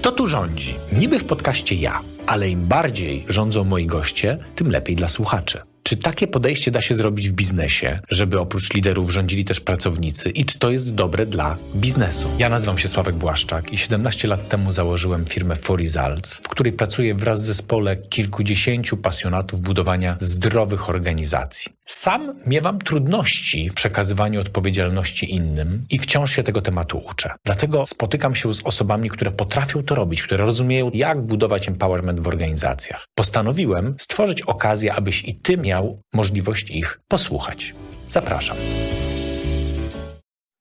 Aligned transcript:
Kto 0.00 0.12
tu 0.12 0.26
rządzi? 0.26 0.74
Niby 0.92 1.18
w 1.18 1.24
podcaście 1.24 1.74
ja, 1.74 2.00
ale 2.26 2.48
im 2.48 2.60
bardziej 2.60 3.24
rządzą 3.28 3.64
moi 3.64 3.86
goście, 3.86 4.38
tym 4.54 4.70
lepiej 4.70 4.96
dla 4.96 5.08
słuchaczy. 5.08 5.60
Czy 5.82 5.96
takie 5.96 6.26
podejście 6.26 6.70
da 6.70 6.82
się 6.82 6.94
zrobić 6.94 7.30
w 7.30 7.32
biznesie, 7.32 8.00
żeby 8.10 8.40
oprócz 8.40 8.74
liderów 8.74 9.10
rządzili 9.10 9.44
też 9.44 9.60
pracownicy 9.60 10.30
i 10.30 10.44
czy 10.44 10.58
to 10.58 10.70
jest 10.70 10.94
dobre 10.94 11.26
dla 11.26 11.56
biznesu? 11.76 12.28
Ja 12.38 12.48
nazywam 12.48 12.78
się 12.78 12.88
Sławek 12.88 13.16
Błaszczak 13.16 13.72
i 13.72 13.78
17 13.78 14.28
lat 14.28 14.48
temu 14.48 14.72
założyłem 14.72 15.26
firmę 15.26 15.56
For 15.56 15.80
Results, 15.80 16.34
w 16.34 16.48
której 16.48 16.72
pracuję 16.72 17.14
wraz 17.14 17.42
z 17.42 17.46
zespole 17.46 17.96
kilkudziesięciu 17.96 18.96
pasjonatów 18.96 19.60
budowania 19.60 20.16
zdrowych 20.20 20.88
organizacji. 20.88 21.72
Sam 21.92 22.34
miewam 22.46 22.78
trudności 22.78 23.70
w 23.70 23.74
przekazywaniu 23.74 24.40
odpowiedzialności 24.40 25.34
innym 25.34 25.86
i 25.90 25.98
wciąż 25.98 26.32
się 26.32 26.42
tego 26.42 26.62
tematu 26.62 27.02
uczę. 27.10 27.34
Dlatego 27.44 27.86
spotykam 27.86 28.34
się 28.34 28.54
z 28.54 28.66
osobami, 28.66 29.10
które 29.10 29.30
potrafią 29.30 29.82
to 29.82 29.94
robić, 29.94 30.22
które 30.22 30.44
rozumieją, 30.44 30.90
jak 30.94 31.22
budować 31.22 31.68
empowerment 31.68 32.20
w 32.20 32.28
organizacjach. 32.28 33.04
Postanowiłem 33.14 33.94
stworzyć 33.98 34.42
okazję, 34.42 34.94
abyś 34.94 35.24
i 35.24 35.34
ty 35.34 35.56
miał 35.56 36.02
możliwość 36.14 36.70
ich 36.70 37.00
posłuchać. 37.08 37.74
Zapraszam. 38.08 38.56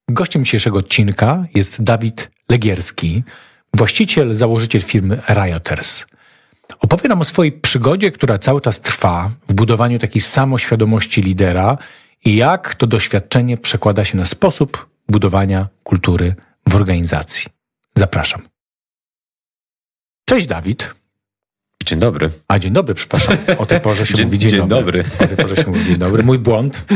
Gościem 0.10 0.46
dzisiejszego 0.46 0.80
odcinka 0.80 1.46
jest 1.56 1.84
Dawid 1.84 2.32
Legierski, 2.50 3.24
właściciel, 3.74 4.36
założyciel 4.36 4.82
firmy 4.82 5.22
Rioters. 5.30 6.06
Opowie 6.80 7.10
nam 7.10 7.22
o 7.22 7.26
swojej 7.26 7.52
przygodzie, 7.52 8.12
która 8.12 8.38
cały 8.38 8.62
czas 8.62 8.82
trwa 8.82 9.32
w 9.48 9.54
budowaniu 9.54 10.00
takiej 10.00 10.22
samoświadomości 10.22 11.22
lidera 11.22 11.78
i 12.26 12.36
jak 12.36 12.76
to 12.76 12.88
doświadczenie 12.88 13.58
przekłada 13.58 14.06
się 14.06 14.18
na 14.18 14.26
sposób 14.26 14.90
budowania 15.10 15.68
kultury 15.84 16.36
w 16.68 16.76
organizacji. 16.76 17.48
Zapraszam. 17.96 18.42
Cześć 20.26 20.48
Dawid. 20.48 20.99
Dzień 21.86 22.00
dobry. 22.00 22.30
A 22.48 22.60
dzień 22.60 22.74
dobry, 22.74 22.96
przepraszam. 22.96 23.38
O 23.58 23.66
tej 23.66 23.82
porze 23.82 24.06
się 24.06 24.14
dzień, 24.14 24.26
mówi 24.26 24.40
dzień, 24.40 24.52
dzień 24.52 24.68
dobry. 24.68 25.04
dobry. 25.04 25.26
O 25.26 25.28
tej 25.28 25.38
porze 25.38 25.56
się 25.56 25.68
mówi 25.68 25.86
dzień 25.86 25.98
dobry. 25.98 26.24
Mój 26.24 26.40
błąd. 26.40 26.86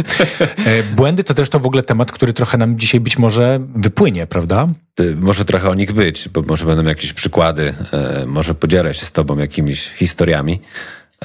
E, 0.65 0.83
błędy 0.83 1.23
to 1.23 1.33
też 1.33 1.49
to 1.49 1.59
w 1.59 1.65
ogóle 1.65 1.83
temat, 1.83 2.11
który 2.11 2.33
trochę 2.33 2.57
nam 2.57 2.79
dzisiaj 2.79 2.99
być 2.99 3.17
może 3.17 3.59
wypłynie, 3.75 4.27
prawda? 4.27 4.67
Może 5.15 5.45
trochę 5.45 5.69
o 5.69 5.75
nich 5.75 5.91
być, 5.91 6.29
bo 6.29 6.41
może 6.41 6.65
będą 6.65 6.83
jakieś 6.83 7.13
przykłady, 7.13 7.73
e, 7.93 8.25
może 8.25 8.55
podzielę 8.55 8.93
się 8.93 9.05
z 9.05 9.11
tobą 9.11 9.37
jakimiś 9.37 9.89
historiami, 9.89 10.61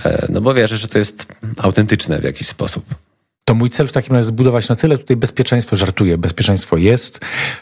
e, 0.05 0.27
no 0.29 0.41
bo 0.41 0.55
wierzę, 0.55 0.77
że 0.77 0.89
to 0.89 0.99
jest 0.99 1.27
autentyczne 1.59 2.19
w 2.19 2.25
jakiś 2.25 2.49
sposób 2.49 2.85
to 3.49 3.55
mój 3.55 3.71
cel 3.71 3.89
w 3.89 3.93
takim 3.93 4.17
razie 4.17 4.25
zbudować 4.25 4.69
na 4.69 4.77
tyle 4.77 4.99
tutaj 4.99 5.17
bezpieczeństwo, 5.17 5.77
żartuję, 5.77 6.19
bezpieczeństwo 6.19 6.77
jest, 6.77 7.21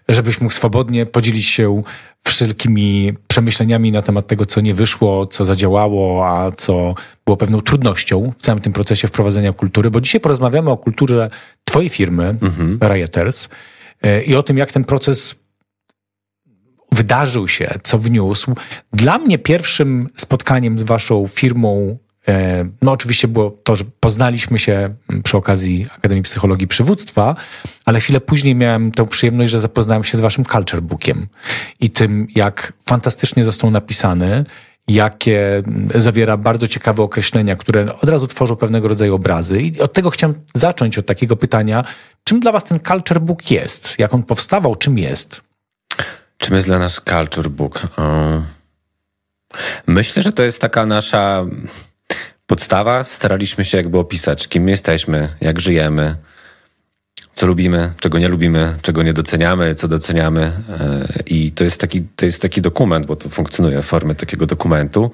żebyś 0.08 0.40
mógł 0.40 0.54
swobodnie 0.54 1.06
podzielić 1.06 1.46
się 1.46 1.82
wszelkimi 2.24 3.12
przemyśleniami 3.28 3.92
na 3.92 4.02
temat 4.02 4.26
tego, 4.26 4.46
co 4.46 4.60
nie 4.60 4.74
wyszło, 4.74 5.26
co 5.26 5.44
zadziałało, 5.44 6.28
a 6.28 6.50
co 6.50 6.94
było 7.24 7.36
pewną 7.36 7.62
trudnością 7.62 8.32
w 8.38 8.42
całym 8.42 8.60
tym 8.60 8.72
procesie 8.72 9.08
wprowadzenia 9.08 9.52
kultury, 9.52 9.90
bo 9.90 10.00
dzisiaj 10.00 10.20
porozmawiamy 10.20 10.70
o 10.70 10.76
kulturze 10.76 11.30
twojej 11.64 11.88
firmy, 11.88 12.38
mhm. 12.42 12.78
Rioters, 12.82 13.48
e, 14.02 14.22
i 14.22 14.34
o 14.34 14.42
tym, 14.42 14.58
jak 14.58 14.72
ten 14.72 14.84
proces 14.84 15.34
wydarzył 16.92 17.48
się, 17.48 17.74
co 17.82 17.98
wniósł. 17.98 18.54
Dla 18.92 19.18
mnie 19.18 19.38
pierwszym 19.38 20.08
spotkaniem 20.16 20.78
z 20.78 20.82
waszą 20.82 21.26
firmą 21.26 21.98
no, 22.82 22.92
oczywiście 22.92 23.28
było 23.28 23.50
to, 23.50 23.76
że 23.76 23.84
poznaliśmy 24.00 24.58
się 24.58 24.94
przy 25.24 25.36
okazji 25.36 25.86
Akademii 25.98 26.22
Psychologii 26.22 26.66
Przywództwa, 26.66 27.36
ale 27.84 28.00
chwilę 28.00 28.20
później 28.20 28.54
miałem 28.54 28.92
tę 28.92 29.06
przyjemność, 29.06 29.52
że 29.52 29.60
zapoznałem 29.60 30.04
się 30.04 30.18
z 30.18 30.20
waszym 30.20 30.44
culture 30.44 30.80
bookiem 30.80 31.26
i 31.80 31.90
tym, 31.90 32.26
jak 32.34 32.72
fantastycznie 32.84 33.44
został 33.44 33.70
napisany, 33.70 34.44
jakie 34.88 35.62
zawiera 35.94 36.36
bardzo 36.36 36.68
ciekawe 36.68 37.02
określenia, 37.02 37.56
które 37.56 37.98
od 38.00 38.08
razu 38.08 38.26
tworzą 38.26 38.56
pewnego 38.56 38.88
rodzaju 38.88 39.14
obrazy. 39.14 39.62
I 39.62 39.80
od 39.80 39.92
tego 39.92 40.10
chciałem 40.10 40.34
zacząć, 40.54 40.98
od 40.98 41.06
takiego 41.06 41.36
pytania, 41.36 41.84
czym 42.24 42.40
dla 42.40 42.52
was 42.52 42.64
ten 42.64 42.80
culture 42.80 43.20
book 43.20 43.50
jest? 43.50 43.94
Jak 43.98 44.14
on 44.14 44.22
powstawał? 44.22 44.76
Czym 44.76 44.98
jest? 44.98 45.40
Czym 46.38 46.54
jest 46.54 46.66
dla 46.66 46.78
nas 46.78 47.00
culture 47.08 47.48
book? 47.48 47.88
Myślę, 49.86 50.22
że 50.22 50.32
to 50.32 50.42
jest 50.42 50.60
taka 50.60 50.86
nasza 50.86 51.44
podstawa 52.46 53.04
staraliśmy 53.04 53.64
się 53.64 53.76
jakby 53.76 53.98
opisać, 53.98 54.48
kim 54.48 54.68
jesteśmy, 54.68 55.28
jak 55.40 55.60
żyjemy, 55.60 56.16
co 57.34 57.46
lubimy, 57.46 57.92
czego 58.00 58.18
nie 58.18 58.28
lubimy, 58.28 58.78
czego 58.82 59.02
nie 59.02 59.12
doceniamy, 59.12 59.74
co 59.74 59.88
doceniamy. 59.88 60.42
E, 60.42 61.22
I 61.26 61.52
to 61.52 61.64
jest 61.64 61.80
taki, 61.80 62.02
to 62.16 62.26
jest 62.26 62.42
taki 62.42 62.60
dokument, 62.60 63.06
bo 63.06 63.16
to 63.16 63.28
funkcjonuje 63.28 63.82
w 63.82 63.86
formie 63.86 64.14
takiego 64.14 64.46
dokumentu, 64.46 65.10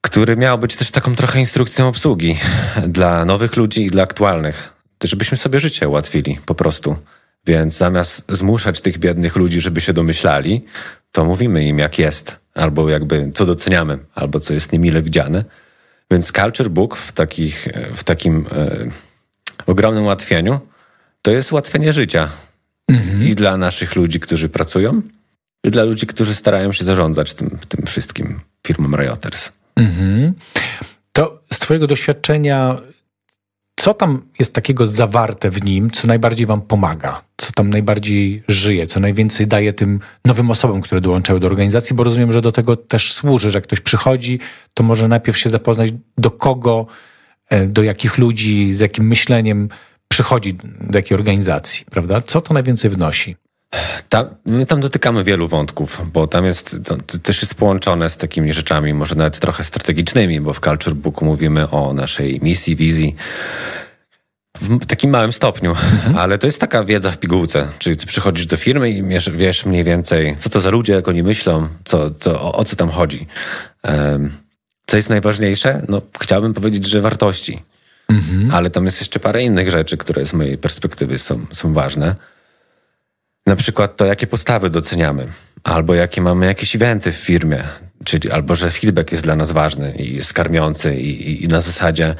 który 0.00 0.36
miał 0.36 0.58
być 0.58 0.76
też 0.76 0.90
taką 0.90 1.16
trochę 1.16 1.40
instrukcją 1.40 1.88
obsługi 1.88 2.38
dla 2.88 3.24
nowych 3.24 3.56
ludzi 3.56 3.86
i 3.86 3.90
dla 3.90 4.02
aktualnych, 4.02 4.72
żebyśmy 5.04 5.36
sobie 5.36 5.60
życie 5.60 5.88
ułatwili 5.88 6.38
po 6.46 6.54
prostu. 6.54 6.96
Więc 7.46 7.76
zamiast 7.76 8.24
zmuszać 8.28 8.80
tych 8.80 8.98
biednych 8.98 9.36
ludzi, 9.36 9.60
żeby 9.60 9.80
się 9.80 9.92
domyślali, 9.92 10.64
to 11.12 11.24
mówimy 11.24 11.64
im 11.64 11.78
jak 11.78 11.98
jest, 11.98 12.36
albo 12.54 12.90
jakby 12.90 13.30
co 13.34 13.46
doceniamy, 13.46 13.98
albo 14.14 14.40
co 14.40 14.54
jest 14.54 14.72
niemile 14.72 15.02
widziane. 15.02 15.44
Więc 16.10 16.32
Culture 16.32 16.68
Book 16.68 16.96
w, 16.96 17.12
takich, 17.12 17.68
w 17.94 18.04
takim 18.04 18.46
e, 18.52 18.90
ogromnym 19.66 20.04
ułatwieniu 20.04 20.60
to 21.22 21.30
jest 21.30 21.52
ułatwienie 21.52 21.92
życia. 21.92 22.28
Mhm. 22.88 23.22
I 23.22 23.34
dla 23.34 23.56
naszych 23.56 23.96
ludzi, 23.96 24.20
którzy 24.20 24.48
pracują, 24.48 25.02
i 25.64 25.70
dla 25.70 25.82
ludzi, 25.82 26.06
którzy 26.06 26.34
starają 26.34 26.72
się 26.72 26.84
zarządzać 26.84 27.34
tym, 27.34 27.58
tym 27.68 27.86
wszystkim 27.86 28.40
firmom 28.66 28.94
Rioters. 28.94 29.52
Mhm. 29.76 30.34
To 31.12 31.42
z 31.52 31.58
Twojego 31.58 31.86
doświadczenia 31.86 32.76
co 33.76 33.94
tam 33.94 34.22
jest 34.38 34.54
takiego 34.54 34.86
zawarte 34.86 35.50
w 35.50 35.64
nim, 35.64 35.90
co 35.90 36.06
najbardziej 36.06 36.46
wam 36.46 36.60
pomaga, 36.62 37.22
co 37.36 37.52
tam 37.52 37.70
najbardziej 37.70 38.42
żyje, 38.48 38.86
co 38.86 39.00
najwięcej 39.00 39.46
daje 39.46 39.72
tym 39.72 40.00
nowym 40.24 40.50
osobom, 40.50 40.80
które 40.80 41.00
dołączają 41.00 41.40
do 41.40 41.46
organizacji, 41.46 41.96
bo 41.96 42.04
rozumiem, 42.04 42.32
że 42.32 42.42
do 42.42 42.52
tego 42.52 42.76
też 42.76 43.12
służy, 43.12 43.50
że 43.50 43.58
jak 43.58 43.64
ktoś 43.64 43.80
przychodzi, 43.80 44.40
to 44.74 44.82
może 44.82 45.08
najpierw 45.08 45.38
się 45.38 45.50
zapoznać, 45.50 45.92
do 46.18 46.30
kogo, 46.30 46.86
e, 47.48 47.66
do 47.66 47.82
jakich 47.82 48.18
ludzi, 48.18 48.74
z 48.74 48.80
jakim 48.80 49.06
myśleniem 49.06 49.68
przychodzi 50.08 50.58
do 50.80 50.98
jakiej 50.98 51.14
organizacji, 51.14 51.84
prawda? 51.90 52.20
Co 52.20 52.40
to 52.40 52.54
najwięcej 52.54 52.90
wnosi? 52.90 53.36
My 54.46 54.66
tam 54.66 54.80
dotykamy 54.80 55.24
wielu 55.24 55.48
wątków, 55.48 56.00
bo 56.12 56.26
tam 56.26 56.44
jest, 56.44 56.76
to 56.84 57.18
też 57.18 57.42
jest 57.42 57.54
połączone 57.54 58.10
z 58.10 58.16
takimi 58.16 58.52
rzeczami, 58.52 58.94
może 58.94 59.14
nawet 59.14 59.40
trochę 59.40 59.64
strategicznymi, 59.64 60.40
bo 60.40 60.52
w 60.52 60.60
Culture 60.60 60.94
Booku 60.94 61.24
mówimy 61.24 61.70
o 61.70 61.92
naszej 61.92 62.40
misji, 62.42 62.76
wizji, 62.76 63.14
w 64.60 64.86
takim 64.86 65.10
małym 65.10 65.32
stopniu, 65.32 65.70
mhm. 65.70 66.16
ale 66.18 66.38
to 66.38 66.46
jest 66.46 66.60
taka 66.60 66.84
wiedza 66.84 67.10
w 67.10 67.18
pigułce. 67.18 67.68
Czyli 67.78 67.96
ty 67.96 68.06
przychodzisz 68.06 68.46
do 68.46 68.56
firmy 68.56 68.90
i 68.90 69.02
wiesz, 69.02 69.30
wiesz 69.30 69.66
mniej 69.66 69.84
więcej, 69.84 70.36
co 70.38 70.50
to 70.50 70.60
za 70.60 70.70
ludzie, 70.70 70.92
jak 70.92 71.08
oni 71.08 71.22
myślą, 71.22 71.68
co, 71.84 72.10
co, 72.10 72.42
o, 72.42 72.52
o 72.52 72.64
co 72.64 72.76
tam 72.76 72.90
chodzi. 72.90 73.26
Um, 73.84 74.32
co 74.86 74.96
jest 74.96 75.10
najważniejsze? 75.10 75.82
No, 75.88 76.02
chciałbym 76.20 76.54
powiedzieć, 76.54 76.86
że 76.86 77.00
wartości. 77.00 77.62
Mhm. 78.08 78.50
Ale 78.54 78.70
tam 78.70 78.84
jest 78.84 79.00
jeszcze 79.00 79.20
parę 79.20 79.42
innych 79.42 79.70
rzeczy, 79.70 79.96
które 79.96 80.26
z 80.26 80.32
mojej 80.32 80.58
perspektywy 80.58 81.18
są, 81.18 81.46
są 81.52 81.72
ważne. 81.72 82.14
Na 83.46 83.56
przykład 83.56 83.96
to, 83.96 84.06
jakie 84.06 84.26
postawy 84.26 84.70
doceniamy, 84.70 85.26
albo 85.64 85.94
jakie 85.94 86.20
mamy 86.20 86.46
jakieś 86.46 86.76
eventy 86.76 87.12
w 87.12 87.16
firmie, 87.16 87.64
czyli 88.04 88.30
albo 88.30 88.56
że 88.56 88.70
feedback 88.70 89.12
jest 89.12 89.24
dla 89.24 89.36
nas 89.36 89.52
ważny 89.52 89.94
i 89.98 90.16
jest 90.16 90.32
karmiący 90.32 90.96
i, 90.96 91.44
i 91.44 91.48
na 91.48 91.60
zasadzie 91.60 92.14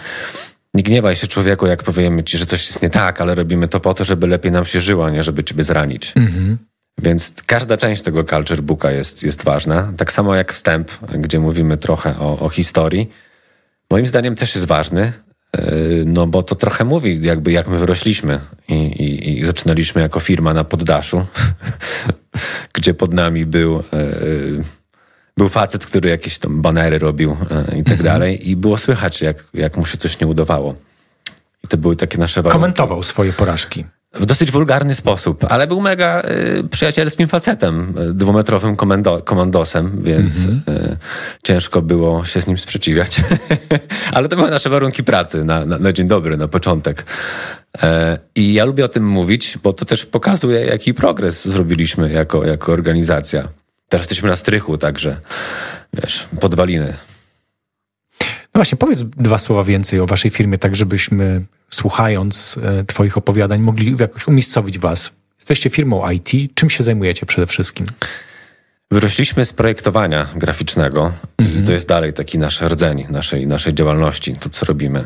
nie 0.75 0.83
gniewaj 0.83 1.17
się 1.17 1.27
człowieku, 1.27 1.67
jak 1.67 1.83
powiemy 1.83 2.25
ci, 2.25 2.39
że 2.39 2.47
coś 2.47 2.67
jest 2.67 2.83
nie 2.83 2.91
tak, 2.91 3.21
ale 3.21 3.35
robimy 3.35 3.69
to 3.69 3.81
po 3.81 3.95
to, 3.95 4.05
żeby 4.05 4.27
lepiej 4.27 4.53
nam 4.53 4.65
się 4.65 4.81
żyło, 4.81 5.07
a 5.07 5.11
nie 5.11 5.23
żeby 5.23 5.45
ciebie 5.45 5.65
zranić. 5.65 6.13
Mhm. 6.17 6.59
Więc 7.03 7.33
każda 7.47 7.77
część 7.77 8.03
tego 8.03 8.25
culture 8.25 8.63
booka 8.63 8.91
jest, 8.91 9.23
jest 9.23 9.45
ważna. 9.45 9.93
Tak 9.97 10.13
samo 10.13 10.35
jak 10.35 10.53
wstęp, 10.53 10.91
gdzie 11.01 11.41
mówimy 11.41 11.77
trochę 11.77 12.19
o, 12.19 12.39
o 12.39 12.49
historii. 12.49 13.11
Moim 13.91 14.07
zdaniem 14.07 14.35
też 14.35 14.55
jest 14.55 14.67
ważny, 14.67 15.13
no 16.07 16.27
bo 16.27 16.43
to 16.43 16.55
trochę 16.55 16.85
mówi, 16.85 17.19
jakby 17.23 17.53
jak 17.53 17.69
my 17.69 17.79
wyrośliśmy 17.79 18.41
i, 18.69 18.75
i, 18.75 19.39
i 19.39 19.45
zaczynaliśmy 19.45 20.03
jako 20.03 20.21
firma 20.21 20.55
na 20.55 20.65
poddaszu, 20.65 21.27
gdzie 22.75 22.95
pod 22.95 23.15
nami 23.15 23.47
był, 23.47 23.83
yy, 23.93 24.65
był 25.37 25.49
facet, 25.49 25.87
który 25.87 26.11
jakieś 26.11 26.39
tam 26.39 26.63
banery 26.63 26.99
robił 26.99 27.31
yy, 27.31 27.79
i 27.79 27.85
tak 27.85 27.99
mhm. 27.99 28.03
dalej 28.03 28.51
i 28.51 28.57
było 28.57 28.79
słychać, 28.79 29.23
jak, 29.23 29.45
jak 29.55 29.77
mu 29.77 29.87
się 29.87 29.97
coś 29.97 30.21
nie 30.21 30.27
udawało. 30.27 30.75
I 31.65 31.69
to 31.69 31.77
były 31.77 31.97
takie 31.97 32.19
nasze 32.19 32.43
warunki. 32.43 32.61
Komentował 32.61 33.03
swoje 33.03 33.33
porażki 33.33 33.85
w 34.21 34.27
dosyć 34.27 34.51
wulgarny 34.51 34.95
sposób, 34.95 35.45
ale 35.49 35.67
był 35.67 35.81
mega 35.81 36.23
y, 36.23 36.69
przyjacielskim 36.69 37.29
facetem, 37.29 37.95
y, 38.11 38.15
dwumetrowym 38.15 38.77
komendo, 38.77 39.23
komandosem, 39.23 40.03
więc 40.03 40.47
mm 40.47 40.61
-hmm. 40.61 40.71
y, 40.73 40.97
ciężko 41.43 41.83
było 41.83 42.25
się 42.25 42.41
z 42.41 42.47
nim 42.47 42.59
sprzeciwiać. 42.59 43.21
ale 44.13 44.29
to 44.29 44.37
były 44.37 44.51
nasze 44.51 44.71
warunki 44.71 45.05
pracy 45.05 45.45
na, 45.45 45.65
na, 45.65 45.79
na 45.79 45.93
dzień 45.93 46.09
dobry, 46.09 46.37
na 46.37 46.49
początek. 46.49 47.05
E, 47.83 48.19
I 48.35 48.55
ja 48.55 48.65
lubię 48.65 48.85
o 48.85 48.89
tym 48.89 49.07
mówić, 49.07 49.59
bo 49.63 49.73
to 49.73 49.85
też 49.85 50.07
pokazuje, 50.07 50.61
jaki 50.61 50.95
progres 50.95 51.49
zrobiliśmy 51.49 52.13
jako, 52.13 52.45
jako 52.45 52.73
organizacja. 52.73 53.49
Teraz 53.89 54.05
jesteśmy 54.05 54.29
na 54.29 54.37
strychu, 54.37 54.79
także 54.79 55.17
wiesz, 55.93 56.27
podwaliny. 56.41 56.95
No 58.57 58.59
właśnie, 58.59 58.79
powiedz 58.79 59.03
dwa 59.03 59.39
słowa 59.39 59.65
więcej 59.65 60.01
o 60.01 60.07
waszej 60.07 60.31
firmie, 60.31 60.59
tak 60.59 60.77
żebyśmy 60.77 61.45
słuchając 61.71 62.59
e, 62.63 62.85
twoich 62.85 63.19
opowiadań 63.19 63.61
mogli 63.61 63.97
jakoś 64.01 64.27
umiejscowić 64.27 64.79
was. 64.79 65.13
Jesteście 65.39 65.71
firmą 65.71 66.11
IT. 66.11 66.55
Czym 66.55 66.71
się 66.71 66.85
zajmujecie 66.85 67.27
przede 67.27 67.47
wszystkim? 67.47 67.87
Wyrośliśmy 68.91 69.45
z 69.45 69.53
projektowania 69.53 70.29
graficznego 70.37 71.13
mhm. 71.39 71.63
i 71.63 71.67
to 71.67 71.73
jest 71.73 71.89
dalej 71.89 72.13
taki 72.13 72.39
nasz 72.39 72.61
rdzeń 72.61 73.07
naszej, 73.11 73.47
naszej 73.47 73.75
działalności, 73.75 74.33
to 74.33 74.51
co 74.51 74.67
robimy. 74.67 75.05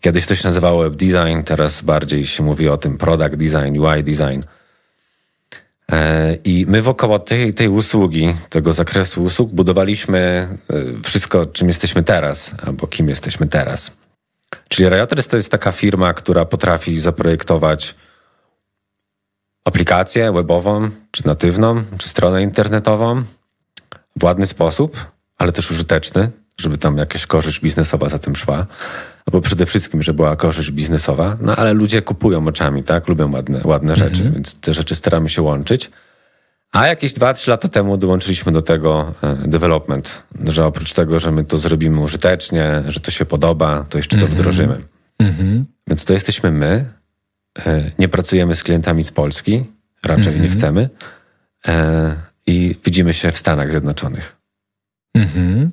Kiedyś 0.00 0.26
to 0.26 0.34
się 0.34 0.48
nazywało 0.48 0.82
web 0.82 0.96
design, 0.96 1.42
teraz 1.44 1.82
bardziej 1.82 2.26
się 2.26 2.42
mówi 2.42 2.68
o 2.68 2.76
tym 2.76 2.98
product 2.98 3.34
design, 3.34 3.78
UI 3.78 4.04
design. 4.04 4.42
E, 5.92 6.34
I 6.44 6.66
my 6.68 6.82
wokoło 6.82 7.18
tej, 7.18 7.54
tej 7.54 7.68
usługi, 7.68 8.34
tego 8.48 8.72
zakresu 8.72 9.22
usług 9.24 9.50
budowaliśmy 9.52 10.18
e, 10.18 11.02
wszystko, 11.02 11.46
czym 11.46 11.68
jesteśmy 11.68 12.02
teraz, 12.02 12.54
albo 12.66 12.86
kim 12.86 13.08
jesteśmy 13.08 13.46
teraz. 13.46 13.92
Czyli 14.68 14.88
Riotres 14.88 15.28
to 15.28 15.36
jest 15.36 15.50
taka 15.50 15.72
firma, 15.72 16.14
która 16.14 16.44
potrafi 16.44 17.00
zaprojektować 17.00 17.94
aplikację 19.64 20.32
webową, 20.32 20.90
czy 21.10 21.26
natywną, 21.26 21.84
czy 21.98 22.08
stronę 22.08 22.42
internetową 22.42 23.22
w 24.16 24.24
ładny 24.24 24.46
sposób, 24.46 25.06
ale 25.38 25.52
też 25.52 25.70
użyteczny, 25.70 26.30
żeby 26.58 26.78
tam 26.78 26.98
jakaś 26.98 27.26
korzyść 27.26 27.60
biznesowa 27.60 28.08
za 28.08 28.18
tym 28.18 28.36
szła. 28.36 28.66
Albo 29.28 29.40
przede 29.40 29.66
wszystkim, 29.66 30.02
żeby 30.02 30.16
była 30.16 30.36
korzyść 30.36 30.70
biznesowa. 30.70 31.36
No 31.40 31.56
ale 31.56 31.72
ludzie 31.72 32.02
kupują 32.02 32.46
oczami, 32.46 32.82
tak? 32.82 33.08
Lubią 33.08 33.32
ładne, 33.32 33.60
ładne 33.64 33.96
rzeczy, 33.96 34.16
mhm. 34.16 34.32
więc 34.32 34.54
te 34.54 34.74
rzeczy 34.74 34.94
staramy 34.94 35.28
się 35.28 35.42
łączyć. 35.42 35.90
A 36.72 36.86
jakieś 36.86 37.14
2-3 37.14 37.48
lata 37.48 37.68
temu 37.68 37.96
dołączyliśmy 37.96 38.52
do 38.52 38.62
tego 38.62 39.14
e, 39.22 39.34
development, 39.48 40.22
że 40.44 40.66
oprócz 40.66 40.92
tego, 40.92 41.20
że 41.20 41.32
my 41.32 41.44
to 41.44 41.58
zrobimy 41.58 42.00
użytecznie, 42.00 42.82
że 42.88 43.00
to 43.00 43.10
się 43.10 43.24
podoba, 43.24 43.86
to 43.88 43.98
jeszcze 43.98 44.16
to 44.16 44.22
mhm. 44.22 44.38
wdrożymy. 44.38 44.78
Mhm. 45.18 45.64
Więc 45.86 46.04
to 46.04 46.12
jesteśmy 46.12 46.50
my. 46.50 46.84
E, 47.66 47.90
nie 47.98 48.08
pracujemy 48.08 48.54
z 48.54 48.62
klientami 48.62 49.04
z 49.04 49.12
Polski, 49.12 49.64
raczej 50.04 50.40
nie 50.40 50.48
chcemy. 50.48 50.88
E, 51.68 52.16
I 52.46 52.76
widzimy 52.84 53.14
się 53.14 53.32
w 53.32 53.38
Stanach 53.38 53.70
Zjednoczonych. 53.70 54.36
Mm, 55.14 55.70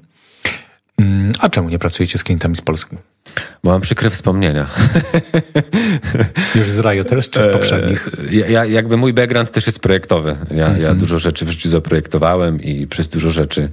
a 1.40 1.50
czemu 1.50 1.70
nie 1.70 1.80
pracujecie 1.80 2.18
z 2.18 2.24
klientami 2.24 2.56
z 2.56 2.62
Polski? 2.62 2.98
Bo 3.64 3.72
mam 3.72 3.82
przykre 3.82 4.10
wspomnienia. 4.10 4.70
Już 6.56 6.70
z 6.70 6.80
Rioters 6.80 7.30
czy 7.30 7.42
z 7.42 7.48
poprzednich? 7.48 8.10
Ja, 8.32 8.66
jakby 8.66 8.98
mój 8.98 9.14
background 9.14 9.52
też 9.52 9.66
jest 9.66 9.80
projektowy. 9.80 10.38
Ja, 10.52 10.66
mhm. 10.66 10.82
ja 10.82 10.94
dużo 10.94 11.20
rzeczy 11.20 11.46
w 11.46 11.50
życiu 11.50 11.70
zaprojektowałem 11.70 12.62
i 12.62 12.88
przez 12.88 13.10
dużo 13.10 13.32
rzeczy 13.32 13.70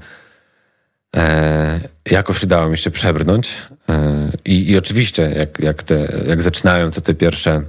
e, 1.16 1.80
jakoś 2.10 2.42
udało 2.42 2.69
mi 2.69 2.78
się 2.78 2.90
przebrnąć. 2.90 3.50
E, 3.88 4.30
i, 4.44 4.70
I 4.70 4.78
oczywiście, 4.78 5.22
jak, 5.36 5.58
jak, 5.58 5.82
te, 5.82 6.12
jak 6.28 6.42
zaczynają 6.42 6.90
to 6.90 7.00
te 7.00 7.14
pierwsze, 7.14 7.62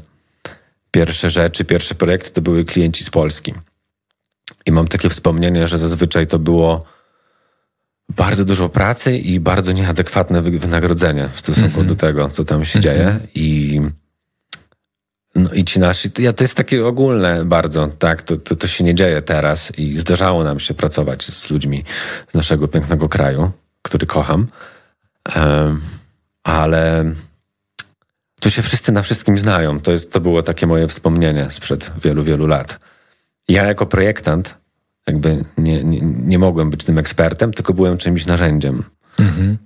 pierwsze 0.91 1.29
rzeczy, 1.29 1.65
pierwsze 1.65 1.95
projekty, 1.95 2.31
to 2.31 2.41
były 2.41 2.65
klienci 2.65 3.03
z 3.03 3.09
Polski. 3.09 3.53
I 4.65 4.71
mam 4.71 4.87
takie 4.87 5.09
wspomnienie, 5.09 5.67
że 5.67 5.77
zazwyczaj 5.77 6.27
to 6.27 6.39
było 6.39 6.92
bardzo 8.15 8.45
dużo 8.45 8.69
pracy 8.69 9.17
i 9.17 9.39
bardzo 9.39 9.71
nieadekwatne 9.71 10.41
wynagrodzenie 10.41 11.29
w 11.29 11.39
stosunku 11.39 11.79
mm 11.79 11.85
-hmm. 11.85 11.89
do 11.89 11.95
tego, 11.95 12.29
co 12.29 12.45
tam 12.45 12.65
się 12.65 12.79
mm 12.79 12.81
-hmm. 12.81 12.83
dzieje. 12.83 13.19
I, 13.35 13.81
no 15.35 15.49
i 15.53 15.65
ci 15.65 15.79
nasi, 15.79 16.11
to, 16.11 16.21
ja, 16.21 16.33
to 16.33 16.43
jest 16.43 16.55
takie 16.55 16.85
ogólne 16.85 17.45
bardzo, 17.45 17.87
tak, 17.87 18.21
to, 18.21 18.37
to, 18.37 18.55
to 18.55 18.67
się 18.67 18.83
nie 18.83 18.95
dzieje 18.95 19.21
teraz 19.21 19.71
i 19.77 19.97
zdarzało 19.97 20.43
nam 20.43 20.59
się 20.59 20.73
pracować 20.73 21.25
z 21.25 21.49
ludźmi 21.49 21.83
z 22.31 22.33
naszego 22.33 22.67
pięknego 22.67 23.09
kraju, 23.09 23.51
który 23.81 24.07
kocham, 24.07 24.47
um, 25.35 25.81
ale 26.43 27.05
tu 28.41 28.51
się 28.51 28.61
wszyscy 28.61 28.91
na 28.91 29.01
wszystkim 29.01 29.37
znają. 29.37 29.79
To, 29.79 29.91
jest, 29.91 30.11
to 30.11 30.19
było 30.19 30.43
takie 30.43 30.67
moje 30.67 30.87
wspomnienie 30.87 31.47
sprzed 31.51 31.91
wielu, 32.03 32.23
wielu 32.23 32.47
lat. 32.47 32.79
Ja 33.47 33.63
jako 33.63 33.85
projektant 33.85 34.55
jakby 35.07 35.45
nie, 35.57 35.83
nie, 35.83 35.99
nie 36.01 36.39
mogłem 36.39 36.69
być 36.69 36.83
tym 36.83 36.97
ekspertem, 36.97 37.53
tylko 37.53 37.73
byłem 37.73 37.97
czymś 37.97 38.25
narzędziem. 38.25 38.83
Mhm. 39.19 39.57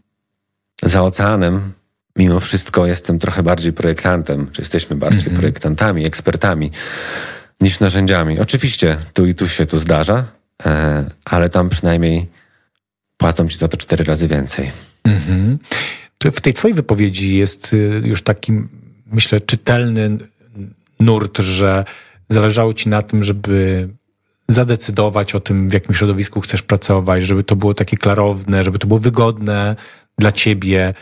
Za 0.84 1.04
oceanem, 1.04 1.74
mimo 2.18 2.40
wszystko, 2.40 2.86
jestem 2.86 3.20
trochę 3.20 3.44
bardziej 3.44 3.74
projektantem, 3.74 4.52
czy 4.52 4.62
jesteśmy 4.62 4.96
bardziej 4.96 5.20
mhm. 5.20 5.38
projektantami, 5.38 6.06
ekspertami 6.06 6.72
niż 7.62 7.80
narzędziami. 7.80 8.40
Oczywiście 8.40 8.98
tu 9.14 9.26
i 9.26 9.36
tu 9.36 9.48
się 9.48 9.66
to 9.66 9.80
zdarza, 9.80 10.26
e, 10.66 11.10
ale 11.26 11.50
tam 11.50 11.70
przynajmniej 11.70 12.28
płacą 13.18 13.48
ci 13.48 13.58
za 13.58 13.68
to 13.68 13.78
cztery 13.78 14.04
razy 14.04 14.28
więcej. 14.28 14.72
Mhm. 15.04 15.60
w 16.32 16.42
tej 16.42 16.54
twojej 16.54 16.76
wypowiedzi 16.76 17.36
jest 17.36 17.74
y, 17.74 18.02
już 18.06 18.22
taki, 18.22 18.54
myślę, 19.06 19.42
czytelny 19.42 20.18
nurt, 21.00 21.40
że 21.40 21.86
zależało 22.30 22.74
ci 22.74 22.90
na 22.90 23.02
tym, 23.02 23.24
żeby 23.24 23.90
zadecydować 24.48 25.36
o 25.36 25.40
tym, 25.40 25.70
w 25.70 25.74
jakim 25.74 25.96
środowisku 25.96 26.42
chcesz 26.42 26.62
pracować, 26.62 27.24
żeby 27.24 27.44
to 27.44 27.56
było 27.56 27.74
takie 27.74 27.98
klarowne, 27.98 28.64
żeby 28.64 28.80
to 28.80 28.88
było 28.88 29.00
wygodne 29.00 29.76
dla 30.18 30.32
ciebie. 30.32 30.94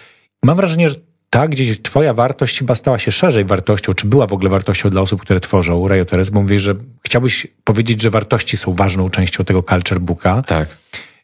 Mam 0.44 0.57
wrażenie, 0.57 0.89
że 0.89 0.95
tak, 1.30 1.50
gdzieś 1.50 1.81
twoja 1.81 2.13
wartość 2.13 2.59
chyba 2.59 2.75
stała 2.75 3.00
się 3.00 3.12
szerzej 3.12 3.45
wartością, 3.45 3.94
czy 3.94 4.07
była 4.07 4.27
w 4.27 4.33
ogóle 4.33 4.50
wartością 4.50 4.89
dla 4.89 5.01
osób, 5.01 5.21
które 5.21 5.39
tworzą 5.39 5.88
Rayo 5.88 6.06
Teres, 6.06 6.30
bo 6.30 6.42
mówisz, 6.42 6.62
że 6.62 6.75
chciałbyś 7.06 7.47
powiedzieć, 7.63 8.01
że 8.01 8.09
wartości 8.09 8.57
są 8.57 8.74
ważną 8.74 9.09
częścią 9.09 9.44
tego 9.44 9.63
culture 9.63 10.00
booka. 10.00 10.41
Tak. 10.41 10.77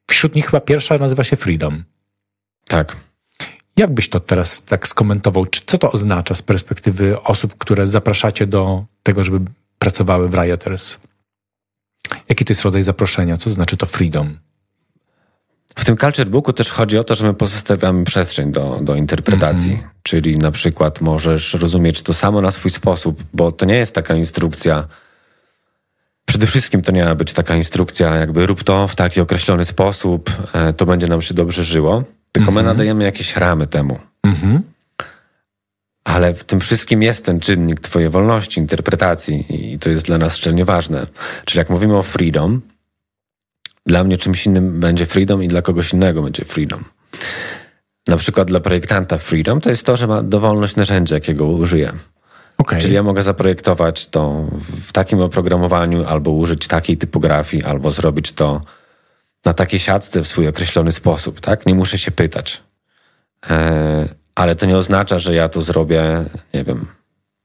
Wśród 0.10 0.36
nich 0.36 0.46
chyba 0.46 0.62
pierwsza 0.62 0.98
nazywa 0.98 1.24
się 1.24 1.36
Freedom. 1.36 1.84
Tak. 2.68 2.96
Jak 3.78 3.94
byś 3.94 4.10
to 4.10 4.20
teraz 4.20 4.64
tak 4.64 4.88
skomentował? 4.88 5.46
Czy 5.46 5.62
co 5.66 5.78
to 5.78 5.92
oznacza 5.92 6.36
z 6.36 6.42
perspektywy 6.42 7.22
osób, 7.22 7.56
które 7.58 7.88
zapraszacie 7.88 8.48
do 8.48 8.86
tego, 9.04 9.24
żeby 9.24 9.40
pracowały 9.80 10.30
w 10.30 10.34
Rioters? 10.34 11.00
Jaki 12.32 12.46
to 12.46 12.52
jest 12.52 12.64
rodzaj 12.64 12.84
zaproszenia? 12.84 13.38
Co 13.38 13.50
znaczy 13.50 13.78
to 13.78 13.86
freedom? 13.86 14.38
W 15.76 15.86
tym 15.86 15.98
culture 15.98 16.28
booku 16.28 16.54
też 16.54 16.72
chodzi 16.72 16.98
o 16.98 17.04
to, 17.04 17.16
że 17.16 17.28
my 17.28 17.34
pozostawiamy 17.34 18.04
przestrzeń 18.04 18.52
do, 18.52 18.80
do 18.82 18.96
interpretacji. 18.96 19.72
Mm 19.72 19.84
-hmm. 19.84 19.90
Czyli 20.04 20.38
na 20.38 20.52
przykład 20.52 21.02
możesz 21.02 21.54
rozumieć 21.54 22.02
to 22.02 22.14
samo 22.14 22.42
na 22.42 22.52
swój 22.52 22.72
sposób, 22.72 23.24
bo 23.34 23.52
to 23.52 23.66
nie 23.66 23.76
jest 23.76 23.96
taka 23.96 24.16
instrukcja. 24.16 24.88
Przede 26.26 26.48
wszystkim 26.48 26.82
to 26.82 26.92
nie 26.92 27.06
ma 27.06 27.16
być 27.16 27.34
taka 27.34 27.56
instrukcja, 27.56 28.16
jakby 28.16 28.46
rób 28.46 28.64
to 28.64 28.88
w 28.88 28.96
taki 28.96 29.22
określony 29.22 29.66
sposób, 29.66 30.32
e, 30.54 30.74
to 30.74 30.86
będzie 30.86 31.08
nam 31.08 31.22
się 31.22 31.34
dobrze 31.34 31.64
żyło. 31.64 32.04
Tylko 32.32 32.52
mm 32.52 32.54
-hmm. 32.54 32.56
my 32.56 32.60
mhm. 32.60 32.66
nadajemy 32.66 33.04
jakieś 33.04 33.36
ramy 33.36 33.68
temu. 33.68 34.00
Mm 34.24 34.38
-hmm. 34.38 34.60
Ale 36.04 36.34
w 36.34 36.44
tym 36.44 36.60
wszystkim 36.60 37.04
jest 37.04 37.26
ten 37.26 37.40
czynnik 37.40 37.80
Twojej 37.80 38.10
wolności, 38.10 38.60
interpretacji 38.60 39.46
i 39.74 39.80
to 39.80 39.90
jest 39.90 40.06
dla 40.06 40.18
nas 40.18 40.36
szczególnie 40.36 40.66
ważne. 40.66 41.08
Czyli 41.46 41.58
jak 41.58 41.70
mówimy 41.70 41.98
o 41.98 42.04
freedom, 42.04 42.62
dla 43.86 44.04
mnie 44.04 44.18
czymś 44.18 44.46
innym 44.46 44.80
będzie 44.80 45.06
freedom 45.06 45.44
i 45.44 45.48
dla 45.48 45.62
kogoś 45.62 45.94
innego 45.94 46.22
będzie 46.22 46.46
freedom. 46.46 46.84
Na 48.08 48.18
przykład 48.18 48.48
dla 48.48 48.60
projektanta 48.60 49.18
freedom 49.18 49.62
to 49.62 49.70
jest 49.70 49.86
to, 49.86 49.98
że 49.98 50.08
ma 50.08 50.24
dowolność 50.24 50.76
narzędzia, 50.76 51.16
jakiego 51.16 51.48
użyję. 51.48 51.94
Okay. 52.58 52.82
Czyli 52.82 52.94
ja 52.94 53.04
mogę 53.04 53.24
zaprojektować 53.24 54.08
to 54.08 54.46
w 54.88 54.94
takim 54.94 55.22
oprogramowaniu, 55.22 56.06
albo 56.06 56.32
użyć 56.32 56.68
takiej 56.68 56.98
typografii, 56.98 57.64
albo 57.64 57.92
zrobić 57.92 58.34
to 58.34 58.62
na 59.46 59.54
takiej 59.54 59.80
siatce 59.80 60.22
w 60.22 60.28
swój 60.28 60.48
określony 60.48 60.92
sposób, 60.92 61.40
tak? 61.40 61.66
Nie 61.66 61.76
muszę 61.76 61.98
się 61.98 62.12
pytać. 62.12 62.62
Eee, 63.50 64.10
ale 64.36 64.56
to 64.56 64.66
nie 64.66 64.78
oznacza, 64.78 65.20
że 65.20 65.36
ja 65.36 65.50
to 65.50 65.62
zrobię, 65.62 66.26
nie 66.54 66.64
wiem, 66.64 66.86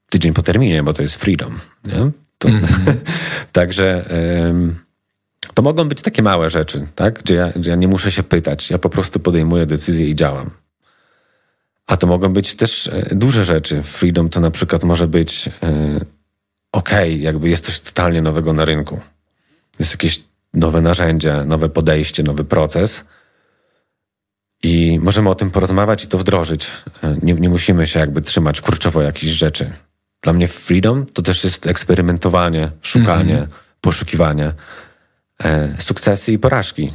tydzień 0.09 0.33
po 0.33 0.43
terminie, 0.43 0.83
bo 0.83 0.93
to 0.93 1.01
jest 1.01 1.15
freedom. 1.15 1.59
Nie? 1.85 2.11
To, 2.37 2.47
mm 2.47 2.61
-hmm. 2.61 2.93
Także 3.51 4.05
ym, 4.49 4.75
to 5.53 5.61
mogą 5.61 5.89
być 5.89 6.01
takie 6.01 6.21
małe 6.21 6.49
rzeczy, 6.49 6.87
tak? 6.95 7.23
Gdzie 7.23 7.35
ja, 7.35 7.51
gdzie 7.51 7.69
ja 7.69 7.75
nie 7.75 7.87
muszę 7.87 8.11
się 8.11 8.23
pytać. 8.23 8.69
Ja 8.69 8.77
po 8.77 8.89
prostu 8.89 9.19
podejmuję 9.19 9.65
decyzję 9.65 10.09
i 10.09 10.15
działam. 10.15 10.49
A 11.87 11.97
to 11.97 12.07
mogą 12.07 12.33
być 12.33 12.55
też 12.55 12.87
e, 12.87 13.15
duże 13.15 13.45
rzeczy. 13.45 13.83
Freedom 13.83 14.29
to 14.29 14.39
na 14.39 14.51
przykład 14.51 14.83
może 14.83 15.07
być 15.07 15.45
yy, 15.45 15.51
ok, 16.71 16.89
jakby 17.17 17.49
jest 17.49 17.65
coś 17.65 17.79
totalnie 17.79 18.21
nowego 18.21 18.53
na 18.53 18.65
rynku. 18.65 18.99
Jest 19.79 19.91
jakieś 19.91 20.23
nowe 20.53 20.81
narzędzie, 20.81 21.43
nowe 21.45 21.69
podejście, 21.69 22.23
nowy 22.23 22.43
proces– 22.43 23.03
i 24.63 24.99
możemy 25.01 25.29
o 25.29 25.35
tym 25.35 25.51
porozmawiać 25.51 26.03
i 26.03 26.07
to 26.07 26.17
wdrożyć. 26.17 26.71
Nie, 27.23 27.33
nie 27.33 27.49
musimy 27.49 27.87
się 27.87 27.99
jakby 27.99 28.21
trzymać 28.21 28.61
kurczowo 28.61 29.01
jakichś 29.01 29.33
rzeczy. 29.33 29.69
Dla 30.21 30.33
mnie 30.33 30.47
freedom 30.47 31.05
to 31.05 31.21
też 31.21 31.43
jest 31.43 31.67
eksperymentowanie, 31.67 32.71
szukanie, 32.81 33.35
mm 33.35 33.47
-hmm. 33.47 33.53
poszukiwanie, 33.81 34.53
e, 35.43 35.75
sukcesy 35.79 36.31
i 36.31 36.39
porażki. 36.39 36.93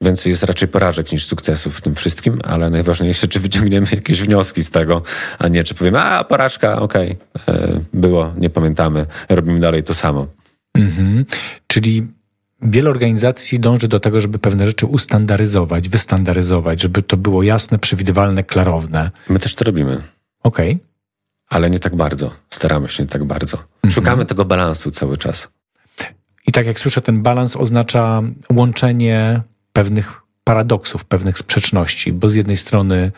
Więcej 0.00 0.30
jest 0.30 0.42
raczej 0.42 0.68
porażek 0.68 1.12
niż 1.12 1.26
sukcesów 1.26 1.76
w 1.76 1.80
tym 1.80 1.94
wszystkim, 1.94 2.38
ale 2.44 2.70
najważniejsze, 2.70 3.28
czy 3.28 3.40
wyciągniemy 3.40 3.86
jakieś 3.92 4.22
wnioski 4.22 4.62
z 4.64 4.70
tego, 4.70 5.02
a 5.38 5.48
nie 5.48 5.64
czy 5.64 5.74
powiemy, 5.74 6.00
a 6.00 6.24
porażka, 6.24 6.80
okej, 6.80 7.16
okay, 7.34 7.54
e, 7.54 7.80
było, 7.92 8.34
nie 8.36 8.50
pamiętamy, 8.50 9.06
robimy 9.28 9.60
dalej 9.60 9.84
to 9.84 9.94
samo. 9.94 10.26
-hmm. 10.78 11.24
Czyli 11.66 12.06
wiele 12.62 12.90
organizacji 12.90 13.60
dąży 13.60 13.88
do 13.88 14.00
tego, 14.00 14.20
żeby 14.20 14.38
pewne 14.38 14.66
rzeczy 14.66 14.86
ustandaryzować, 14.86 15.88
wystandaryzować, 15.88 16.82
żeby 16.82 17.02
to 17.02 17.16
było 17.16 17.42
jasne, 17.42 17.78
przewidywalne, 17.78 18.44
klarowne. 18.44 19.10
My 19.28 19.38
też 19.38 19.54
to 19.54 19.64
robimy. 19.64 20.02
Okej. 20.42 20.72
Okay. 20.72 20.86
Ale 21.48 21.70
nie 21.70 21.78
tak 21.78 21.96
bardzo. 21.96 22.30
Staramy 22.50 22.88
się 22.88 23.02
nie 23.02 23.08
tak 23.08 23.24
bardzo. 23.24 23.56
Mhm. 23.56 23.92
Szukamy 23.92 24.26
tego 24.26 24.44
balansu 24.44 24.90
cały 24.90 25.16
czas. 25.16 25.48
I 26.46 26.52
tak 26.52 26.66
jak 26.66 26.80
słyszę, 26.80 27.02
ten 27.02 27.22
balans 27.22 27.56
oznacza 27.56 28.22
łączenie 28.52 29.42
pewnych 29.72 30.20
paradoksów, 30.44 31.04
pewnych 31.04 31.38
sprzeczności, 31.38 32.12
bo 32.12 32.30
z 32.30 32.34
jednej 32.34 32.56
strony 32.56 33.12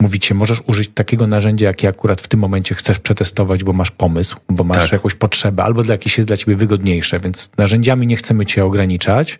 mówicie, 0.00 0.34
możesz 0.34 0.62
użyć 0.66 0.90
takiego 0.94 1.26
narzędzia, 1.26 1.66
jakie 1.66 1.88
akurat 1.88 2.20
w 2.20 2.28
tym 2.28 2.40
momencie 2.40 2.74
chcesz 2.74 2.98
przetestować, 2.98 3.64
bo 3.64 3.72
masz 3.72 3.90
pomysł, 3.90 4.36
bo 4.48 4.64
masz 4.64 4.82
tak. 4.82 4.92
jakąś 4.92 5.14
potrzebę, 5.14 5.64
albo 5.64 5.82
dla 5.82 5.94
jakieś 5.94 6.18
jest 6.18 6.28
dla 6.28 6.36
ciebie 6.36 6.56
wygodniejsze, 6.56 7.20
więc 7.20 7.50
narzędziami 7.58 8.06
nie 8.06 8.16
chcemy 8.16 8.46
cię 8.46 8.64
ograniczać, 8.64 9.38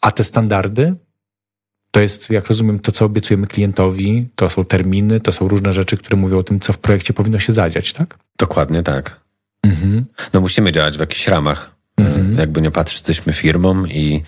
a 0.00 0.10
te 0.10 0.24
standardy 0.24 0.94
to 1.90 2.00
jest, 2.00 2.30
jak 2.30 2.46
rozumiem, 2.46 2.78
to, 2.78 2.92
co 2.92 3.04
obiecujemy 3.04 3.46
klientowi, 3.46 4.28
to 4.34 4.50
są 4.50 4.64
terminy, 4.64 5.20
to 5.20 5.32
są 5.32 5.48
różne 5.48 5.72
rzeczy, 5.72 5.96
które 5.96 6.16
mówią 6.16 6.38
o 6.38 6.42
tym, 6.42 6.60
co 6.60 6.72
w 6.72 6.78
projekcie 6.78 7.12
powinno 7.12 7.38
się 7.38 7.52
zadziać, 7.52 7.92
tak? 7.92 8.18
Dokładnie 8.38 8.82
tak. 8.82 9.20
Mhm. 9.62 10.04
No 10.32 10.40
musimy 10.40 10.72
działać 10.72 10.96
w 10.96 11.00
jakichś 11.00 11.28
ramach. 11.28 11.70
Mhm. 11.96 12.38
Jakby 12.38 12.62
nie 12.62 12.70
patrzeć, 12.70 13.08
jesteśmy 13.08 13.32
firmą 13.32 13.84
i 13.84 14.22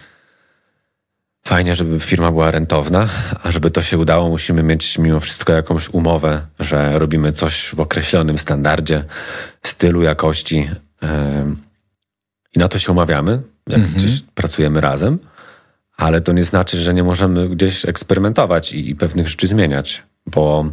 Fajnie, 1.51 1.75
żeby 1.75 2.01
firma 2.01 2.31
była 2.31 2.51
rentowna, 2.51 3.09
a 3.43 3.51
żeby 3.51 3.71
to 3.71 3.83
się 3.83 3.99
udało, 3.99 4.29
musimy 4.29 4.63
mieć 4.63 4.99
mimo 4.99 5.21
wszystko 5.21 5.53
jakąś 5.53 5.89
umowę, 5.89 6.47
że 6.61 6.99
robimy 6.99 7.33
coś 7.33 7.71
w 7.75 7.81
określonym 7.81 8.39
standardzie, 8.39 9.05
stylu, 9.63 10.03
jakości. 10.03 10.71
I 12.57 12.59
na 12.59 12.69
to 12.69 12.79
się 12.79 12.93
umawiamy, 12.93 13.43
jak 13.67 13.79
mhm. 13.81 13.99
gdzieś 13.99 14.21
pracujemy 14.35 14.81
razem, 14.81 15.19
ale 15.97 16.21
to 16.21 16.33
nie 16.33 16.45
znaczy, 16.45 16.79
że 16.79 16.95
nie 16.95 17.03
możemy 17.03 17.49
gdzieś 17.49 17.85
eksperymentować 17.85 18.73
i, 18.73 18.91
i 18.91 18.95
pewnych 18.95 19.29
rzeczy 19.29 19.47
zmieniać, 19.47 20.03
bo 20.27 20.73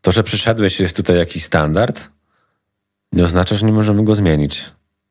to, 0.00 0.12
że 0.12 0.22
przyszedłeś, 0.22 0.80
jest 0.80 0.96
tutaj 0.96 1.16
jakiś 1.16 1.44
standard, 1.44 2.08
nie 3.12 3.24
oznacza, 3.24 3.54
że 3.54 3.66
nie 3.66 3.72
możemy 3.72 4.04
go 4.04 4.14
zmienić. 4.14 4.64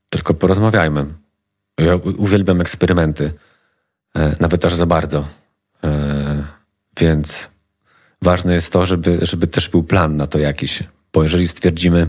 Tylko 0.09 0.33
porozmawiajmy. 0.33 1.05
Ja 1.77 1.95
uwielbiam 1.95 2.61
eksperymenty. 2.61 3.33
E, 4.17 4.35
nawet 4.39 4.65
aż 4.65 4.75
za 4.75 4.85
bardzo. 4.85 5.27
E, 5.83 6.43
więc 6.99 7.49
ważne 8.21 8.53
jest 8.53 8.73
to, 8.73 8.85
żeby, 8.85 9.19
żeby 9.21 9.47
też 9.47 9.69
był 9.69 9.83
plan 9.83 10.17
na 10.17 10.27
to 10.27 10.39
jakiś. 10.39 10.83
Bo 11.13 11.23
jeżeli 11.23 11.47
stwierdzimy, 11.47 12.07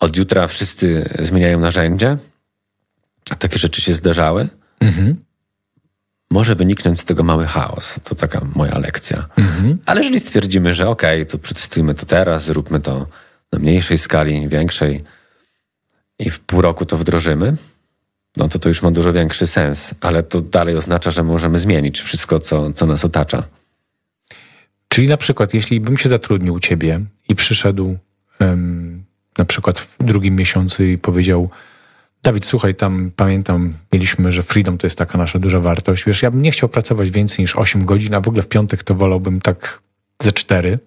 od 0.00 0.16
jutra 0.16 0.46
wszyscy 0.46 1.08
zmieniają 1.18 1.60
narzędzie, 1.60 2.16
a 3.30 3.36
takie 3.36 3.58
rzeczy 3.58 3.80
się 3.80 3.94
zdarzały, 3.94 4.48
mhm. 4.80 5.16
może 6.30 6.54
wyniknąć 6.54 7.00
z 7.00 7.04
tego 7.04 7.22
mały 7.22 7.46
chaos. 7.46 8.00
To 8.04 8.14
taka 8.14 8.40
moja 8.54 8.78
lekcja. 8.78 9.26
Mhm. 9.36 9.78
Ale 9.86 10.00
jeżeli 10.00 10.20
stwierdzimy, 10.20 10.74
że 10.74 10.88
okej, 10.88 11.22
okay, 11.22 11.32
to 11.32 11.38
przetestujmy 11.38 11.94
to 11.94 12.06
teraz, 12.06 12.44
zróbmy 12.44 12.80
to 12.80 13.06
na 13.52 13.58
mniejszej 13.58 13.98
skali, 13.98 14.48
większej 14.48 15.04
i 16.18 16.30
w 16.30 16.40
pół 16.40 16.60
roku 16.60 16.86
to 16.86 16.96
wdrożymy, 16.96 17.56
no 18.38 18.48
to 18.48 18.58
to 18.58 18.68
już 18.68 18.82
ma 18.82 18.90
dużo 18.90 19.12
większy 19.12 19.46
sens, 19.46 19.94
ale 20.00 20.22
to 20.22 20.40
dalej 20.40 20.76
oznacza, 20.76 21.10
że 21.10 21.22
możemy 21.22 21.58
zmienić 21.58 22.00
wszystko, 22.00 22.38
co, 22.38 22.72
co 22.72 22.86
nas 22.86 23.04
otacza. 23.04 23.42
Czyli 24.88 25.08
na 25.08 25.16
przykład, 25.16 25.54
jeśli 25.54 25.80
bym 25.80 25.96
się 25.96 26.08
zatrudnił 26.08 26.54
u 26.54 26.60
ciebie 26.60 27.00
i 27.28 27.34
przyszedł 27.34 27.98
um, 28.40 29.04
na 29.38 29.44
przykład 29.44 29.80
w 29.80 30.04
drugim 30.04 30.36
miesiącu 30.36 30.84
i 30.84 30.98
powiedział, 30.98 31.50
Dawid, 32.22 32.46
słuchaj, 32.46 32.74
tam 32.74 33.10
pamiętam, 33.16 33.74
mieliśmy, 33.92 34.32
że 34.32 34.42
freedom 34.42 34.78
to 34.78 34.86
jest 34.86 34.98
taka 34.98 35.18
nasza 35.18 35.38
duża 35.38 35.60
wartość. 35.60 36.04
Wiesz, 36.04 36.22
ja 36.22 36.30
bym 36.30 36.42
nie 36.42 36.50
chciał 36.50 36.68
pracować 36.68 37.10
więcej 37.10 37.42
niż 37.42 37.56
8 37.56 37.84
godzin, 37.84 38.14
a 38.14 38.20
w 38.20 38.28
ogóle 38.28 38.42
w 38.42 38.48
piątek 38.48 38.82
to 38.82 38.94
wolałbym 38.94 39.40
tak 39.40 39.82
ze 40.22 40.32
4. 40.32 40.78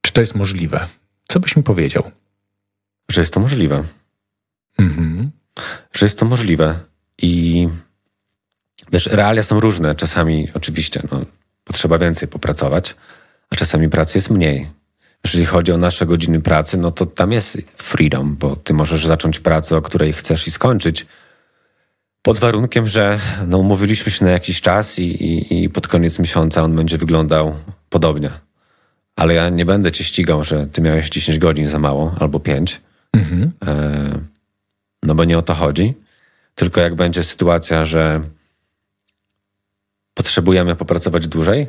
Czy 0.00 0.12
to 0.12 0.20
jest 0.20 0.34
możliwe? 0.34 0.86
Co 1.28 1.40
byś 1.40 1.56
mi 1.56 1.62
powiedział? 1.62 2.10
Że 3.10 3.20
jest 3.20 3.34
to 3.34 3.40
możliwe. 3.40 3.84
Mhm 4.78 5.30
że 5.92 6.06
jest 6.06 6.18
to 6.18 6.26
możliwe. 6.26 6.78
I 7.18 7.68
wiesz, 8.92 9.06
realia 9.06 9.42
są 9.42 9.60
różne. 9.60 9.94
Czasami 9.94 10.48
oczywiście 10.54 11.02
no, 11.12 11.20
potrzeba 11.64 11.98
więcej 11.98 12.28
popracować, 12.28 12.94
a 13.50 13.56
czasami 13.56 13.88
pracy 13.88 14.18
jest 14.18 14.30
mniej. 14.30 14.66
Jeżeli 15.24 15.46
chodzi 15.46 15.72
o 15.72 15.78
nasze 15.78 16.06
godziny 16.06 16.40
pracy, 16.40 16.78
no 16.78 16.90
to 16.90 17.06
tam 17.06 17.32
jest 17.32 17.58
freedom, 17.76 18.36
bo 18.36 18.56
ty 18.56 18.74
możesz 18.74 19.06
zacząć 19.06 19.40
pracę, 19.40 19.76
o 19.76 19.82
której 19.82 20.12
chcesz 20.12 20.46
i 20.46 20.50
skończyć. 20.50 21.06
Pod 22.22 22.38
warunkiem, 22.38 22.88
że 22.88 23.18
no, 23.46 23.58
umówiliśmy 23.58 24.12
się 24.12 24.24
na 24.24 24.30
jakiś 24.30 24.60
czas 24.60 24.98
i, 24.98 25.02
i, 25.02 25.64
i 25.64 25.70
pod 25.70 25.88
koniec 25.88 26.18
miesiąca 26.18 26.62
on 26.62 26.76
będzie 26.76 26.98
wyglądał 26.98 27.54
podobnie. 27.90 28.30
Ale 29.16 29.34
ja 29.34 29.48
nie 29.48 29.64
będę 29.64 29.92
cię 29.92 30.04
ścigał, 30.04 30.44
że 30.44 30.66
ty 30.66 30.80
miałeś 30.80 31.10
10 31.10 31.38
godzin 31.38 31.68
za 31.68 31.78
mało 31.78 32.14
albo 32.20 32.40
5. 32.40 32.80
Mhm. 33.12 33.52
E 33.66 34.39
no 35.02 35.14
bo 35.14 35.24
nie 35.24 35.38
o 35.38 35.42
to 35.42 35.54
chodzi. 35.54 35.94
Tylko 36.54 36.80
jak 36.80 36.94
będzie 36.94 37.24
sytuacja, 37.24 37.84
że 37.84 38.20
potrzebujemy 40.14 40.76
popracować 40.76 41.28
dłużej, 41.28 41.68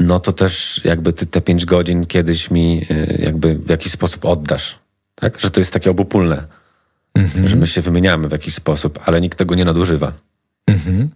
no 0.00 0.20
to 0.20 0.32
też 0.32 0.80
jakby 0.84 1.12
ty 1.12 1.26
te 1.26 1.40
pięć 1.40 1.64
godzin 1.64 2.06
kiedyś 2.06 2.50
mi 2.50 2.86
y, 2.90 3.18
jakby 3.22 3.54
w 3.54 3.70
jakiś 3.70 3.92
sposób 3.92 4.24
oddasz. 4.24 4.78
Tak? 5.14 5.40
Że 5.40 5.50
to 5.50 5.60
jest 5.60 5.72
takie 5.72 5.90
obopólne. 5.90 6.44
Mhm. 7.14 7.48
Że 7.48 7.56
my 7.56 7.66
się 7.66 7.80
wymieniamy 7.80 8.28
w 8.28 8.32
jakiś 8.32 8.54
sposób, 8.54 8.98
ale 9.04 9.20
nikt 9.20 9.38
tego 9.38 9.54
nie 9.54 9.64
nadużywa. 9.64 10.12
Mhm. 10.66 11.10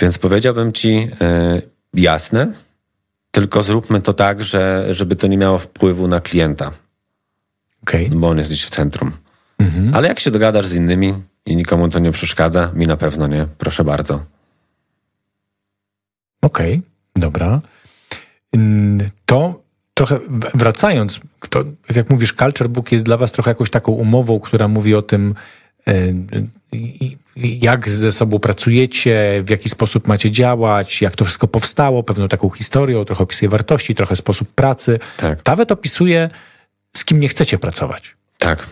Więc 0.00 0.18
powiedziałbym 0.18 0.72
ci 0.72 1.08
y, 1.22 1.62
jasne, 1.94 2.52
tylko 3.30 3.62
zróbmy 3.62 4.00
to 4.00 4.12
tak, 4.12 4.44
że, 4.44 4.86
żeby 4.90 5.16
to 5.16 5.26
nie 5.26 5.38
miało 5.38 5.58
wpływu 5.58 6.08
na 6.08 6.20
klienta. 6.20 6.72
Okay. 7.82 8.08
Bo 8.12 8.28
on 8.28 8.38
jest 8.38 8.50
gdzieś 8.50 8.64
w 8.64 8.70
centrum. 8.70 9.12
Mhm. 9.58 9.94
Ale 9.94 10.08
jak 10.08 10.20
się 10.20 10.30
dogadasz 10.30 10.66
z 10.66 10.74
innymi 10.74 11.14
i 11.46 11.56
nikomu 11.56 11.88
to 11.88 11.98
nie 11.98 12.12
przeszkadza, 12.12 12.70
mi 12.74 12.86
na 12.86 12.96
pewno 12.96 13.26
nie, 13.26 13.46
proszę 13.58 13.84
bardzo. 13.84 14.24
Okej, 16.42 16.74
okay, 16.74 16.82
dobra. 17.16 17.60
To 19.26 19.62
trochę 19.94 20.18
wracając, 20.54 21.20
to, 21.50 21.64
jak 21.94 22.10
mówisz, 22.10 22.32
Culture 22.32 22.68
Book 22.68 22.92
jest 22.92 23.04
dla 23.04 23.16
Was 23.16 23.32
trochę 23.32 23.50
jakąś 23.50 23.70
taką 23.70 23.92
umową, 23.92 24.40
która 24.40 24.68
mówi 24.68 24.94
o 24.94 25.02
tym, 25.02 25.34
e, 25.88 25.92
jak 27.36 27.90
ze 27.90 28.12
sobą 28.12 28.38
pracujecie, 28.38 29.42
w 29.46 29.50
jaki 29.50 29.68
sposób 29.68 30.08
macie 30.08 30.30
działać, 30.30 31.02
jak 31.02 31.16
to 31.16 31.24
wszystko 31.24 31.48
powstało, 31.48 32.02
pewną 32.02 32.28
taką 32.28 32.50
historią, 32.50 33.04
trochę 33.04 33.24
opisuje 33.24 33.48
wartości, 33.48 33.94
trochę 33.94 34.16
sposób 34.16 34.48
pracy. 34.48 34.98
Tak. 35.16 35.46
Nawet 35.46 35.72
opisuje, 35.72 36.30
z 36.96 37.04
kim 37.04 37.20
nie 37.20 37.28
chcecie 37.28 37.58
pracować. 37.58 38.14
Tak 38.38 38.66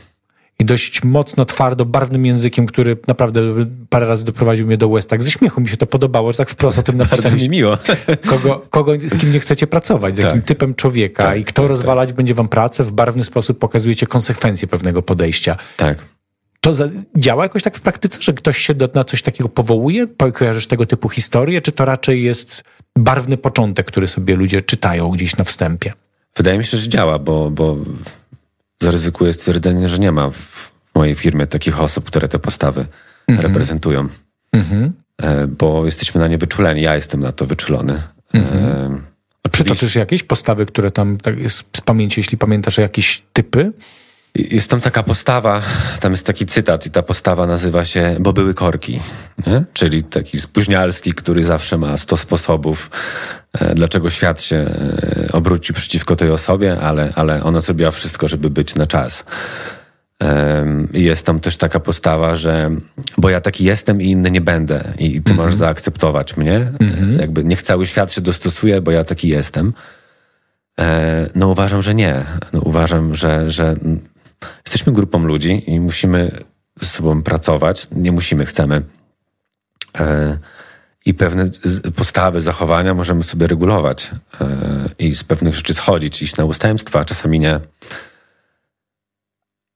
i 0.59 0.65
dość 0.65 1.05
mocno, 1.05 1.45
twardo, 1.45 1.85
barwnym 1.85 2.27
językiem, 2.27 2.67
który 2.67 2.97
naprawdę 3.09 3.41
parę 3.89 4.07
razy 4.07 4.25
doprowadził 4.25 4.67
mnie 4.67 4.77
do 4.77 4.89
łez. 4.89 5.07
Tak 5.07 5.23
ze 5.23 5.31
śmiechu 5.31 5.61
mi 5.61 5.69
się 5.69 5.77
to 5.77 5.87
podobało, 5.87 6.33
że 6.33 6.39
tak 6.39 6.51
wprost 6.51 6.79
o 6.79 6.83
tym 6.83 6.97
napisałem. 6.97 7.39
Mi 7.39 7.49
miło. 7.49 7.79
Kogo, 8.31 8.67
kogo, 8.71 8.93
z 9.07 9.21
kim 9.21 9.33
nie 9.33 9.41
chcecie 9.41 9.67
pracować, 9.67 10.17
z 10.17 10.19
jakim 10.19 10.41
tak. 10.41 10.49
typem 10.49 10.75
człowieka 10.75 11.23
tak, 11.23 11.39
i 11.39 11.45
kto 11.45 11.63
tak, 11.63 11.69
rozwalać 11.69 12.09
tak. 12.09 12.17
będzie 12.17 12.35
wam 12.35 12.49
pracę, 12.49 12.85
w 12.85 12.93
barwny 12.93 13.25
sposób 13.25 13.59
pokazujecie 13.59 14.07
konsekwencje 14.07 14.69
pewnego 14.69 15.03
podejścia. 15.03 15.57
Tak. 15.77 15.99
To 16.61 16.75
za, 16.75 16.89
działa 17.17 17.43
jakoś 17.43 17.63
tak 17.63 17.77
w 17.77 17.81
praktyce, 17.81 18.23
że 18.23 18.33
ktoś 18.33 18.59
się 18.59 18.75
do, 18.75 18.89
na 18.95 19.05
coś 19.05 19.23
takiego 19.23 19.49
powołuje? 19.49 20.07
Kojarzysz 20.35 20.67
tego 20.67 20.87
typu 20.87 21.09
historie, 21.09 21.61
czy 21.61 21.73
to 21.73 21.85
raczej 21.85 22.23
jest 22.23 22.65
barwny 22.99 23.37
początek, 23.37 23.87
który 23.87 24.09
sobie 24.09 24.37
ludzie 24.37 24.63
czytają 24.63 25.11
gdzieś 25.11 25.37
na 25.37 25.45
wstępie? 25.45 25.93
Wydaje 26.37 26.59
mi 26.59 26.65
się, 26.65 26.79
że 26.79 26.89
działa, 26.89 27.19
bo, 27.19 27.51
bo 27.51 27.77
zaryzykuję 28.83 29.33
stwierdzenie, 29.33 29.89
że 29.89 29.99
nie 29.99 30.13
ma 30.13 30.31
w 30.31 30.71
mojej 30.95 31.15
firmie 31.15 31.47
takich 31.47 31.81
osób, 31.81 32.05
które 32.05 32.29
te 32.29 32.39
postawy 32.39 32.87
mhm. 33.29 33.49
reprezentują. 33.49 34.09
Mhm. 34.53 34.93
E, 35.23 35.47
bo 35.47 35.85
jesteśmy 35.85 36.21
na 36.21 36.29
nie 36.29 36.39
wyczuleni. 36.39 36.83
Ja 36.83 36.97
jestem 36.97 37.21
na 37.21 37.33
to 37.33 37.47
wyczulony. 37.47 38.03
Mhm. 38.33 38.95
E, 39.45 39.51
Przytoczysz 39.51 39.95
jakieś 39.95 40.23
postawy, 40.23 40.67
które 40.67 40.91
tam 40.91 41.19
tak 41.19 41.35
z 41.49 41.63
pamięci, 41.63 42.21
jeśli 42.21 42.39
pamiętasz, 42.39 42.79
jakieś 42.79 43.23
typy? 43.33 43.73
Jest 44.35 44.71
tam 44.71 44.81
taka 44.81 45.03
postawa, 45.03 45.63
tam 46.01 46.13
jest 46.13 46.27
taki 46.27 46.47
cytat 46.47 46.87
i 46.87 46.91
ta 46.91 47.03
postawa 47.03 47.47
nazywa 47.47 47.85
się 47.85 48.17
Bo 48.21 48.33
były 48.33 48.55
korki, 48.55 49.01
nie? 49.47 49.65
czyli 49.73 50.05
taki 50.05 50.41
spóźnialski, 50.41 51.13
który 51.13 51.45
zawsze 51.45 51.79
ma 51.79 51.97
100 51.97 52.17
sposobów, 52.17 52.91
dlaczego 53.75 54.11
świat 54.11 54.43
się 54.43 54.57
e, 54.57 55.29
obróci 55.33 55.73
przeciwko 55.73 56.17
tej 56.17 56.31
osobie, 56.31 56.81
ale, 56.81 57.13
ale 57.15 57.45
ona 57.45 57.61
zrobiła 57.61 57.91
wszystko, 57.91 58.29
żeby 58.29 58.51
być 58.51 58.75
na 58.75 58.87
czas. 58.87 59.25
Jest 60.93 61.27
tam 61.27 61.41
też 61.41 61.57
taka 61.57 61.81
postawa, 61.81 62.35
że 62.35 62.71
bo 63.19 63.31
ja 63.31 63.41
taki 63.41 63.65
jestem 63.65 64.03
i 64.03 64.11
inny 64.11 64.31
nie 64.31 64.41
będę 64.41 64.95
i 64.99 65.23
ty 65.23 65.33
-hmm. 65.33 65.37
możesz 65.37 65.55
zaakceptować 65.55 66.37
mnie. 66.37 66.73
-hmm. 66.81 67.21
Jakby 67.21 67.45
niech 67.45 67.63
cały 67.63 67.87
świat 67.87 68.13
się 68.13 68.21
dostosuje, 68.21 68.81
bo 68.81 68.91
ja 68.91 69.05
taki 69.05 69.29
jestem. 69.29 69.73
E, 70.81 71.31
no 71.35 71.49
uważam, 71.49 71.83
że 71.83 71.95
nie. 71.95 72.27
No, 72.53 72.61
uważam, 72.61 73.15
że, 73.15 73.51
że 73.51 73.75
jesteśmy 74.65 74.93
grupą 74.93 75.25
ludzi 75.25 75.71
i 75.71 75.81
musimy 75.81 76.31
ze 76.81 76.87
sobą 76.87 77.23
pracować. 77.23 77.87
Nie 77.93 78.13
musimy, 78.13 78.47
chcemy. 78.47 78.83
I 81.05 81.15
pewne 81.15 81.51
postawy, 81.97 82.41
zachowania 82.41 82.95
możemy 82.95 83.25
sobie 83.25 83.47
regulować 83.47 84.11
e, 84.41 84.89
i 84.99 85.17
z 85.17 85.25
pewnych 85.25 85.55
rzeczy 85.55 85.75
schodzić, 85.75 86.23
iść 86.23 86.37
na 86.37 86.45
ustępstwa, 86.45 87.05
czasami 87.05 87.41
nie. 87.41 87.61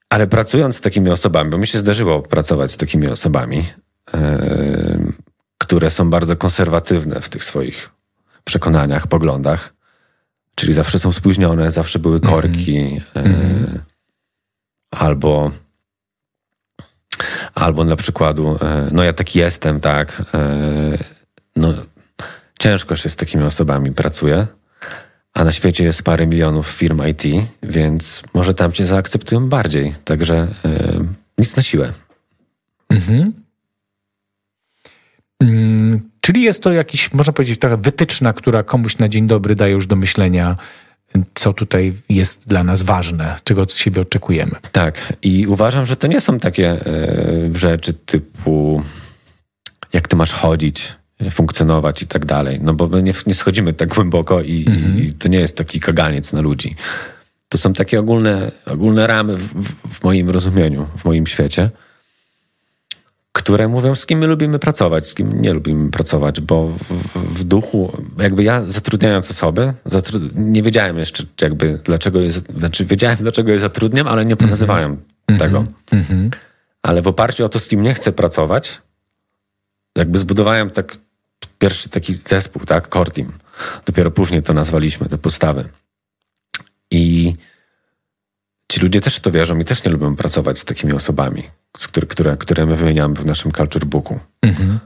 Ale 0.08 0.26
pracując 0.26 0.76
z 0.76 0.80
takimi 0.80 1.10
osobami, 1.10 1.50
bo 1.50 1.58
mi 1.58 1.66
się 1.66 1.78
zdarzyło 1.78 2.22
pracować 2.22 2.72
z 2.72 2.76
takimi 2.76 3.08
osobami, 3.08 3.66
e, 4.14 4.98
które 5.58 5.90
są 5.90 6.10
bardzo 6.10 6.36
konserwatywne 6.36 7.20
w 7.20 7.28
tych 7.28 7.44
swoich 7.44 7.90
przekonaniach, 8.44 9.06
poglądach, 9.06 9.74
czyli 10.54 10.72
zawsze 10.72 10.98
są 10.98 11.12
spóźnione, 11.12 11.70
zawsze 11.70 11.98
były 11.98 12.20
korki, 12.20 13.00
mm 13.14 13.80
albo 14.90 15.50
Albo 17.54 17.84
na 17.84 17.96
przykładu, 17.96 18.58
no 18.92 19.02
ja 19.02 19.12
taki 19.12 19.38
jestem, 19.38 19.80
tak. 19.80 20.22
No, 21.58 21.74
ciężko 22.58 22.96
się 22.96 23.10
z 23.10 23.16
takimi 23.16 23.44
osobami 23.44 23.92
pracuje, 23.92 24.46
a 25.34 25.44
na 25.44 25.52
świecie 25.52 25.84
jest 25.84 26.02
parę 26.02 26.26
milionów 26.26 26.66
firm 26.66 27.02
IT, 27.06 27.22
więc 27.62 28.22
może 28.34 28.54
tam 28.54 28.72
cię 28.72 28.86
zaakceptują 28.86 29.48
bardziej. 29.48 29.94
Także 30.04 30.48
e, 30.64 31.04
nic 31.38 31.56
na 31.56 31.62
siłę. 31.62 31.92
Mhm. 32.90 33.32
Mm, 35.42 36.10
czyli 36.20 36.42
jest 36.42 36.62
to 36.62 36.72
jakiś, 36.72 37.12
można 37.12 37.32
powiedzieć, 37.32 37.58
taka 37.58 37.76
wytyczna, 37.76 38.32
która 38.32 38.62
komuś 38.62 38.98
na 38.98 39.08
dzień 39.08 39.26
dobry 39.26 39.54
daje 39.54 39.72
już 39.72 39.86
do 39.86 39.96
myślenia, 39.96 40.56
co 41.34 41.52
tutaj 41.52 41.92
jest 42.08 42.48
dla 42.48 42.64
nas 42.64 42.82
ważne, 42.82 43.36
czego 43.44 43.62
od 43.62 43.74
siebie 43.74 44.02
oczekujemy. 44.02 44.52
Tak, 44.72 45.12
i 45.22 45.46
uważam, 45.46 45.86
że 45.86 45.96
to 45.96 46.06
nie 46.06 46.20
są 46.20 46.38
takie 46.38 46.70
e, 46.70 47.50
rzeczy 47.54 47.94
typu 47.94 48.82
jak 49.92 50.08
ty 50.08 50.16
masz 50.16 50.32
chodzić, 50.32 50.97
funkcjonować 51.30 52.02
i 52.02 52.06
tak 52.06 52.24
dalej. 52.24 52.60
No 52.62 52.74
bo 52.74 52.88
my 52.88 53.02
nie, 53.02 53.12
nie 53.26 53.34
schodzimy 53.34 53.72
tak 53.72 53.88
głęboko 53.88 54.42
i, 54.42 54.64
mhm. 54.68 55.02
i, 55.02 55.12
to 55.12 55.28
nie 55.28 55.40
jest 55.40 55.56
taki 55.56 55.80
kaganiec 55.80 56.32
na 56.32 56.40
ludzi. 56.40 56.76
To 57.48 57.58
są 57.58 57.72
takie 57.72 58.00
ogólne, 58.00 58.52
ogólne 58.66 59.06
ramy 59.06 59.36
w, 59.36 59.54
w, 59.54 59.94
w 59.94 60.04
moim 60.04 60.30
rozumieniu, 60.30 60.86
w 60.96 61.04
moim 61.04 61.26
świecie 61.26 61.70
które 63.38 63.68
mówią, 63.68 63.94
z 63.94 64.06
kim 64.06 64.18
my 64.18 64.26
lubimy 64.26 64.58
pracować, 64.58 65.06
z 65.08 65.14
kim 65.14 65.42
nie 65.42 65.52
lubimy 65.52 65.90
pracować, 65.90 66.40
bo 66.40 66.66
w, 66.66 67.38
w 67.40 67.44
duchu, 67.44 68.02
jakby 68.18 68.44
ja 68.44 68.62
zatrudniając 68.62 69.30
osoby, 69.30 69.72
zatru 69.84 70.20
nie 70.34 70.62
wiedziałem 70.62 70.98
jeszcze 70.98 71.24
jakby 71.40 71.80
dlaczego 71.84 72.20
je, 72.20 72.30
znaczy 72.30 72.84
wiedziałem 72.84 73.16
dlaczego 73.16 73.52
je 73.52 73.60
zatrudniam, 73.60 74.08
ale 74.08 74.24
nie 74.24 74.36
nazywałem 74.40 74.90
mm 74.90 75.38
-hmm. 75.38 75.38
tego. 75.38 75.64
-hmm. 75.92 76.30
Ale 76.82 77.02
w 77.02 77.08
oparciu 77.08 77.44
o 77.44 77.48
to, 77.48 77.58
z 77.58 77.68
kim 77.68 77.82
nie 77.82 77.94
chcę 77.94 78.12
pracować, 78.12 78.82
jakby 79.96 80.18
zbudowałem 80.18 80.70
tak 80.70 80.96
pierwszy 81.58 81.88
taki 81.88 82.14
zespół, 82.14 82.64
tak, 82.64 82.88
core 82.88 83.10
team. 83.10 83.32
Dopiero 83.86 84.10
później 84.10 84.42
to 84.42 84.54
nazwaliśmy, 84.54 85.08
te 85.08 85.18
postawy. 85.18 85.68
I 86.90 87.34
ci 88.72 88.80
ludzie 88.80 89.00
też 89.00 89.20
to 89.20 89.30
wierzą 89.30 89.58
i 89.58 89.64
też 89.64 89.84
nie 89.84 89.90
lubią 89.90 90.16
pracować 90.16 90.58
z 90.58 90.64
takimi 90.64 90.92
osobami, 90.92 91.44
które, 91.72 92.06
które, 92.06 92.36
które 92.36 92.66
my 92.66 92.76
wymieniamy 92.76 93.14
w 93.14 93.26
naszym 93.26 93.52
culture 93.52 93.84
booku. 93.84 94.18
Mhm. 94.42 94.78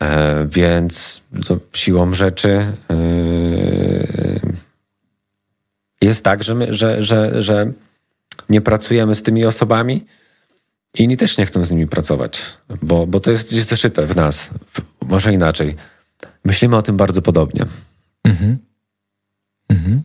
E, 0.00 0.46
więc 0.50 1.22
no, 1.32 1.58
siłą 1.72 2.14
rzeczy 2.14 2.48
e, 2.90 2.96
jest 6.00 6.24
tak, 6.24 6.42
że, 6.42 6.54
my, 6.54 6.74
że, 6.74 7.02
że, 7.02 7.42
że 7.42 7.72
nie 8.48 8.60
pracujemy 8.60 9.14
z 9.14 9.22
tymi 9.22 9.44
osobami, 9.44 10.06
inni 10.94 11.16
też 11.16 11.38
nie 11.38 11.46
chcą 11.46 11.64
z 11.64 11.70
nimi 11.70 11.86
pracować, 11.86 12.42
bo, 12.82 13.06
bo 13.06 13.20
to 13.20 13.30
jest 13.30 13.48
gdzieś 13.50 13.64
zeszyte 13.64 14.06
w 14.06 14.16
nas. 14.16 14.50
Może 15.02 15.32
inaczej. 15.32 15.76
Myślimy 16.44 16.76
o 16.76 16.82
tym 16.82 16.96
bardzo 16.96 17.22
podobnie. 17.22 17.64
Mhm. 18.24 18.58
Mhm. 19.68 20.02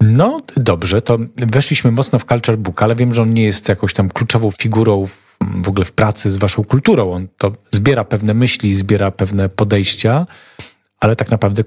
No 0.00 0.40
dobrze, 0.56 1.02
to 1.02 1.18
weszliśmy 1.36 1.90
mocno 1.90 2.18
w 2.18 2.24
Culture 2.24 2.58
Book, 2.58 2.82
ale 2.82 2.94
wiem, 2.94 3.14
że 3.14 3.22
on 3.22 3.34
nie 3.34 3.44
jest 3.44 3.68
jakąś 3.68 3.94
tam 3.94 4.08
kluczową 4.08 4.50
figurą 4.50 5.06
w, 5.06 5.36
w 5.62 5.68
ogóle 5.68 5.84
w 5.84 5.92
pracy 5.92 6.30
z 6.30 6.36
waszą 6.36 6.64
kulturą. 6.64 7.12
On 7.12 7.28
to 7.38 7.52
zbiera 7.70 8.04
pewne 8.04 8.34
myśli, 8.34 8.74
zbiera 8.74 9.10
pewne 9.10 9.48
podejścia, 9.48 10.26
ale 11.00 11.16
tak 11.16 11.30
naprawdę 11.30 11.64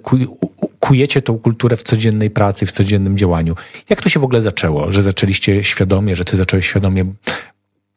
kujecie 0.79 1.21
tą 1.21 1.39
kulturę 1.39 1.77
w 1.77 1.83
codziennej 1.83 2.29
pracy, 2.29 2.65
w 2.65 2.71
codziennym 2.71 3.17
działaniu. 3.17 3.55
Jak 3.89 4.01
to 4.01 4.09
się 4.09 4.19
w 4.19 4.23
ogóle 4.23 4.41
zaczęło, 4.41 4.91
że 4.91 5.01
zaczęliście 5.01 5.63
świadomie, 5.63 6.15
że 6.15 6.25
ty 6.25 6.37
zacząłeś 6.37 6.67
świadomie 6.67 7.05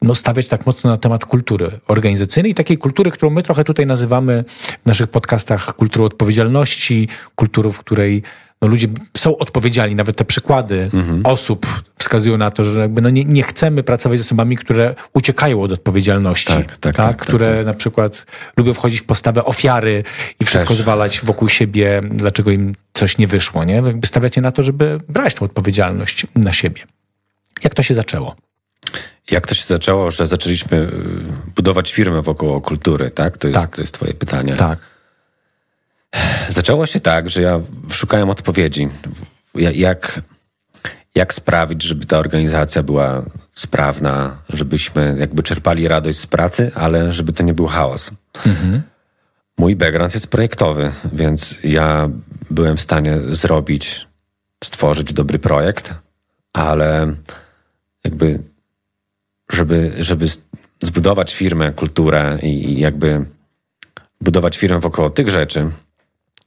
no, 0.01 0.15
stawiać 0.15 0.47
tak 0.47 0.65
mocno 0.65 0.89
na 0.89 0.97
temat 0.97 1.25
kultury 1.25 1.71
organizacyjnej 1.87 2.53
takiej 2.53 2.77
kultury, 2.77 3.11
którą 3.11 3.29
my 3.29 3.43
trochę 3.43 3.63
tutaj 3.63 3.85
nazywamy 3.85 4.43
w 4.83 4.85
naszych 4.85 5.09
podcastach 5.09 5.75
kulturą 5.75 6.05
odpowiedzialności, 6.05 7.07
kulturą, 7.35 7.71
w 7.71 7.79
której 7.79 8.23
no 8.61 8.67
ludzie 8.67 8.87
są 9.17 9.37
odpowiedzialni, 9.37 9.95
nawet 9.95 10.15
te 10.15 10.25
przykłady 10.25 10.89
mhm. 10.93 11.21
osób 11.25 11.83
wskazują 11.97 12.37
na 12.37 12.51
to, 12.51 12.63
że 12.63 12.79
jakby 12.79 13.01
no 13.01 13.09
nie, 13.09 13.25
nie 13.25 13.43
chcemy 13.43 13.83
pracować 13.83 14.19
z 14.19 14.21
osobami, 14.21 14.57
które 14.57 14.95
uciekają 15.13 15.61
od 15.61 15.71
odpowiedzialności, 15.71 16.53
tak, 16.53 16.77
tak, 16.77 16.95
tak, 16.95 16.95
tak 16.95 17.17
które 17.17 17.57
tak, 17.57 17.65
na 17.65 17.73
przykład 17.73 18.25
lubią 18.57 18.73
wchodzić 18.73 19.01
w 19.01 19.03
postawę 19.03 19.45
ofiary 19.45 20.03
i 20.39 20.45
wszystko 20.45 20.69
Też. 20.69 20.77
zwalać 20.77 21.21
wokół 21.21 21.49
siebie, 21.49 22.01
dlaczego 22.11 22.51
im 22.51 22.75
coś 22.93 23.17
nie 23.17 23.27
wyszło, 23.27 23.63
nie? 23.63 23.73
Jakby 23.73 24.07
stawiacie 24.07 24.41
na 24.41 24.51
to, 24.51 24.63
żeby 24.63 24.99
brać 25.09 25.35
tą 25.35 25.45
odpowiedzialność 25.45 26.27
na 26.35 26.53
siebie. 26.53 26.81
Jak 27.63 27.75
to 27.75 27.83
się 27.83 27.93
zaczęło? 27.93 28.35
Jak 29.31 29.47
to 29.47 29.55
się 29.55 29.65
zaczęło, 29.65 30.11
że 30.11 30.27
zaczęliśmy 30.27 30.77
y, 30.77 30.91
budować 31.55 31.93
firmę 31.93 32.21
wokół 32.21 32.61
kultury, 32.61 33.11
tak? 33.11 33.37
To 33.37 33.47
jest, 33.47 33.59
tak. 33.59 33.75
To 33.75 33.81
jest 33.81 33.93
twoje 33.93 34.13
pytanie. 34.13 34.53
Tak. 34.53 34.79
Zaczęło 36.49 36.85
się 36.85 36.99
tak, 36.99 37.29
że 37.29 37.41
ja 37.41 37.61
szukałem 37.91 38.29
odpowiedzi. 38.29 38.89
Jak, 39.55 40.21
jak 41.15 41.33
sprawić, 41.33 41.83
żeby 41.83 42.05
ta 42.05 42.17
organizacja 42.17 42.83
była 42.83 43.25
sprawna, 43.53 44.37
żebyśmy 44.49 45.15
jakby 45.19 45.43
czerpali 45.43 45.87
radość 45.87 46.19
z 46.19 46.27
pracy, 46.27 46.71
ale 46.75 47.11
żeby 47.11 47.33
to 47.33 47.43
nie 47.43 47.53
był 47.53 47.67
chaos. 47.67 48.11
Mhm. 48.45 48.81
Mój 49.57 49.75
background 49.75 50.13
jest 50.13 50.31
projektowy, 50.31 50.91
więc 51.13 51.55
ja 51.63 52.09
byłem 52.49 52.77
w 52.77 52.81
stanie 52.81 53.19
zrobić, 53.29 54.07
stworzyć 54.63 55.13
dobry 55.13 55.39
projekt, 55.39 55.93
ale 56.53 57.13
jakby, 58.03 58.39
żeby, 59.51 59.93
żeby 59.99 60.25
zbudować 60.81 61.35
firmę, 61.35 61.71
kulturę 61.71 62.37
i 62.41 62.79
jakby 62.79 63.25
budować 64.21 64.57
firmę 64.57 64.79
wokoło 64.79 65.09
tych 65.09 65.29
rzeczy, 65.29 65.69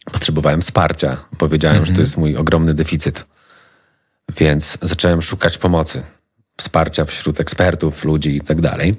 potrzebowałem 0.05 0.61
wsparcia. 0.61 1.17
Powiedziałem, 1.39 1.79
że 1.79 1.87
to 1.87 1.91
mhm. 1.91 2.05
jest 2.05 2.17
mój 2.17 2.37
ogromny 2.37 2.75
deficyt. 2.75 3.25
Więc 4.37 4.79
zacząłem 4.83 5.23
szukać 5.23 5.59
pomocy, 5.59 6.03
wsparcia 6.57 7.05
wśród 7.05 7.41
ekspertów, 7.41 8.05
ludzi 8.05 8.37
i 8.37 8.41
tak 8.41 8.61
dalej. 8.61 8.95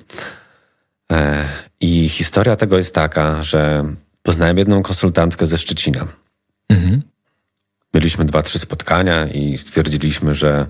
E, 1.12 1.46
I 1.80 2.10
historia 2.10 2.56
tego 2.56 2.78
jest 2.78 2.96
taka, 2.96 3.44
że 3.44 3.86
poznałem 4.24 4.58
jedną 4.58 4.84
konsultantkę 4.84 5.46
ze 5.46 5.58
Szczecina. 5.58 6.08
Mhm. 6.70 7.02
Mieliśmy 7.94 8.26
dwa, 8.26 8.42
trzy 8.42 8.60
spotkania 8.60 9.28
i 9.28 9.58
stwierdziliśmy, 9.58 10.36
że 10.36 10.68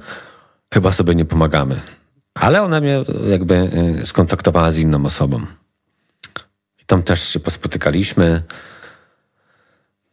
chyba 0.74 0.92
sobie 0.92 1.16
nie 1.16 1.26
pomagamy. 1.26 1.80
Ale 2.34 2.62
ona 2.62 2.82
mnie 2.82 3.04
jakby 3.30 3.56
e, 4.02 4.06
skontaktowała 4.06 4.72
z 4.72 4.78
inną 4.78 5.06
osobą. 5.06 5.46
I 6.82 6.86
tam 6.86 7.04
też 7.04 7.30
się 7.30 7.40
pospotykaliśmy. 7.40 8.44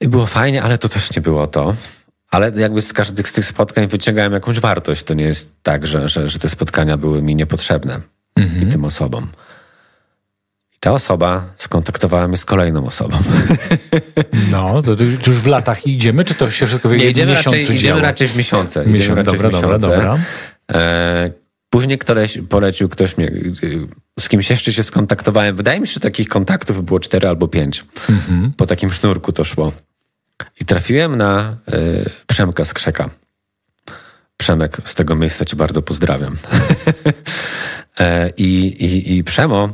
I 0.01 0.09
było 0.09 0.27
fajnie, 0.27 0.63
ale 0.63 0.79
to 0.79 0.89
też 0.89 1.17
nie 1.17 1.23
było 1.23 1.47
to. 1.47 1.75
Ale 2.31 2.53
jakby 2.57 2.83
z 2.83 2.93
każdych 2.93 3.29
z 3.29 3.33
tych 3.33 3.47
spotkań 3.47 3.89
wyciągałem 3.89 4.33
jakąś 4.33 4.61
wartość. 4.61 5.03
To 5.03 5.15
nie 5.15 5.25
jest 5.25 5.53
tak, 5.63 5.87
że, 5.87 6.09
że, 6.09 6.29
że 6.29 6.39
te 6.39 6.49
spotkania 6.49 6.97
były 6.97 7.23
mi 7.23 7.37
niepotrzebne 7.37 8.01
mhm. 8.37 8.69
i 8.69 8.73
tym 8.73 8.85
osobom. 8.85 9.29
I 10.77 10.81
ta 10.81 10.93
osoba 10.93 11.47
skontaktowała 11.57 12.29
mnie 12.29 12.37
z 12.37 12.45
kolejną 12.45 12.87
osobą. 12.87 13.19
No, 14.51 14.83
to, 14.83 14.97
już 15.27 15.39
w 15.41 15.47
latach 15.47 15.87
idziemy, 15.87 16.25
czy 16.25 16.35
to 16.35 16.51
się 16.51 16.67
wszystko 16.67 16.89
w 16.89 16.93
jednym 16.93 17.11
idziemy 17.11 17.33
miesiącu 17.33 17.59
raczej, 17.61 17.77
Idziemy 17.77 18.01
raczej 18.01 18.29
w 18.29 18.37
miesiące. 18.37 18.87
Miesiąc, 18.87 19.27
dobra, 19.27 19.51
w 19.51 19.53
miesiące. 19.53 19.79
dobra, 19.79 19.97
dobra. 19.97 20.19
E, 20.73 21.31
później 21.71 21.99
ktoś 21.99 22.39
polecił, 22.49 22.89
ktoś 22.89 23.17
mnie, 23.17 23.31
z 24.21 24.29
kimś 24.29 24.51
jeszcze 24.51 24.73
się 24.73 24.83
skontaktowałem. 24.83 25.57
Wydaje 25.57 25.81
mi 25.81 25.87
się, 25.87 25.95
że 25.95 26.01
takich 26.01 26.29
kontaktów 26.29 26.85
było 26.85 27.01
cztery 27.01 27.29
albo 27.29 27.49
pięć. 27.49 27.85
Mhm. 28.11 28.53
Po 28.57 28.67
takim 28.67 28.93
sznurku 28.93 29.33
to 29.33 29.45
szło. 29.45 29.73
I 30.61 30.65
trafiłem 30.65 31.17
na 31.17 31.57
y, 31.73 32.11
Przemka 32.27 32.65
z 32.65 32.75
Krzeka. 32.75 33.11
Przemek, 34.37 34.79
z 34.85 34.95
tego 34.95 35.17
miejsca 35.17 35.45
cię 35.45 35.57
bardzo 35.57 35.83
pozdrawiam. 35.83 36.37
e, 38.01 38.31
i, 38.37 39.17
i, 39.17 39.25
Przemo, 39.25 39.69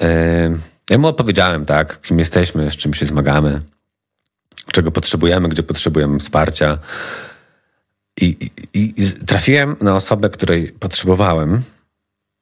e, 0.00 0.56
ja 0.90 0.98
mu 0.98 1.08
opowiedziałem, 1.08 1.64
tak, 1.64 2.00
kim 2.00 2.18
jesteśmy, 2.18 2.70
z 2.70 2.76
czym 2.76 2.94
się 2.94 3.06
zmagamy, 3.06 3.60
czego 4.72 4.90
potrzebujemy, 4.90 5.48
gdzie 5.48 5.62
potrzebujemy 5.62 6.18
wsparcia. 6.18 6.78
I, 8.20 8.50
i, 8.74 8.94
i 8.96 9.12
trafiłem 9.26 9.76
na 9.80 9.94
osobę, 9.94 10.30
której 10.30 10.72
potrzebowałem 10.72 11.62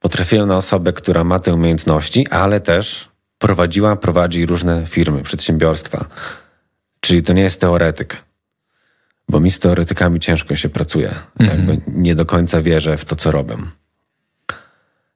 Potrafiłem 0.01 0.47
na 0.47 0.57
osobę, 0.57 0.93
która 0.93 1.23
ma 1.23 1.39
te 1.39 1.53
umiejętności, 1.53 2.27
ale 2.27 2.59
też 2.59 3.09
prowadziła, 3.37 3.95
prowadzi 3.95 4.45
różne 4.45 4.87
firmy, 4.87 5.23
przedsiębiorstwa. 5.23 6.05
Czyli 7.01 7.23
to 7.23 7.33
nie 7.33 7.41
jest 7.41 7.61
teoretyk. 7.61 8.17
Bo 9.29 9.39
mi 9.39 9.51
z 9.51 9.59
teoretykami 9.59 10.19
ciężko 10.19 10.55
się 10.55 10.69
pracuje. 10.69 11.15
Mhm. 11.39 11.81
Nie 11.87 12.15
do 12.15 12.25
końca 12.25 12.61
wierzę 12.61 12.97
w 12.97 13.05
to, 13.05 13.15
co 13.15 13.31
robię. 13.31 13.57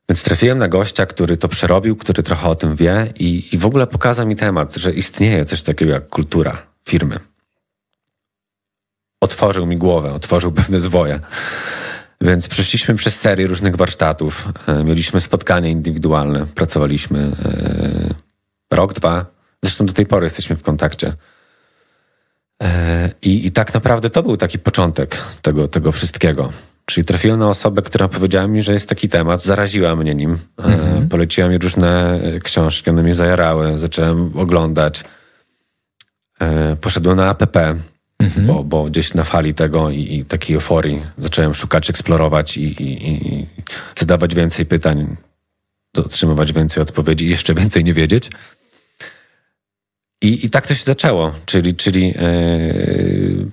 Więc 0.09 0.23
trafiłem 0.23 0.57
na 0.57 0.67
gościa, 0.67 1.05
który 1.05 1.37
to 1.37 1.47
przerobił, 1.47 1.95
który 1.95 2.23
trochę 2.23 2.49
o 2.49 2.55
tym 2.55 2.75
wie 2.75 3.13
i, 3.19 3.49
i 3.51 3.57
w 3.57 3.65
ogóle 3.65 3.87
pokazał 3.87 4.27
mi 4.27 4.35
temat, 4.35 4.75
że 4.75 4.93
istnieje 4.93 5.45
coś 5.45 5.61
takiego 5.61 5.91
jak 5.91 6.07
kultura 6.07 6.57
firmy. 6.89 7.19
Otworzył 9.21 9.65
mi 9.65 9.75
głowę, 9.75 10.13
otworzył 10.13 10.51
pewne 10.51 10.79
zwoje. 10.79 11.19
Więc 12.21 12.47
przeszliśmy 12.47 12.95
przez 12.95 13.19
serię 13.19 13.47
różnych 13.47 13.75
warsztatów. 13.75 14.47
E, 14.67 14.83
mieliśmy 14.83 15.21
spotkania 15.21 15.69
indywidualne, 15.69 16.45
pracowaliśmy 16.55 17.19
e, 17.45 18.75
rok, 18.75 18.93
dwa. 18.93 19.25
Zresztą 19.63 19.85
do 19.85 19.93
tej 19.93 20.05
pory 20.05 20.25
jesteśmy 20.25 20.55
w 20.55 20.63
kontakcie. 20.63 21.13
E, 22.63 23.11
I, 23.21 23.45
I 23.47 23.51
tak 23.51 23.73
naprawdę 23.73 24.09
to 24.09 24.23
był 24.23 24.37
taki 24.37 24.59
początek 24.59 25.17
tego, 25.41 25.67
tego 25.67 25.91
wszystkiego. 25.91 26.49
Czyli 26.85 27.05
trafiłem 27.05 27.39
na 27.39 27.47
osobę, 27.47 27.81
która 27.81 28.07
powiedziała 28.07 28.47
mi, 28.47 28.61
że 28.61 28.73
jest 28.73 28.89
taki 28.89 29.09
temat, 29.09 29.43
zaraziła 29.43 29.95
mnie 29.95 30.15
nim. 30.15 30.37
Mhm. 30.57 31.09
Poleciła 31.09 31.49
mi 31.49 31.57
różne 31.57 32.19
książki, 32.43 32.89
one 32.89 33.03
mnie 33.03 33.15
zajarały, 33.15 33.77
zacząłem 33.77 34.31
oglądać. 34.37 35.03
Poszedłem 36.81 37.17
na 37.17 37.29
APP, 37.29 37.75
mhm. 38.19 38.47
bo, 38.47 38.63
bo 38.63 38.83
gdzieś 38.83 39.13
na 39.13 39.23
fali 39.23 39.53
tego 39.53 39.89
i, 39.89 40.15
i 40.15 40.25
takiej 40.25 40.55
euforii 40.55 41.01
zacząłem 41.17 41.53
szukać, 41.53 41.89
eksplorować 41.89 42.57
i, 42.57 42.83
i, 42.83 43.27
i 43.27 43.47
zadawać 43.99 44.35
więcej 44.35 44.65
pytań, 44.65 45.15
otrzymywać 45.97 46.53
więcej 46.53 46.83
odpowiedzi 46.83 47.25
i 47.25 47.29
jeszcze 47.29 47.53
więcej 47.53 47.83
nie 47.83 47.93
wiedzieć. 47.93 48.29
I, 50.21 50.45
i 50.45 50.49
tak 50.49 50.67
to 50.67 50.75
się 50.75 50.83
zaczęło, 50.83 51.33
czyli, 51.45 51.75
czyli 51.75 52.07
yy, 52.07 53.45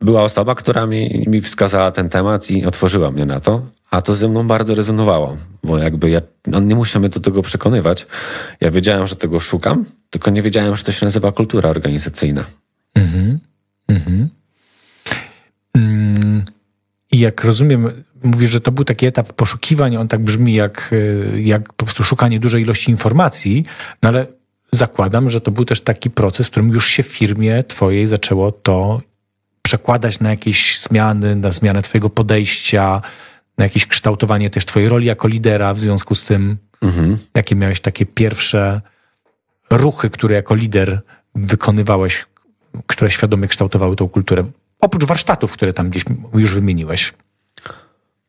była 0.00 0.22
osoba, 0.22 0.54
która 0.54 0.86
mi, 0.86 1.24
mi 1.26 1.40
wskazała 1.40 1.92
ten 1.92 2.08
temat 2.08 2.50
i 2.50 2.64
otworzyła 2.64 3.10
mnie 3.10 3.26
na 3.26 3.40
to, 3.40 3.66
a 3.90 4.02
to 4.02 4.14
ze 4.14 4.28
mną 4.28 4.46
bardzo 4.46 4.74
rezonowało, 4.74 5.36
bo 5.64 5.78
jakby 5.78 6.10
ja, 6.10 6.20
on 6.52 6.66
nie 6.66 6.74
musiał 6.74 7.00
mnie 7.00 7.08
do 7.08 7.20
tego 7.20 7.42
przekonywać. 7.42 8.06
Ja 8.60 8.70
wiedziałem, 8.70 9.06
że 9.06 9.16
tego 9.16 9.40
szukam, 9.40 9.84
tylko 10.10 10.30
nie 10.30 10.42
wiedziałem, 10.42 10.76
że 10.76 10.84
to 10.84 10.92
się 10.92 11.06
nazywa 11.06 11.32
kultura 11.32 11.68
organizacyjna. 11.70 12.44
Mhm. 12.94 13.38
Mhm. 13.88 14.28
Mm, 15.74 16.44
I 17.12 17.18
jak 17.18 17.44
rozumiem, 17.44 18.04
mówisz, 18.22 18.50
że 18.50 18.60
to 18.60 18.72
był 18.72 18.84
taki 18.84 19.06
etap 19.06 19.32
poszukiwań, 19.32 19.96
on 19.96 20.08
tak 20.08 20.20
brzmi 20.20 20.54
jak, 20.54 20.94
e, 21.34 21.40
jak 21.40 21.72
po 21.72 21.84
prostu 21.84 22.04
szukanie 22.04 22.40
dużej 22.40 22.62
ilości 22.62 22.90
informacji, 22.90 23.64
no 24.02 24.08
ale 24.08 24.26
zakładam, 24.72 25.30
że 25.30 25.40
to 25.40 25.50
był 25.50 25.64
też 25.64 25.80
taki 25.80 26.10
proces, 26.10 26.46
w 26.46 26.50
którym 26.50 26.68
już 26.68 26.88
się 26.88 27.02
w 27.02 27.06
firmie 27.06 27.64
twojej 27.64 28.06
zaczęło 28.06 28.52
to 28.52 29.00
przekładać 29.62 30.20
na 30.20 30.30
jakieś 30.30 30.80
zmiany, 30.80 31.36
na 31.36 31.50
zmianę 31.50 31.82
twojego 31.82 32.10
podejścia, 32.10 33.02
na 33.58 33.64
jakieś 33.64 33.86
kształtowanie 33.86 34.50
też 34.50 34.64
twojej 34.64 34.88
roli 34.88 35.06
jako 35.06 35.28
lidera 35.28 35.74
w 35.74 35.78
związku 35.78 36.14
z 36.14 36.24
tym, 36.24 36.56
mhm. 36.82 37.18
jakie 37.34 37.56
miałeś 37.56 37.80
takie 37.80 38.06
pierwsze 38.06 38.80
ruchy, 39.70 40.10
które 40.10 40.34
jako 40.34 40.54
lider 40.54 41.00
wykonywałeś 41.34 42.26
które 42.86 43.10
świadomie 43.10 43.48
kształtowały 43.48 43.96
tą 43.96 44.08
kulturę? 44.08 44.44
Oprócz 44.80 45.04
warsztatów, 45.04 45.52
które 45.52 45.72
tam 45.72 45.90
gdzieś 45.90 46.04
już 46.34 46.54
wymieniłeś. 46.54 47.12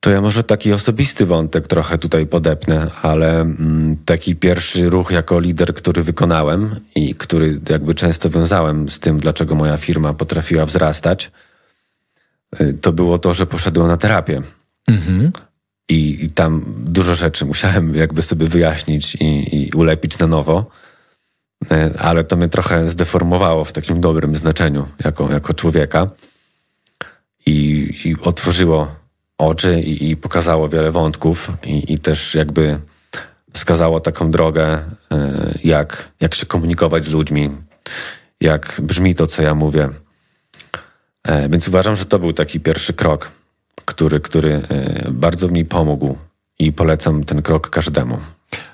To 0.04 0.12
ja 0.12 0.22
może 0.22 0.44
taki 0.44 0.74
osobisty 0.74 1.26
wątek 1.26 1.68
trochę 1.68 1.98
tutaj 1.98 2.26
podepnę, 2.26 2.92
ale 3.02 3.42
mm, 3.42 3.98
taki 4.06 4.36
pierwszy 4.36 4.90
ruch 4.90 5.12
jako 5.12 5.40
lider, 5.40 5.74
który 5.74 6.04
wykonałem 6.04 6.80
i 6.96 7.16
który 7.16 7.62
jakby 7.70 7.96
często 7.96 8.30
wiązałem 8.30 8.90
z 8.90 9.00
tym, 9.00 9.20
dlaczego 9.20 9.56
moja 9.56 9.78
firma 9.78 10.14
potrafiła 10.14 10.66
wzrastać, 10.66 11.32
y, 12.62 12.74
to 12.82 12.92
było 12.92 13.18
to, 13.18 13.34
że 13.34 13.46
poszedłem 13.46 13.88
na 13.88 13.98
terapię. 13.98 14.42
Mhm. 14.88 15.32
I, 15.90 16.26
I, 16.26 16.30
tam 16.30 16.66
dużo 16.78 17.16
rzeczy 17.16 17.46
musiałem 17.46 17.96
jakby 17.96 18.22
sobie 18.22 18.48
wyjaśnić 18.48 19.16
i, 19.16 19.56
i 19.56 19.72
ulepić 19.72 20.18
na 20.18 20.28
nowo. 20.28 20.66
E, 21.72 21.92
ale 22.00 22.24
to 22.24 22.36
mnie 22.36 22.50
trochę 22.50 22.90
zdeformowało 22.90 23.66
w 23.66 23.74
takim 23.74 24.02
dobrym 24.02 24.36
znaczeniu 24.36 24.88
jako, 25.06 25.32
jako 25.32 25.54
człowieka 25.54 26.08
i, 27.46 27.54
i 28.06 28.16
otworzyło 28.22 29.01
oczy 29.42 29.82
i, 29.82 30.12
i, 30.12 30.18
pokazało 30.18 30.70
wiele 30.70 30.92
wątków 30.92 31.52
i, 31.64 31.94
i, 31.94 32.00
też 32.00 32.36
jakby 32.36 32.80
wskazało 33.54 34.00
taką 34.00 34.32
drogę, 34.32 34.80
e, 35.12 35.60
jak, 35.64 36.12
jak 36.20 36.36
się 36.36 36.46
komunikować 36.46 37.06
z 37.06 37.12
ludźmi, 37.12 37.50
jak 38.42 38.82
brzmi 38.84 39.16
to, 39.16 39.28
co 39.28 39.42
ja 39.42 39.56
mówię. 39.56 39.90
E, 41.24 41.50
więc 41.50 41.68
uważam, 41.68 41.96
że 41.96 42.06
to 42.06 42.20
był 42.20 42.34
taki 42.34 42.60
pierwszy 42.60 42.94
krok, 42.94 43.32
który, 43.86 44.20
który 44.20 44.62
bardzo 45.12 45.48
mi 45.48 45.66
pomógł 45.66 46.18
i 46.60 46.74
polecam 46.74 47.24
ten 47.24 47.42
krok 47.42 47.70
każdemu. 47.70 48.18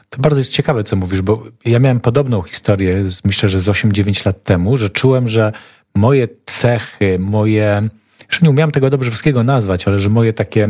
To 0.09 0.21
bardzo 0.21 0.39
jest 0.39 0.51
ciekawe, 0.51 0.83
co 0.83 0.95
mówisz, 0.95 1.21
bo 1.21 1.43
ja 1.65 1.79
miałem 1.79 1.99
podobną 1.99 2.41
historię, 2.41 3.03
myślę, 3.25 3.49
że 3.49 3.59
z 3.59 3.67
8-9 3.67 4.25
lat 4.25 4.43
temu, 4.43 4.77
że 4.77 4.89
czułem, 4.89 5.27
że 5.27 5.51
moje 5.95 6.27
cechy, 6.45 7.19
moje. 7.19 7.89
Jeszcze 8.29 8.45
nie 8.45 8.49
umiałem 8.49 8.71
tego 8.71 8.89
dobrze 8.89 9.09
wszystkiego 9.09 9.43
nazwać, 9.43 9.87
ale 9.87 9.99
że 9.99 10.09
moje 10.09 10.33
takie 10.33 10.69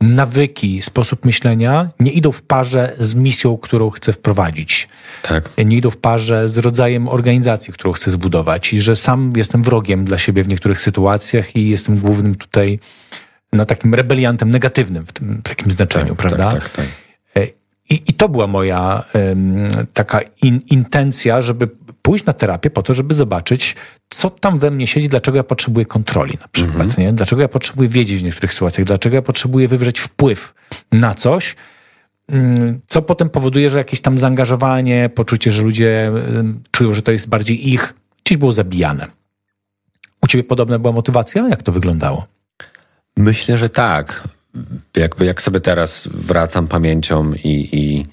nawyki, 0.00 0.82
sposób 0.82 1.24
myślenia 1.24 1.90
nie 2.00 2.10
idą 2.12 2.32
w 2.32 2.42
parze 2.42 2.92
z 2.98 3.14
misją, 3.14 3.58
którą 3.58 3.90
chcę 3.90 4.12
wprowadzić. 4.12 4.88
Tak. 5.22 5.50
Nie 5.64 5.76
idą 5.76 5.90
w 5.90 5.96
parze 5.96 6.48
z 6.48 6.58
rodzajem 6.58 7.08
organizacji, 7.08 7.72
którą 7.72 7.92
chcę 7.92 8.10
zbudować 8.10 8.72
i 8.72 8.80
że 8.80 8.96
sam 8.96 9.32
jestem 9.36 9.62
wrogiem 9.62 10.04
dla 10.04 10.18
siebie 10.18 10.42
w 10.42 10.48
niektórych 10.48 10.80
sytuacjach 10.80 11.56
i 11.56 11.68
jestem 11.68 11.98
głównym 11.98 12.34
tutaj 12.34 12.78
no, 13.52 13.66
takim 13.66 13.94
rebeliantem 13.94 14.50
negatywnym 14.50 15.06
w 15.06 15.12
tym 15.12 15.42
w 15.44 15.48
jakimś 15.48 15.72
znaczeniu, 15.72 16.08
tak, 16.08 16.16
prawda? 16.16 16.50
Tak, 16.50 16.62
tak, 16.62 16.70
tak. 16.70 17.05
I, 17.90 18.02
I, 18.06 18.14
to 18.14 18.28
była 18.28 18.46
moja 18.46 19.04
um, 19.14 19.66
taka 19.92 20.20
in, 20.42 20.60
intencja, 20.70 21.40
żeby 21.40 21.68
pójść 22.02 22.24
na 22.24 22.32
terapię 22.32 22.70
po 22.70 22.82
to, 22.82 22.94
żeby 22.94 23.14
zobaczyć, 23.14 23.76
co 24.08 24.30
tam 24.30 24.58
we 24.58 24.70
mnie 24.70 24.86
siedzi, 24.86 25.08
dlaczego 25.08 25.36
ja 25.36 25.44
potrzebuję 25.44 25.86
kontroli 25.86 26.38
na 26.40 26.48
przykład, 26.48 26.76
mm 26.76 26.88
-hmm. 26.88 26.98
nie? 26.98 27.12
dlaczego 27.12 27.42
ja 27.42 27.48
potrzebuję 27.48 27.88
wiedzieć 27.88 28.22
w 28.22 28.24
niektórych 28.24 28.52
sytuacjach, 28.52 28.86
dlaczego 28.86 29.16
ja 29.16 29.22
potrzebuję 29.22 29.68
wywrzeć 29.68 30.00
wpływ 30.00 30.54
na 30.92 31.14
coś, 31.14 31.56
um, 32.32 32.80
co 32.86 33.02
potem 33.02 33.30
powoduje, 33.30 33.70
że 33.70 33.78
jakieś 33.78 34.00
tam 34.00 34.18
zaangażowanie, 34.18 35.10
poczucie, 35.14 35.52
że 35.52 35.62
ludzie 35.62 36.12
czują, 36.70 36.94
że 36.94 37.02
to 37.02 37.12
jest 37.12 37.28
bardziej 37.28 37.72
ich, 37.72 37.94
gdzieś 38.24 38.38
było 38.38 38.52
zabijane. 38.52 39.06
U 40.22 40.26
ciebie 40.26 40.44
podobna 40.44 40.78
była 40.78 40.92
motywacja? 40.92 41.48
Jak 41.48 41.62
to 41.62 41.72
wyglądało? 41.72 42.26
Myślę, 43.16 43.58
że 43.58 43.68
tak 43.68 44.28
jakby 44.96 45.24
jak 45.24 45.42
sobie 45.42 45.60
teraz 45.60 46.08
wracam 46.14 46.68
pamięcią 46.68 47.32
i, 47.32 47.68
i 47.72 48.06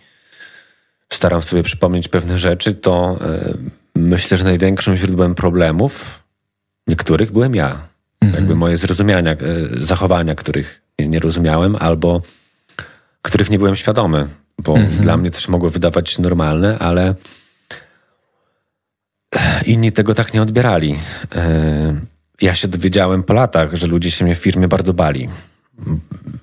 staram 1.13 1.41
sobie 1.41 1.63
przypomnieć 1.63 2.07
pewne 2.07 2.37
rzeczy, 2.37 2.73
to 2.73 3.19
y, 3.95 3.99
myślę, 3.99 4.37
że 4.37 4.43
największym 4.43 4.95
źródłem 4.95 5.35
problemów 5.35 6.23
niektórych 6.87 7.31
byłem 7.31 7.55
ja. 7.55 7.79
Mhm. 8.21 8.43
Jakby 8.43 8.55
moje 8.55 8.77
zrozumiania, 8.77 9.31
y, 9.31 9.83
zachowania, 9.83 10.35
których 10.35 10.81
nie 10.99 11.19
rozumiałem, 11.19 11.75
albo 11.75 12.21
których 13.21 13.49
nie 13.49 13.59
byłem 13.59 13.75
świadomy, 13.75 14.27
bo 14.59 14.77
mhm. 14.77 15.01
dla 15.01 15.17
mnie 15.17 15.31
coś 15.31 15.47
mogło 15.47 15.69
wydawać 15.69 16.09
się 16.09 16.21
normalne, 16.21 16.79
ale 16.79 17.15
inni 19.65 19.91
tego 19.91 20.15
tak 20.15 20.33
nie 20.33 20.41
odbierali. 20.41 20.95
Ja 22.41 22.55
się 22.55 22.67
dowiedziałem 22.67 23.23
po 23.23 23.33
latach, 23.33 23.75
że 23.75 23.87
ludzie 23.87 24.11
się 24.11 24.25
mnie 24.25 24.35
w 24.35 24.39
firmie 24.39 24.67
bardzo 24.67 24.93
bali 24.93 25.29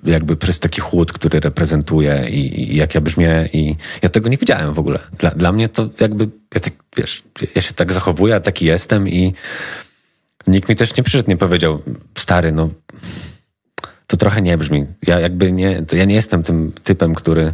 jakby 0.04 0.36
przez 0.36 0.60
taki 0.60 0.80
chłód, 0.80 1.12
który 1.12 1.40
reprezentuje 1.40 2.26
i, 2.30 2.62
i, 2.62 2.76
jak 2.76 2.94
ja 2.94 3.00
brzmię 3.00 3.48
i 3.52 3.76
ja 4.02 4.08
tego 4.08 4.28
nie 4.28 4.36
widziałem 4.36 4.74
w 4.74 4.78
ogóle. 4.78 4.98
Dla, 5.18 5.30
dla 5.30 5.52
mnie 5.52 5.68
to 5.68 5.88
jakby, 6.00 6.28
ja 6.54 6.60
tak, 6.60 6.72
wiesz, 6.96 7.22
ja 7.54 7.62
się 7.62 7.74
tak 7.74 7.92
zachowuję, 7.92 8.34
a 8.34 8.40
taki 8.40 8.66
jestem 8.66 9.08
i 9.08 9.34
nikt 10.46 10.68
mi 10.68 10.76
też 10.76 10.96
nie 10.96 11.02
przyszedł, 11.02 11.30
nie 11.30 11.36
powiedział, 11.36 11.82
stary, 12.18 12.52
no 12.52 12.68
to 14.06 14.16
trochę 14.16 14.42
nie 14.42 14.58
brzmi. 14.58 14.86
Ja 15.06 15.20
jakby 15.20 15.52
nie, 15.52 15.82
to 15.82 15.96
ja 15.96 16.04
nie 16.04 16.14
jestem 16.14 16.42
tym 16.42 16.72
typem, 16.84 17.14
który 17.14 17.52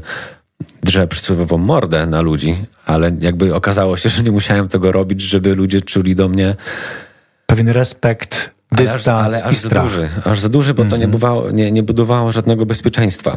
drze 0.82 1.08
przysłowiową 1.08 1.58
mordę 1.58 2.06
na 2.06 2.20
ludzi, 2.20 2.56
ale 2.86 3.16
jakby 3.20 3.54
okazało 3.54 3.96
się, 3.96 4.08
że 4.08 4.22
nie 4.22 4.30
musiałem 4.30 4.68
tego 4.68 4.92
robić, 4.92 5.20
żeby 5.20 5.54
ludzie 5.54 5.80
czuli 5.80 6.14
do 6.14 6.28
mnie 6.28 6.56
pewien 7.46 7.68
respekt 7.68 8.56
dystans 8.84 9.28
ale, 9.28 9.36
ale 9.36 9.44
aż 9.44 9.56
strach. 9.56 9.84
Za 9.84 9.90
duży, 9.90 10.08
aż 10.24 10.40
za 10.40 10.48
duży, 10.48 10.74
bo 10.74 10.82
mm 10.82 10.88
-hmm. 10.88 10.90
to 10.90 10.96
nie, 10.96 11.04
mhm. 11.04 11.10
budowało, 11.10 11.50
nie, 11.50 11.72
nie 11.72 11.82
budowało 11.82 12.32
żadnego 12.32 12.66
bezpieczeństwa. 12.66 13.36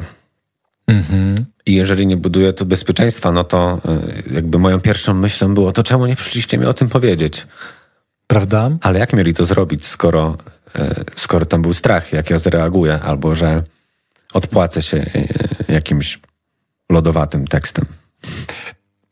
Mm 0.88 1.04
-hmm. 1.04 1.44
I 1.66 1.76
jeżeli 1.76 2.08
nie 2.08 2.18
buduje 2.18 2.54
to 2.54 2.66
bezpieczeństwa, 2.66 3.32
no 3.32 3.44
to 3.44 3.82
y, 4.30 4.34
jakby 4.34 4.60
moją 4.60 4.80
pierwszą 4.80 5.14
myślą 5.14 5.54
było, 5.54 5.72
to 5.72 5.84
czemu 5.84 6.06
nie 6.06 6.16
przyszliście 6.16 6.58
mi 6.58 6.66
o 6.66 6.74
tym 6.74 6.90
powiedzieć? 6.90 7.48
Prawda? 8.28 8.70
Ale 8.82 9.00
jak 9.00 9.14
mieli 9.14 9.34
to 9.34 9.46
zrobić, 9.46 9.86
skoro, 9.86 10.38
y, 10.76 11.06
skoro 11.16 11.46
tam 11.46 11.62
był 11.62 11.74
strach, 11.74 12.14
jak 12.14 12.30
ja 12.30 12.40
zareaguję, 12.40 13.00
albo 13.00 13.36
że 13.36 13.64
odpłacę 14.34 14.84
się 14.84 14.98
y, 14.98 15.28
jakimś 15.68 16.20
lodowatym 16.90 17.48
tekstem. 17.48 17.86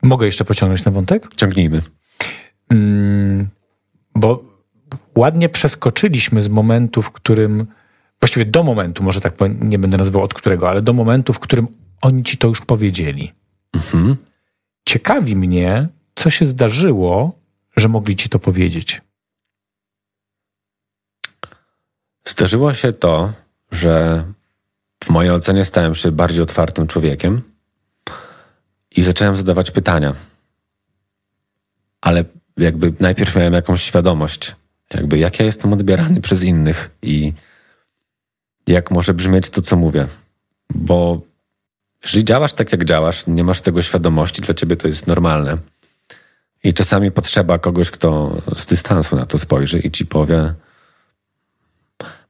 Mogę 0.01 0.25
jeszcze 0.25 0.45
pociągnąć 0.45 0.85
na 0.85 0.91
wątek? 0.91 1.27
Ciągnijmy. 1.35 1.81
Mm, 2.69 3.47
bo 4.15 4.56
ładnie 5.17 5.49
przeskoczyliśmy 5.49 6.41
z 6.41 6.49
momentu, 6.49 7.01
w 7.01 7.11
którym, 7.11 7.67
właściwie 8.21 8.45
do 8.45 8.63
momentu, 8.63 9.03
może 9.03 9.21
tak 9.21 9.33
powiem, 9.33 9.69
nie 9.69 9.79
będę 9.79 9.97
nazywał 9.97 10.23
od 10.23 10.33
którego, 10.33 10.69
ale 10.69 10.81
do 10.81 10.93
momentu, 10.93 11.33
w 11.33 11.39
którym 11.39 11.67
oni 12.01 12.23
ci 12.23 12.37
to 12.37 12.47
już 12.47 12.61
powiedzieli. 12.61 13.33
Mhm. 13.73 14.15
Ciekawi 14.85 15.35
mnie, 15.35 15.87
co 16.15 16.29
się 16.29 16.45
zdarzyło, 16.45 17.39
że 17.77 17.87
mogli 17.87 18.15
ci 18.15 18.29
to 18.29 18.39
powiedzieć. 18.39 19.01
Zdarzyło 22.25 22.73
się 22.73 22.93
to, 22.93 23.33
że 23.71 24.25
w 25.03 25.09
mojej 25.09 25.31
ocenie 25.31 25.65
stałem 25.65 25.95
się 25.95 26.11
bardziej 26.11 26.41
otwartym 26.41 26.87
człowiekiem 26.87 27.41
i 28.91 29.03
zacząłem 29.03 29.37
zadawać 29.37 29.71
pytania. 29.71 30.13
Ale 32.01 32.25
jakby 32.57 32.93
najpierw 32.99 33.35
miałem 33.35 33.53
jakąś 33.53 33.83
świadomość, 33.83 34.55
jakby 34.93 35.17
jak 35.17 35.39
ja 35.39 35.45
jestem 35.45 35.73
odbierany 35.73 36.21
przez 36.21 36.43
innych 36.43 36.91
i 37.01 37.33
jak 38.67 38.91
może 38.91 39.13
brzmieć 39.13 39.49
to, 39.49 39.61
co 39.61 39.75
mówię. 39.75 40.07
Bo 40.75 41.21
jeżeli 42.03 42.25
działasz 42.25 42.53
tak, 42.53 42.71
jak 42.71 42.85
działasz, 42.85 43.27
nie 43.27 43.43
masz 43.43 43.61
tego 43.61 43.81
świadomości, 43.81 44.41
dla 44.41 44.53
ciebie 44.53 44.75
to 44.75 44.87
jest 44.87 45.07
normalne. 45.07 45.57
I 46.63 46.73
czasami 46.73 47.11
potrzeba 47.11 47.59
kogoś, 47.59 47.91
kto 47.91 48.41
z 48.55 48.65
dystansu 48.65 49.15
na 49.15 49.25
to 49.25 49.37
spojrzy 49.37 49.79
i 49.79 49.91
ci 49.91 50.05
powie, 50.05 50.53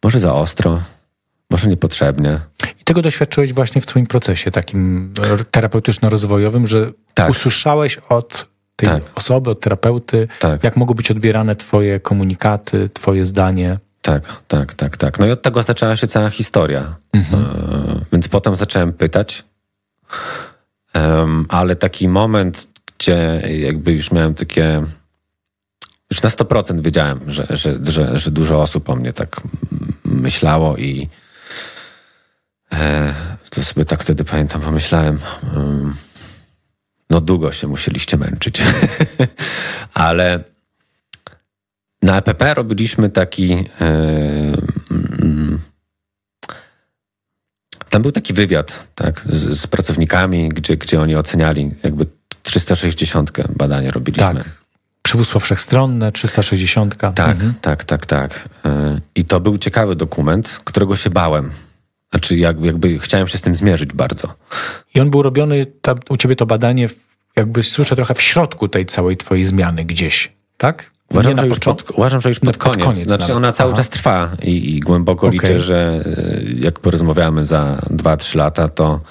może 0.03 0.19
za 0.19 0.33
ostro, 0.33 0.81
może 1.49 1.67
niepotrzebnie. 1.67 2.39
I 2.81 2.83
tego 2.83 3.01
doświadczyłeś 3.01 3.53
właśnie 3.53 3.81
w 3.81 3.85
Twoim 3.85 4.07
procesie 4.07 4.51
takim 4.51 5.13
terapeutyczno-rozwojowym, 5.51 6.65
że 6.65 6.91
tak. 7.13 7.29
usłyszałeś 7.29 7.97
od 7.97 8.56
tej 8.77 8.89
tak. 8.89 9.03
osoby, 9.15 9.49
od 9.49 9.59
terapeuty, 9.59 10.27
tak. 10.39 10.63
jak 10.63 10.77
mogą 10.77 10.93
być 10.93 11.11
odbierane 11.11 11.55
Twoje 11.55 11.99
komunikaty, 11.99 12.89
Twoje 12.93 13.25
zdanie. 13.25 13.77
Tak, 14.01 14.23
tak, 14.47 14.73
tak, 14.73 14.97
tak. 14.97 15.19
No 15.19 15.25
i 15.25 15.31
od 15.31 15.41
tego 15.41 15.63
zaczęła 15.63 15.95
się 15.95 16.07
cała 16.07 16.29
historia. 16.29 16.95
Mhm. 17.13 17.43
E, 17.43 18.05
więc 18.11 18.27
potem 18.27 18.55
zacząłem 18.55 18.93
pytać, 18.93 19.43
um, 20.95 21.45
ale 21.49 21.75
taki 21.75 22.07
moment, 22.07 22.67
gdzie 22.97 23.41
jakby 23.59 23.91
już 23.91 24.11
miałem 24.11 24.33
takie. 24.33 24.83
Już 26.11 26.21
na 26.21 26.29
100% 26.29 26.81
wiedziałem, 26.81 27.19
że, 27.27 27.47
że, 27.49 27.79
że, 27.83 28.19
że 28.19 28.31
dużo 28.31 28.61
osób 28.61 28.89
o 28.89 28.95
mnie 28.95 29.13
tak 29.13 29.41
myślało 30.05 30.77
i 30.77 31.09
e, 32.71 33.13
to 33.49 33.63
sobie 33.63 33.85
tak 33.85 34.01
wtedy 34.01 34.23
pamiętam, 34.23 34.61
pomyślałem. 34.61 35.19
Um, 35.55 35.93
no 37.09 37.21
długo 37.21 37.51
się 37.51 37.67
musieliście 37.67 38.17
męczyć. 38.17 38.61
Ale 39.93 40.43
na 42.01 42.17
EPP 42.17 42.53
robiliśmy 42.53 43.09
taki. 43.09 43.49
Yy, 43.49 43.65
yy, 44.91 45.57
tam 47.89 48.01
był 48.01 48.11
taki 48.11 48.33
wywiad 48.33 48.87
tak, 48.95 49.25
z, 49.29 49.59
z, 49.59 49.67
pracownikami, 49.67 50.49
gdzie, 50.49 50.77
gdzie 50.77 51.01
oni 51.01 51.15
oceniali 51.15 51.71
jakby 51.83 52.05
360 52.43 53.31
badania 53.55 53.91
robiliśmy. 53.91 54.35
Tak. 54.35 54.49
Przywództwo 55.01 55.39
wszechstronne, 55.39 56.11
360. 56.11 56.95
Tak, 56.95 57.19
mhm. 57.19 57.53
tak, 57.61 57.83
tak, 57.83 58.05
tak. 58.05 58.49
Yy, 58.65 59.01
I 59.15 59.25
to 59.25 59.39
był 59.39 59.57
ciekawy 59.57 59.95
dokument, 59.95 60.59
którego 60.63 60.95
się 60.95 61.09
bałem. 61.09 61.51
Znaczy, 62.11 62.37
jakby, 62.37 62.67
jakby 62.67 62.99
chciałem 62.99 63.27
się 63.27 63.37
z 63.37 63.41
tym 63.41 63.55
zmierzyć 63.55 63.93
bardzo. 63.93 64.33
I 64.95 64.99
on 64.99 65.09
był 65.09 65.21
robiony, 65.21 65.65
tam, 65.81 65.97
u 66.09 66.17
ciebie 66.17 66.35
to 66.35 66.45
badanie, 66.45 66.89
jakby 67.35 67.63
słyszę 67.63 67.95
trochę 67.95 68.13
w 68.13 68.21
środku 68.21 68.67
tej 68.67 68.85
całej 68.85 69.17
twojej 69.17 69.45
zmiany 69.45 69.85
gdzieś, 69.85 70.33
tak? 70.57 70.91
Uważam, 71.09 71.37
że 71.37 71.47
już 71.47 71.59
pod, 71.59 71.91
uważam, 71.91 72.21
że 72.21 72.29
już 72.29 72.39
pod, 72.39 72.57
koniec. 72.57 72.77
pod 72.77 72.85
koniec. 72.85 73.07
Znaczy 73.07 73.21
nawet. 73.21 73.35
ona 73.35 73.51
cały 73.51 73.71
Aha. 73.71 73.77
czas 73.77 73.89
trwa 73.89 74.31
i, 74.41 74.75
i 74.75 74.79
głęboko 74.79 75.27
okay. 75.27 75.39
liczę, 75.39 75.61
że 75.61 76.03
e, 76.05 76.41
jak 76.55 76.79
porozmawiamy 76.79 77.45
za 77.45 77.81
2-3 77.91 78.35
lata, 78.35 78.67
to, 78.69 79.01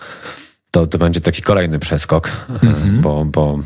to, 0.70 0.86
to 0.86 0.98
będzie 0.98 1.20
taki 1.20 1.42
kolejny 1.42 1.78
przeskok, 1.78 2.30
mm-hmm. 2.48 3.00
bo, 3.00 3.24
bo 3.24 3.58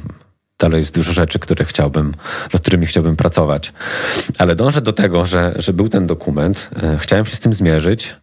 dalej 0.58 0.78
jest 0.78 0.94
dużo 0.94 1.12
rzeczy, 1.12 1.38
które 1.38 1.64
chciałbym, 1.64 2.14
nad 2.52 2.62
którymi 2.62 2.86
chciałbym 2.86 3.16
pracować. 3.16 3.72
Ale 4.38 4.56
dążę 4.56 4.80
do 4.80 4.92
tego, 4.92 5.26
że, 5.26 5.54
że 5.56 5.72
był 5.72 5.88
ten 5.88 6.06
dokument, 6.06 6.70
e, 6.82 6.98
chciałem 6.98 7.26
się 7.26 7.36
z 7.36 7.40
tym 7.40 7.52
zmierzyć, 7.52 8.16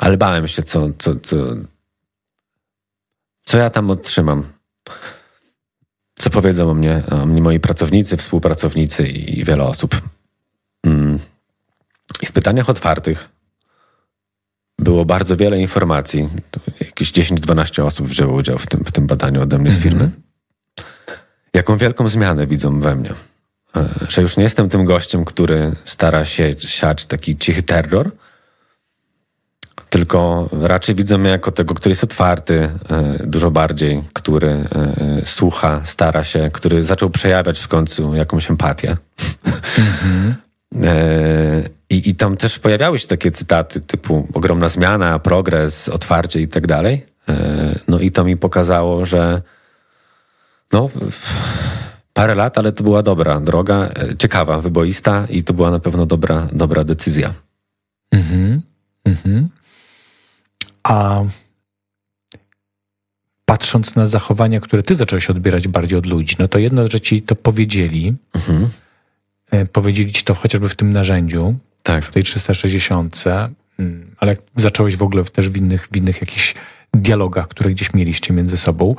ale 0.00 0.16
bałem 0.16 0.48
się, 0.48 0.62
co, 0.62 0.88
co, 0.98 1.16
co, 1.16 1.36
co 3.44 3.58
ja 3.58 3.70
tam 3.70 3.90
otrzymam 3.90 4.44
co 6.20 6.30
powiedzą 6.30 6.70
o 6.70 6.74
mnie, 6.74 7.02
o 7.10 7.26
mnie 7.26 7.42
moi 7.42 7.60
pracownicy, 7.60 8.16
współpracownicy 8.16 9.06
i 9.06 9.44
wiele 9.44 9.64
osób. 9.64 10.00
Mm. 10.86 11.18
I 12.22 12.26
w 12.26 12.32
pytaniach 12.32 12.70
otwartych 12.70 13.28
było 14.78 15.04
bardzo 15.04 15.36
wiele 15.36 15.58
informacji. 15.58 16.28
Jakieś 16.80 17.12
10-12 17.12 17.82
osób 17.82 18.08
wzięło 18.08 18.34
udział 18.34 18.58
w 18.58 18.66
tym, 18.66 18.84
w 18.84 18.92
tym 18.92 19.06
badaniu 19.06 19.42
ode 19.42 19.58
mnie 19.58 19.72
z 19.72 19.78
firmy. 19.78 20.00
Mm 20.00 20.10
-hmm. 20.10 20.82
Jaką 21.54 21.76
wielką 21.76 22.08
zmianę 22.08 22.46
widzą 22.46 22.80
we 22.80 22.96
mnie. 22.96 23.10
E, 23.76 23.88
że 24.08 24.22
już 24.22 24.36
nie 24.36 24.44
jestem 24.44 24.68
tym 24.68 24.84
gościem, 24.84 25.24
który 25.24 25.72
stara 25.84 26.24
się 26.24 26.54
siać 26.58 27.06
taki 27.06 27.36
cichy 27.36 27.62
terror, 27.62 28.10
tylko 29.90 30.48
raczej 30.52 30.94
widzę 30.94 31.18
mnie 31.18 31.30
jako 31.30 31.50
tego, 31.52 31.74
który 31.74 31.90
jest 31.90 32.04
otwarty 32.04 32.70
e, 32.90 33.26
dużo 33.26 33.50
bardziej, 33.50 34.02
który 34.12 34.48
e, 34.48 34.66
słucha, 35.24 35.80
stara 35.84 36.24
się, 36.24 36.50
który 36.52 36.82
zaczął 36.82 37.10
przejawiać 37.10 37.60
w 37.60 37.68
końcu 37.68 38.14
jakąś 38.14 38.50
empatię. 38.50 38.96
Mm-hmm. 39.44 40.34
I, 41.90 42.10
I 42.10 42.14
tam 42.14 42.36
też 42.36 42.58
pojawiały 42.58 42.98
się 42.98 43.06
takie 43.06 43.30
cytaty 43.30 43.80
typu 43.80 44.28
ogromna 44.34 44.68
zmiana, 44.68 45.18
progres, 45.18 45.88
otwarcie 45.88 46.40
i 46.40 46.48
tak 46.48 46.66
dalej. 46.66 47.06
No 47.88 47.98
i 47.98 48.10
to 48.10 48.24
mi 48.24 48.36
pokazało, 48.36 49.06
że 49.06 49.42
no, 50.72 50.90
parę 52.12 52.34
lat, 52.34 52.58
ale 52.58 52.72
to 52.72 52.84
była 52.84 53.02
dobra 53.02 53.40
droga, 53.40 53.88
ciekawa, 54.18 54.60
wyboista 54.60 55.26
i 55.30 55.44
to 55.44 55.52
była 55.52 55.70
na 55.70 55.80
pewno 55.80 56.06
dobra, 56.06 56.48
dobra 56.52 56.84
decyzja. 56.84 57.34
Mhm. 58.12 58.62
Mhm. 59.04 59.48
A 60.82 61.22
patrząc 63.44 63.94
na 63.94 64.06
zachowania, 64.06 64.60
które 64.60 64.82
ty 64.82 64.94
zacząłeś 64.94 65.30
odbierać 65.30 65.68
bardziej 65.68 65.98
od 65.98 66.06
ludzi, 66.06 66.36
no 66.38 66.48
to 66.48 66.58
jedno, 66.58 66.88
że 66.88 67.00
ci 67.00 67.22
to 67.22 67.36
powiedzieli, 67.36 68.14
mhm. 68.34 68.68
E, 69.50 69.66
powiedzieli 69.66 70.12
ci 70.12 70.24
to 70.24 70.34
chociażby 70.34 70.68
w 70.68 70.76
tym 70.76 70.92
narzędziu, 70.92 71.54
tak. 71.82 72.04
w 72.04 72.10
tej 72.10 72.22
360, 72.22 73.24
mm, 73.78 74.14
ale 74.18 74.36
zacząłeś 74.56 74.96
w 74.96 75.02
ogóle 75.02 75.24
też 75.24 75.48
w 75.48 75.56
innych, 75.56 75.88
w 75.92 75.96
innych 75.96 76.20
jakichś 76.20 76.54
dialogach, 76.94 77.48
które 77.48 77.70
gdzieś 77.70 77.94
mieliście 77.94 78.34
między 78.34 78.56
sobą. 78.56 78.96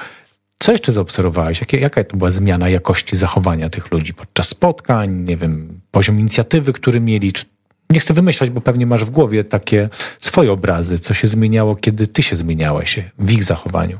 Co 0.60 0.72
jeszcze 0.72 0.94
zaobserwowałeś? 0.94 1.60
Jakie, 1.60 1.78
jaka 1.78 2.04
to 2.04 2.18
była 2.18 2.32
zmiana 2.32 2.70
jakości 2.70 3.18
zachowania 3.18 3.70
tych 3.70 3.92
ludzi 3.92 4.14
podczas 4.14 4.48
spotkań? 4.48 5.12
Nie 5.12 5.38
wiem, 5.38 5.82
poziom 5.92 6.20
inicjatywy, 6.20 6.74
który 6.74 7.00
mieli? 7.00 7.34
Czy 7.34 7.46
nie 7.92 8.00
chcę 8.00 8.14
wymyślać, 8.14 8.50
bo 8.50 8.62
pewnie 8.62 8.86
masz 8.86 9.06
w 9.06 9.10
głowie 9.10 9.44
takie 9.44 9.90
swoje 10.20 10.52
obrazy, 10.52 11.00
co 11.00 11.14
się 11.14 11.28
zmieniało, 11.28 11.76
kiedy 11.76 12.08
ty 12.08 12.24
się 12.24 12.36
zmieniałeś 12.36 13.00
w 13.20 13.32
ich 13.32 13.44
zachowaniu. 13.44 14.00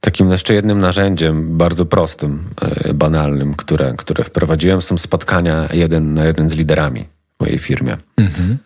Takim 0.00 0.30
jeszcze 0.30 0.54
jednym 0.54 0.78
narzędziem, 0.78 1.58
bardzo 1.58 1.86
prostym, 1.86 2.50
e, 2.60 2.94
banalnym, 2.94 3.54
które, 3.54 3.94
które 3.96 4.24
wprowadziłem, 4.24 4.82
są 4.82 4.98
spotkania 4.98 5.68
jeden 5.72 6.14
na 6.14 6.24
jeden 6.24 6.48
z 6.48 6.54
liderami 6.54 7.04
w 7.36 7.40
mojej 7.40 7.58
firmie. 7.58 7.96
Mhm. 8.16 8.58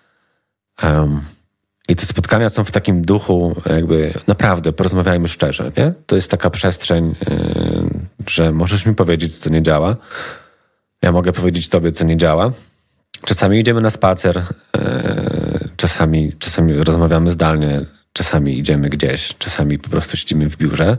Um, 0.83 1.21
I 1.89 1.97
te 1.97 2.07
spotkania 2.07 2.49
są 2.49 2.65
w 2.65 2.71
takim 2.71 3.05
duchu, 3.05 3.63
jakby 3.67 4.15
naprawdę 4.27 4.73
porozmawiajmy 4.73 5.29
szczerze. 5.29 5.73
Nie? 5.77 5.93
To 6.07 6.17
jest 6.17 6.31
taka 6.31 6.51
przestrzeń, 6.51 7.15
yy, 7.31 7.91
że 8.27 8.53
możesz 8.53 8.87
mi 8.87 8.95
powiedzieć, 8.95 9.39
co 9.39 9.51
nie 9.51 9.63
działa. 9.63 9.95
Ja 11.03 11.13
mogę 11.13 11.33
powiedzieć 11.33 11.69
tobie, 11.69 11.93
co 11.93 12.05
nie 12.05 12.17
działa 12.17 12.53
Czasami 13.21 13.61
idziemy 13.61 13.81
na 13.81 13.91
spacer, 13.91 14.45
e, 14.77 15.69
czasami, 15.77 16.33
czasami 16.39 16.73
rozmawiamy 16.73 17.31
zdalnie, 17.31 17.81
czasami 18.13 18.59
idziemy 18.59 18.89
gdzieś, 18.89 19.35
czasami 19.39 19.79
po 19.79 19.91
prostu 19.91 20.17
siedzimy 20.17 20.49
w 20.49 20.57
biurze. 20.57 20.99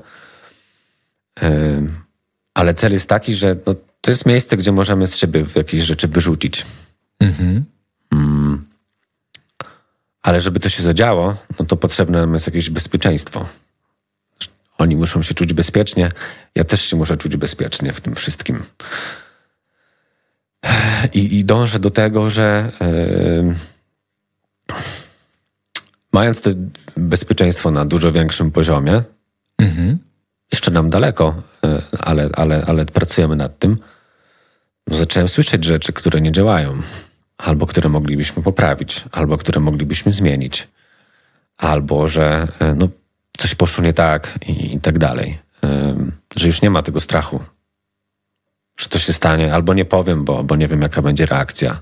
E, 1.42 1.82
ale 2.54 2.74
cel 2.74 2.94
jest 2.94 3.10
taki, 3.10 3.34
że 3.34 3.56
no, 3.66 3.76
to 4.02 4.12
jest 4.12 4.26
miejsce, 4.26 4.58
gdzie 4.58 4.72
możemy 4.72 5.08
z 5.08 5.16
siebie 5.16 5.46
jakieś 5.56 5.82
rzeczy 5.84 6.08
wyrzucić. 6.08 6.66
Mhm. 7.20 7.66
Mm. 8.12 8.66
Ale 10.22 10.42
żeby 10.42 10.60
to 10.60 10.70
się 10.70 10.84
zadziało, 10.84 11.36
no 11.60 11.66
to 11.66 11.78
potrzebne 11.78 12.22
nam 12.22 12.34
jest 12.34 12.48
jakieś 12.48 12.70
bezpieczeństwo. 12.70 13.46
Oni 14.78 14.96
muszą 14.96 15.22
się 15.22 15.34
czuć 15.34 15.54
bezpiecznie, 15.54 16.12
ja 16.56 16.64
też 16.64 16.82
się 16.82 16.96
muszę 16.96 17.18
czuć 17.18 17.38
bezpiecznie 17.38 17.94
w 17.94 18.02
tym 18.02 18.16
wszystkim. 18.16 18.64
I, 21.14 21.40
i 21.40 21.46
dążę 21.46 21.80
do 21.80 21.90
tego, 21.90 22.30
że 22.30 22.72
yy, 22.82 23.54
mając 26.14 26.42
to 26.42 26.50
bezpieczeństwo 26.98 27.72
na 27.72 27.86
dużo 27.86 28.12
większym 28.12 28.52
poziomie, 28.52 29.04
mhm. 29.58 29.98
jeszcze 30.52 30.72
nam 30.72 30.90
daleko, 30.90 31.36
e, 31.64 31.82
ale, 32.00 32.30
ale, 32.34 32.66
ale 32.66 32.86
pracujemy 32.86 33.36
nad 33.36 33.60
tym, 33.60 33.78
zacząłem 34.88 35.28
słyszeć 35.30 35.64
rzeczy, 35.64 35.94
które 35.94 36.22
nie 36.22 36.32
działają, 36.32 36.82
albo 37.38 37.66
które 37.66 37.90
moglibyśmy 37.90 38.44
poprawić, 38.44 39.06
albo 39.12 39.38
które 39.38 39.62
moglibyśmy 39.62 40.12
zmienić, 40.12 40.68
albo 41.58 42.08
że 42.08 42.48
e, 42.60 42.76
no, 42.76 42.88
coś 43.38 43.56
poszło 43.56 43.84
nie 43.84 43.94
tak 43.94 44.40
i, 44.48 44.76
i 44.76 44.80
tak 44.80 44.98
dalej. 44.98 45.40
E, 45.64 45.96
że 46.36 46.48
już 46.48 46.62
nie 46.62 46.70
ma 46.70 46.84
tego 46.84 47.00
strachu, 47.00 47.40
że 48.78 48.88
coś 48.90 49.06
się 49.06 49.14
stanie, 49.14 49.54
albo 49.54 49.74
nie 49.74 49.86
powiem, 49.86 50.26
bo, 50.26 50.44
bo 50.44 50.56
nie 50.56 50.68
wiem, 50.68 50.82
jaka 50.82 51.02
będzie 51.02 51.26
reakcja. 51.26 51.82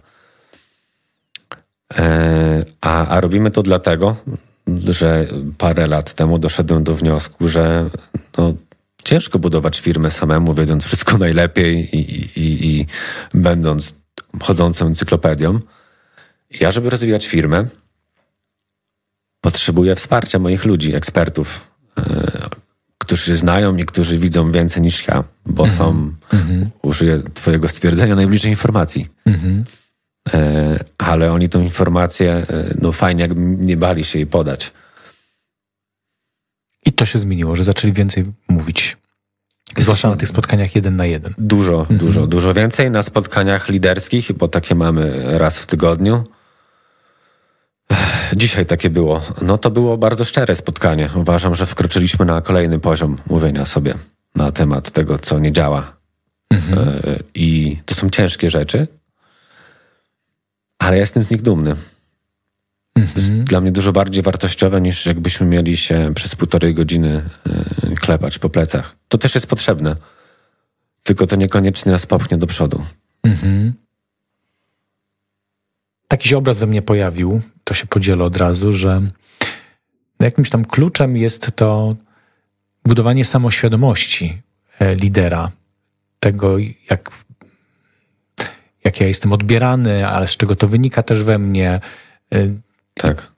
E, 1.97 2.65
a, 2.82 3.08
a 3.08 3.21
robimy 3.21 3.51
to 3.51 3.63
dlatego, 3.63 4.15
że 4.89 5.27
parę 5.58 5.88
lat 5.88 6.13
temu 6.13 6.39
doszedłem 6.39 6.84
do 6.84 6.95
wniosku, 6.95 7.47
że 7.47 7.89
no, 8.38 8.54
ciężko 9.04 9.39
budować 9.39 9.80
firmę 9.80 10.12
samemu, 10.12 10.54
wiedząc 10.54 10.86
wszystko 10.86 11.17
najlepiej 11.27 11.95
i, 11.95 12.21
i, 12.39 12.80
i 12.80 12.86
będąc 13.34 13.95
chodzącą 14.41 14.88
encyklopedią. 14.88 15.60
Ja, 16.62 16.71
żeby 16.71 16.89
rozwijać 16.89 17.27
firmę, 17.27 17.65
potrzebuję 19.41 19.95
wsparcia 19.95 20.39
moich 20.39 20.65
ludzi, 20.65 20.95
ekspertów, 20.95 21.71
e, 21.97 22.49
którzy 23.01 23.35
znają 23.35 23.77
i 23.77 23.85
którzy 23.85 24.17
widzą 24.17 24.51
więcej 24.51 24.81
niż 24.81 25.07
ja, 25.07 25.23
bo 25.45 25.63
mm 25.63 25.75
-hmm. 25.75 25.77
są, 25.77 25.89
mm 25.89 26.15
-hmm. 26.33 26.65
użyję 26.81 27.23
Twojego 27.33 27.67
stwierdzenia, 27.67 28.15
najbliżej 28.15 28.51
informacji. 28.51 29.07
Mm 29.25 29.39
-hmm. 29.39 29.63
ale 30.97 31.31
oni 31.31 31.49
tą 31.49 31.61
informację, 31.61 32.31
e, 32.31 32.73
no 32.81 32.91
fajnie, 32.91 33.21
jakby 33.21 33.41
nie 33.41 33.77
bali 33.77 34.03
się 34.03 34.19
jej 34.19 34.27
podać. 34.27 34.71
I 36.85 36.93
to 36.93 37.05
się 37.05 37.19
zmieniło, 37.19 37.55
że 37.55 37.63
zaczęli 37.63 37.93
więcej 37.93 38.25
mówić. 38.47 38.97
Zwłaszcza 39.77 40.09
na 40.09 40.15
tych 40.15 40.29
spotkaniach 40.29 40.75
jeden 40.75 40.95
na 40.95 41.05
jeden. 41.05 41.33
Dużo, 41.37 41.79
mhm. 41.79 41.99
dużo, 41.99 42.27
dużo 42.27 42.53
więcej. 42.53 42.91
Na 42.91 43.03
spotkaniach 43.03 43.69
liderskich, 43.69 44.33
bo 44.33 44.47
takie 44.47 44.75
mamy 44.75 45.23
raz 45.37 45.59
w 45.59 45.65
tygodniu. 45.65 46.23
Dzisiaj 48.36 48.65
takie 48.65 48.89
było. 48.89 49.21
No 49.41 49.58
to 49.58 49.71
było 49.71 49.97
bardzo 49.97 50.25
szczere 50.25 50.56
spotkanie. 50.56 51.10
Uważam, 51.15 51.56
że 51.56 51.65
wkroczyliśmy 51.65 52.25
na 52.25 52.41
kolejny 52.41 52.80
poziom 52.80 53.17
mówienia 53.27 53.65
sobie 53.65 53.93
na 54.36 54.51
temat 54.51 54.91
tego, 54.91 55.19
co 55.19 55.39
nie 55.39 55.51
działa. 55.51 55.93
Mhm. 56.49 56.89
E, 56.89 57.19
I 57.36 57.77
to 57.86 57.95
są 57.95 58.10
ciężkie 58.10 58.49
rzeczy, 58.49 58.88
ale 60.80 60.97
jestem 60.97 61.23
z 61.23 61.32
nich 61.32 61.41
dumny. 61.41 61.75
Mhm. 62.95 63.13
Jest 63.15 63.43
dla 63.43 63.62
mnie 63.62 63.71
dużo 63.71 63.91
bardziej 63.91 64.23
wartościowe 64.23 64.82
niż 64.82 65.06
jakbyśmy 65.06 65.47
mieli 65.47 65.77
się 65.77 66.12
przez 66.15 66.36
półtorej 66.36 66.73
godziny 66.73 67.23
e, 67.91 67.95
klepać 67.95 68.39
po 68.39 68.49
plecach. 68.49 68.95
To 69.08 69.17
też 69.17 69.36
jest 69.36 69.47
potrzebne. 69.47 69.95
Tylko 71.04 71.27
to 71.27 71.36
niekoniecznie 71.36 71.91
nas 71.91 72.06
popchnie 72.06 72.38
do 72.38 72.47
przodu. 72.47 72.84
Mhm. 73.23 73.73
Taki 76.12 76.30
się 76.30 76.38
obraz 76.38 76.60
we 76.60 76.67
mnie 76.67 76.82
pojawił, 76.82 77.41
to 77.63 77.74
się 77.74 77.88
podzielę 77.88 78.24
od 78.24 78.38
razu, 78.38 78.74
że 78.74 79.02
jakimś 80.19 80.50
tam 80.50 80.65
kluczem 80.65 81.17
jest 81.17 81.52
to 81.56 81.95
budowanie 82.86 83.26
samoświadomości 83.26 84.41
e, 84.80 84.95
lidera, 84.95 85.52
tego 86.19 86.58
jak, 86.89 87.12
jak 88.84 89.02
ja 89.02 89.08
jestem 89.08 89.34
odbierany, 89.34 90.08
ale 90.08 90.28
z 90.28 90.38
czego 90.38 90.56
to 90.56 90.67
wynika 90.67 91.04
też 91.04 91.24
we 91.24 91.39
mnie. 91.39 91.80
E, 92.34 92.47
tak. 92.93 93.32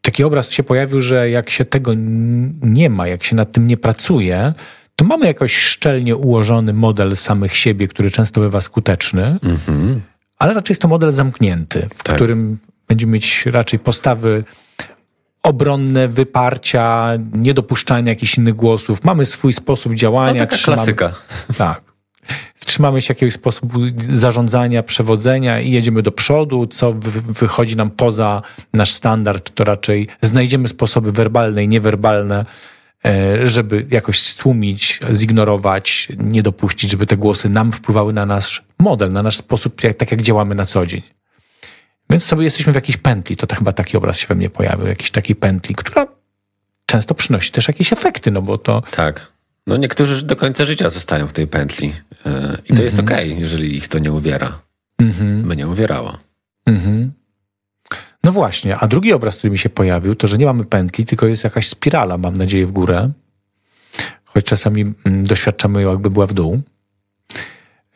Taki 0.00 0.24
obraz 0.24 0.50
się 0.50 0.62
pojawił, 0.62 1.00
że 1.00 1.30
jak 1.30 1.50
się 1.50 1.64
tego 1.64 1.92
nie 2.62 2.90
ma, 2.90 3.08
jak 3.08 3.24
się 3.24 3.36
nad 3.36 3.52
tym 3.52 3.66
nie 3.66 3.76
pracuje, 3.76 4.54
to 4.96 5.04
mamy 5.04 5.26
jakoś 5.26 5.56
szczelnie 5.56 6.16
ułożony 6.16 6.72
model 6.72 7.16
samych 7.16 7.56
siebie, 7.56 7.88
który 7.88 8.10
często 8.10 8.40
bywa 8.40 8.60
skuteczny. 8.60 9.38
Mhm 9.42 10.00
ale 10.38 10.54
raczej 10.54 10.72
jest 10.72 10.82
to 10.82 10.88
model 10.88 11.12
zamknięty, 11.12 11.88
w 11.94 12.02
tak. 12.02 12.16
którym 12.16 12.58
będziemy 12.88 13.12
mieć 13.12 13.46
raczej 13.46 13.78
postawy 13.78 14.44
obronne, 15.42 16.08
wyparcia, 16.08 17.12
niedopuszczania 17.32 18.08
jakichś 18.08 18.38
innych 18.38 18.54
głosów. 18.54 19.04
Mamy 19.04 19.26
swój 19.26 19.52
sposób 19.52 19.94
działania. 19.94 20.32
No, 20.32 20.38
taka 20.38 20.56
trzymamy, 20.56 20.94
klasyka. 20.94 21.12
Tak. 21.58 21.86
Trzymamy 22.66 23.00
się 23.00 23.10
jakiegoś 23.10 23.34
sposobu 23.34 23.80
zarządzania, 24.08 24.82
przewodzenia 24.82 25.60
i 25.60 25.70
jedziemy 25.70 26.02
do 26.02 26.12
przodu. 26.12 26.66
Co 26.66 26.92
wychodzi 27.28 27.76
nam 27.76 27.90
poza 27.90 28.42
nasz 28.72 28.92
standard, 28.92 29.54
to 29.54 29.64
raczej 29.64 30.08
znajdziemy 30.22 30.68
sposoby 30.68 31.12
werbalne 31.12 31.64
i 31.64 31.68
niewerbalne, 31.68 32.44
żeby 33.44 33.86
jakoś 33.90 34.20
stłumić, 34.20 35.00
zignorować, 35.12 36.08
nie 36.18 36.42
dopuścić, 36.42 36.90
żeby 36.90 37.06
te 37.06 37.16
głosy 37.16 37.48
nam 37.48 37.72
wpływały 37.72 38.12
na 38.12 38.26
nasz 38.26 38.64
model, 38.78 39.12
na 39.12 39.22
nasz 39.22 39.36
sposób, 39.36 39.82
jak, 39.82 39.96
tak 39.96 40.10
jak 40.10 40.22
działamy 40.22 40.54
na 40.54 40.64
co 40.64 40.86
dzień. 40.86 41.02
Więc 42.10 42.24
sobie 42.24 42.44
jesteśmy 42.44 42.72
w 42.72 42.76
jakiejś 42.76 42.96
pętli, 42.96 43.36
to, 43.36 43.46
to 43.46 43.56
chyba 43.56 43.72
taki 43.72 43.96
obraz 43.96 44.18
się 44.18 44.26
we 44.26 44.34
mnie 44.34 44.50
pojawił, 44.50 44.86
jakiejś 44.86 45.10
takiej 45.10 45.36
pętli, 45.36 45.74
która 45.74 46.06
często 46.86 47.14
przynosi 47.14 47.52
też 47.52 47.68
jakieś 47.68 47.92
efekty, 47.92 48.30
no 48.30 48.42
bo 48.42 48.58
to... 48.58 48.82
Tak. 48.90 49.32
No 49.66 49.76
niektórzy 49.76 50.22
do 50.22 50.36
końca 50.36 50.64
życia 50.64 50.90
zostają 50.90 51.26
w 51.26 51.32
tej 51.32 51.46
pętli 51.46 51.86
yy, 51.86 51.92
i 51.94 52.24
to 52.24 52.32
mm 52.32 52.58
-hmm. 52.68 52.82
jest 52.82 52.98
okej, 52.98 53.30
okay, 53.30 53.40
jeżeli 53.40 53.76
ich 53.76 53.88
to 53.88 53.98
nie 53.98 54.12
uwiera. 54.12 54.60
Mm 54.98 55.12
-hmm. 55.12 55.46
Mnie 55.46 55.68
uwierało. 55.68 56.18
Mm 56.66 56.80
-hmm. 56.80 57.10
No 58.26 58.32
właśnie, 58.32 58.76
a 58.76 58.86
drugi 58.86 59.12
obraz, 59.12 59.36
który 59.36 59.50
mi 59.50 59.58
się 59.58 59.68
pojawił, 59.68 60.14
to 60.14 60.26
że 60.26 60.38
nie 60.38 60.46
mamy 60.46 60.64
pętli, 60.64 61.04
tylko 61.04 61.26
jest 61.26 61.44
jakaś 61.44 61.68
spirala, 61.68 62.18
mam 62.18 62.36
nadzieję, 62.36 62.66
w 62.66 62.72
górę. 62.72 63.10
Choć 64.24 64.44
czasami 64.44 64.94
mm, 65.04 65.24
doświadczamy 65.24 65.82
ją, 65.82 65.90
jakby 65.90 66.10
była 66.10 66.26
w 66.26 66.32
dół. 66.32 66.60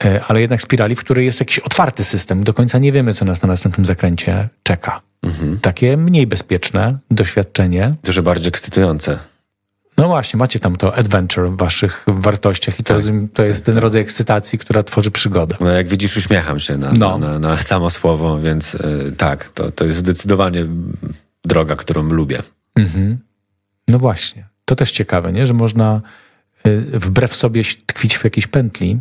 E, 0.04 0.24
ale 0.24 0.40
jednak 0.40 0.62
spirali, 0.62 0.96
w 0.96 1.00
której 1.00 1.26
jest 1.26 1.40
jakiś 1.40 1.58
otwarty 1.58 2.04
system. 2.04 2.44
Do 2.44 2.54
końca 2.54 2.78
nie 2.78 2.92
wiemy, 2.92 3.14
co 3.14 3.24
nas 3.24 3.42
na 3.42 3.48
następnym 3.48 3.86
zakręcie 3.86 4.48
czeka. 4.62 5.00
Mhm. 5.22 5.58
Takie 5.58 5.96
mniej 5.96 6.26
bezpieczne 6.26 6.98
doświadczenie. 7.10 7.94
Dużo 8.04 8.22
bardziej 8.22 8.48
ekscytujące. 8.48 9.18
No 10.00 10.08
właśnie, 10.08 10.38
macie 10.38 10.60
tam 10.60 10.76
to 10.76 10.96
adventure 10.96 11.48
w 11.48 11.56
waszych 11.56 12.04
wartościach 12.06 12.80
i 12.80 12.84
to, 12.84 12.94
tak, 12.94 13.04
to 13.04 13.12
tak, 13.34 13.46
jest 13.46 13.64
ten 13.64 13.74
tak. 13.74 13.82
rodzaj 13.82 14.00
ekscytacji, 14.00 14.58
która 14.58 14.82
tworzy 14.82 15.10
przygodę. 15.10 15.56
No 15.60 15.70
jak 15.70 15.88
widzisz, 15.88 16.16
uśmiecham 16.16 16.60
się 16.60 16.76
na, 16.76 16.92
no. 16.92 17.18
na, 17.18 17.38
na, 17.38 17.56
samo 17.56 17.90
słowo, 17.90 18.40
więc 18.40 18.74
yy, 18.74 19.10
tak, 19.16 19.50
to, 19.50 19.72
to 19.72 19.84
jest 19.84 19.98
zdecydowanie 19.98 20.66
droga, 21.44 21.76
którą 21.76 22.02
lubię. 22.02 22.42
Mhm. 22.74 23.18
No 23.88 23.98
właśnie, 23.98 24.48
to 24.64 24.76
też 24.76 24.92
ciekawe, 24.92 25.32
nie? 25.32 25.46
że 25.46 25.54
można 25.54 26.00
yy, 26.64 26.80
wbrew 26.80 27.34
sobie 27.34 27.62
tkwić 27.86 28.18
w 28.18 28.24
jakiejś 28.24 28.46
pętli, 28.46 29.00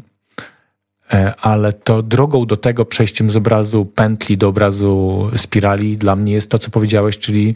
yy, 1.13 1.35
ale 1.35 1.73
to 1.73 2.01
drogą 2.01 2.45
do 2.45 2.57
tego, 2.57 2.85
przejściem 2.85 3.31
z 3.31 3.35
obrazu 3.35 3.85
pętli 3.85 4.37
do 4.37 4.47
obrazu 4.47 5.29
spirali 5.35 5.97
dla 5.97 6.15
mnie 6.15 6.33
jest 6.33 6.51
to, 6.51 6.59
co 6.59 6.71
powiedziałeś, 6.71 7.17
czyli 7.17 7.55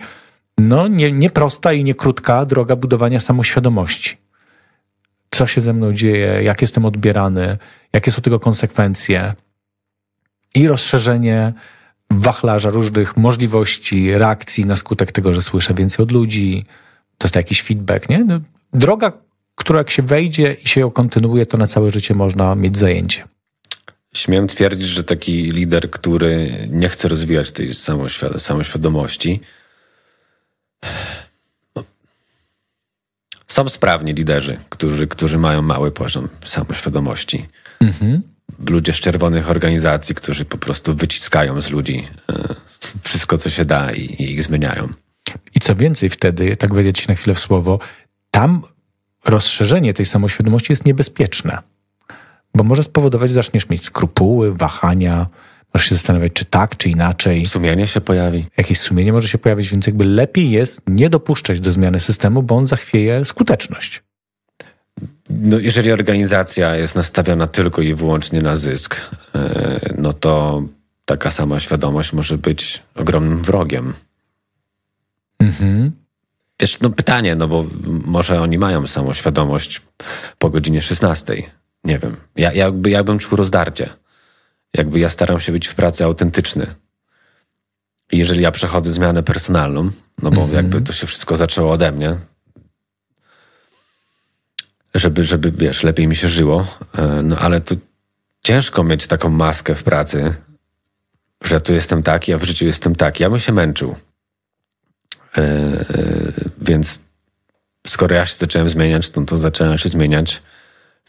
no, 0.57 0.87
nie, 0.87 1.11
nie 1.11 1.29
prosta 1.29 1.73
i 1.73 1.83
nie 1.83 1.95
krótka 1.95 2.45
droga 2.45 2.75
budowania 2.75 3.19
samoświadomości. 3.19 4.17
Co 5.29 5.47
się 5.47 5.61
ze 5.61 5.73
mną 5.73 5.93
dzieje, 5.93 6.43
jak 6.43 6.61
jestem 6.61 6.85
odbierany, 6.85 7.57
jakie 7.93 8.11
są 8.11 8.21
tego 8.21 8.39
konsekwencje 8.39 9.33
i 10.55 10.67
rozszerzenie 10.67 11.53
wachlarza 12.11 12.69
różnych 12.69 13.17
możliwości, 13.17 14.13
reakcji 14.13 14.65
na 14.65 14.75
skutek 14.75 15.11
tego, 15.11 15.33
że 15.33 15.41
słyszę 15.41 15.73
więcej 15.73 16.03
od 16.03 16.11
ludzi, 16.11 16.65
jest 17.23 17.35
jakiś 17.35 17.63
feedback, 17.63 18.09
nie? 18.09 18.23
No, 18.23 18.39
droga, 18.73 19.13
która 19.55 19.77
jak 19.77 19.91
się 19.91 20.03
wejdzie 20.03 20.57
i 20.63 20.67
się 20.67 20.81
ją 20.81 20.91
kontynuuje, 20.91 21.45
to 21.45 21.57
na 21.57 21.67
całe 21.67 21.91
życie 21.91 22.13
można 22.13 22.55
mieć 22.55 22.77
zajęcie. 22.77 23.23
Śmiem 24.13 24.47
twierdzić, 24.47 24.89
że 24.89 25.03
taki 25.03 25.51
lider, 25.51 25.91
który 25.91 26.51
nie 26.69 26.89
chce 26.89 27.07
rozwijać 27.07 27.51
tej 27.51 27.69
samoświadomości, 28.37 29.39
są 33.47 33.69
sprawni 33.69 34.13
liderzy, 34.13 34.57
którzy, 34.69 35.07
którzy 35.07 35.37
mają 35.37 35.61
mały 35.61 35.91
poziom 35.91 36.29
samoświadomości. 36.45 37.47
Mhm. 37.79 38.21
Ludzie 38.69 38.93
z 38.93 38.95
czerwonych 38.95 39.49
organizacji, 39.49 40.15
którzy 40.15 40.45
po 40.45 40.57
prostu 40.57 40.95
wyciskają 40.95 41.61
z 41.61 41.69
ludzi 41.69 42.07
e, 42.29 42.55
wszystko, 43.01 43.37
co 43.37 43.49
się 43.49 43.65
da 43.65 43.91
i, 43.91 44.01
i 44.01 44.31
ich 44.31 44.43
zmieniają. 44.43 44.89
I 45.55 45.59
co 45.59 45.75
więcej 45.75 46.09
wtedy, 46.09 46.57
tak 46.57 46.73
wejdę 46.73 46.93
ci 46.93 47.05
na 47.07 47.15
chwilę 47.15 47.35
w 47.35 47.39
słowo, 47.39 47.79
tam 48.31 48.61
rozszerzenie 49.25 49.93
tej 49.93 50.05
samoświadomości 50.05 50.71
jest 50.71 50.85
niebezpieczne. 50.85 51.57
Bo 52.55 52.63
może 52.63 52.83
spowodować, 52.83 53.29
że 53.29 53.35
zaczniesz 53.35 53.69
mieć 53.69 53.85
skrupuły, 53.85 54.53
wahania, 54.53 55.27
Możesz 55.73 55.89
się 55.89 55.95
zastanawiać, 55.95 56.33
czy 56.33 56.45
tak, 56.45 56.77
czy 56.77 56.89
inaczej. 56.89 57.45
Sumienie 57.45 57.87
się 57.87 58.01
pojawi. 58.01 58.45
Jakieś 58.57 58.79
sumienie 58.79 59.13
może 59.13 59.27
się 59.27 59.37
pojawić, 59.37 59.71
więc 59.71 59.87
jakby 59.87 60.05
lepiej 60.05 60.51
jest 60.51 60.81
nie 60.87 61.09
dopuszczać 61.09 61.59
do 61.59 61.71
zmiany 61.71 61.99
systemu, 61.99 62.43
bo 62.43 62.55
on 62.55 62.65
zachwieje 62.65 63.25
skuteczność. 63.25 64.03
No, 65.29 65.59
jeżeli 65.59 65.91
organizacja 65.91 66.75
jest 66.75 66.95
nastawiona 66.95 67.47
tylko 67.47 67.81
i 67.81 67.93
wyłącznie 67.93 68.41
na 68.41 68.57
zysk, 68.57 69.01
e, 69.35 69.79
no 69.97 70.13
to 70.13 70.63
taka 71.05 71.31
sama 71.31 71.59
świadomość 71.59 72.13
może 72.13 72.37
być 72.37 72.83
ogromnym 72.95 73.37
wrogiem. 73.37 73.93
Mhm. 75.39 75.91
Wiesz, 76.59 76.79
no 76.79 76.89
pytanie, 76.89 77.35
no 77.35 77.47
bo 77.47 77.65
może 78.05 78.41
oni 78.41 78.57
mają 78.57 78.87
samą 78.87 79.13
świadomość 79.13 79.81
po 80.37 80.49
godzinie 80.49 80.81
16. 80.81 81.43
Nie 81.83 81.99
wiem. 81.99 82.15
Ja, 82.35 82.53
jakby, 82.53 82.89
jakbym 82.89 83.19
czuł 83.19 83.37
rozdarcie. 83.37 83.89
Jakby 84.77 84.99
ja 84.99 85.09
staram 85.09 85.39
się 85.39 85.51
być 85.51 85.67
w 85.67 85.75
pracy 85.75 86.03
autentyczny. 86.03 86.75
I 88.11 88.17
jeżeli 88.17 88.41
ja 88.41 88.51
przechodzę 88.51 88.91
zmianę 88.91 89.23
personalną, 89.23 89.91
no 90.21 90.31
bo 90.31 90.41
mhm. 90.41 90.53
jakby 90.53 90.81
to 90.81 90.93
się 90.93 91.07
wszystko 91.07 91.37
zaczęło 91.37 91.71
ode 91.71 91.91
mnie, 91.91 92.17
żeby, 94.95 95.23
żeby, 95.23 95.51
wiesz, 95.51 95.83
lepiej 95.83 96.07
mi 96.07 96.15
się 96.15 96.29
żyło, 96.29 96.67
e, 96.97 97.21
no 97.23 97.37
ale 97.37 97.61
to 97.61 97.75
ciężko 98.43 98.83
mieć 98.83 99.07
taką 99.07 99.29
maskę 99.29 99.75
w 99.75 99.83
pracy, 99.83 100.35
że 101.43 101.61
tu 101.61 101.73
jestem 101.73 102.03
taki, 102.03 102.33
a 102.33 102.37
w 102.37 102.43
życiu 102.43 102.65
jestem 102.65 102.95
taki. 102.95 103.23
Ja 103.23 103.29
bym 103.29 103.39
się 103.39 103.53
męczył. 103.53 103.95
E, 105.37 105.85
więc 106.61 106.99
skoro 107.87 108.15
ja 108.15 108.25
się 108.25 108.35
zacząłem 108.35 108.69
zmieniać, 108.69 109.09
to, 109.09 109.21
to 109.21 109.37
zaczęła 109.37 109.77
się 109.77 109.89
zmieniać 109.89 110.41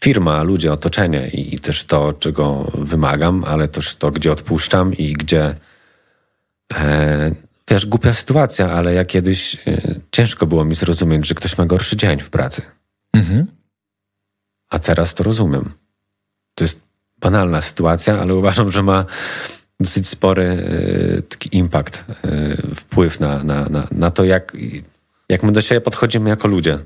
firma, 0.00 0.42
ludzie, 0.42 0.72
otoczenie 0.72 1.28
i, 1.28 1.58
też 1.58 1.84
to, 1.84 2.12
czego 2.12 2.70
wymagam, 2.74 3.44
ale 3.44 3.68
też 3.68 3.96
to, 3.96 4.10
gdzie 4.10 4.32
odpuszczam 4.32 4.94
i 4.94 5.12
gdzie 5.12 5.54
e, 6.74 7.30
wiesz, 7.70 7.86
głupia 7.86 8.14
sytuacja, 8.14 8.72
ale 8.72 8.94
ja 8.94 9.04
kiedyś 9.04 9.54
e, 9.66 9.94
ciężko 10.10 10.46
było 10.46 10.64
mi 10.64 10.74
zrozumieć, 10.74 11.26
że 11.26 11.34
ktoś 11.34 11.58
ma 11.58 11.66
gorszy 11.66 11.96
dzień 11.96 12.20
w 12.20 12.30
pracy. 12.30 12.62
Mhm. 13.12 13.46
A 14.70 14.78
teraz 14.78 15.14
to 15.14 15.24
rozumiem. 15.24 15.72
To 16.54 16.64
jest 16.64 16.80
banalna 17.18 17.60
sytuacja, 17.60 18.20
ale 18.20 18.34
uważam, 18.42 18.72
że 18.72 18.82
ma 18.82 19.04
dosyć 19.80 20.08
spory 20.08 20.44
e, 21.18 21.22
taki 21.22 21.56
impact, 21.56 22.04
e, 22.24 22.74
wpływ 22.74 23.20
na, 23.20 23.44
na, 23.44 23.68
na, 23.68 23.88
na 23.90 24.10
to, 24.10 24.24
jak, 24.24 24.56
jak 25.28 25.42
my 25.42 25.52
do 25.52 25.62
siebie 25.62 25.80
podchodzimy 25.80 26.30
jako 26.30 26.48
ludzie. 26.48 26.78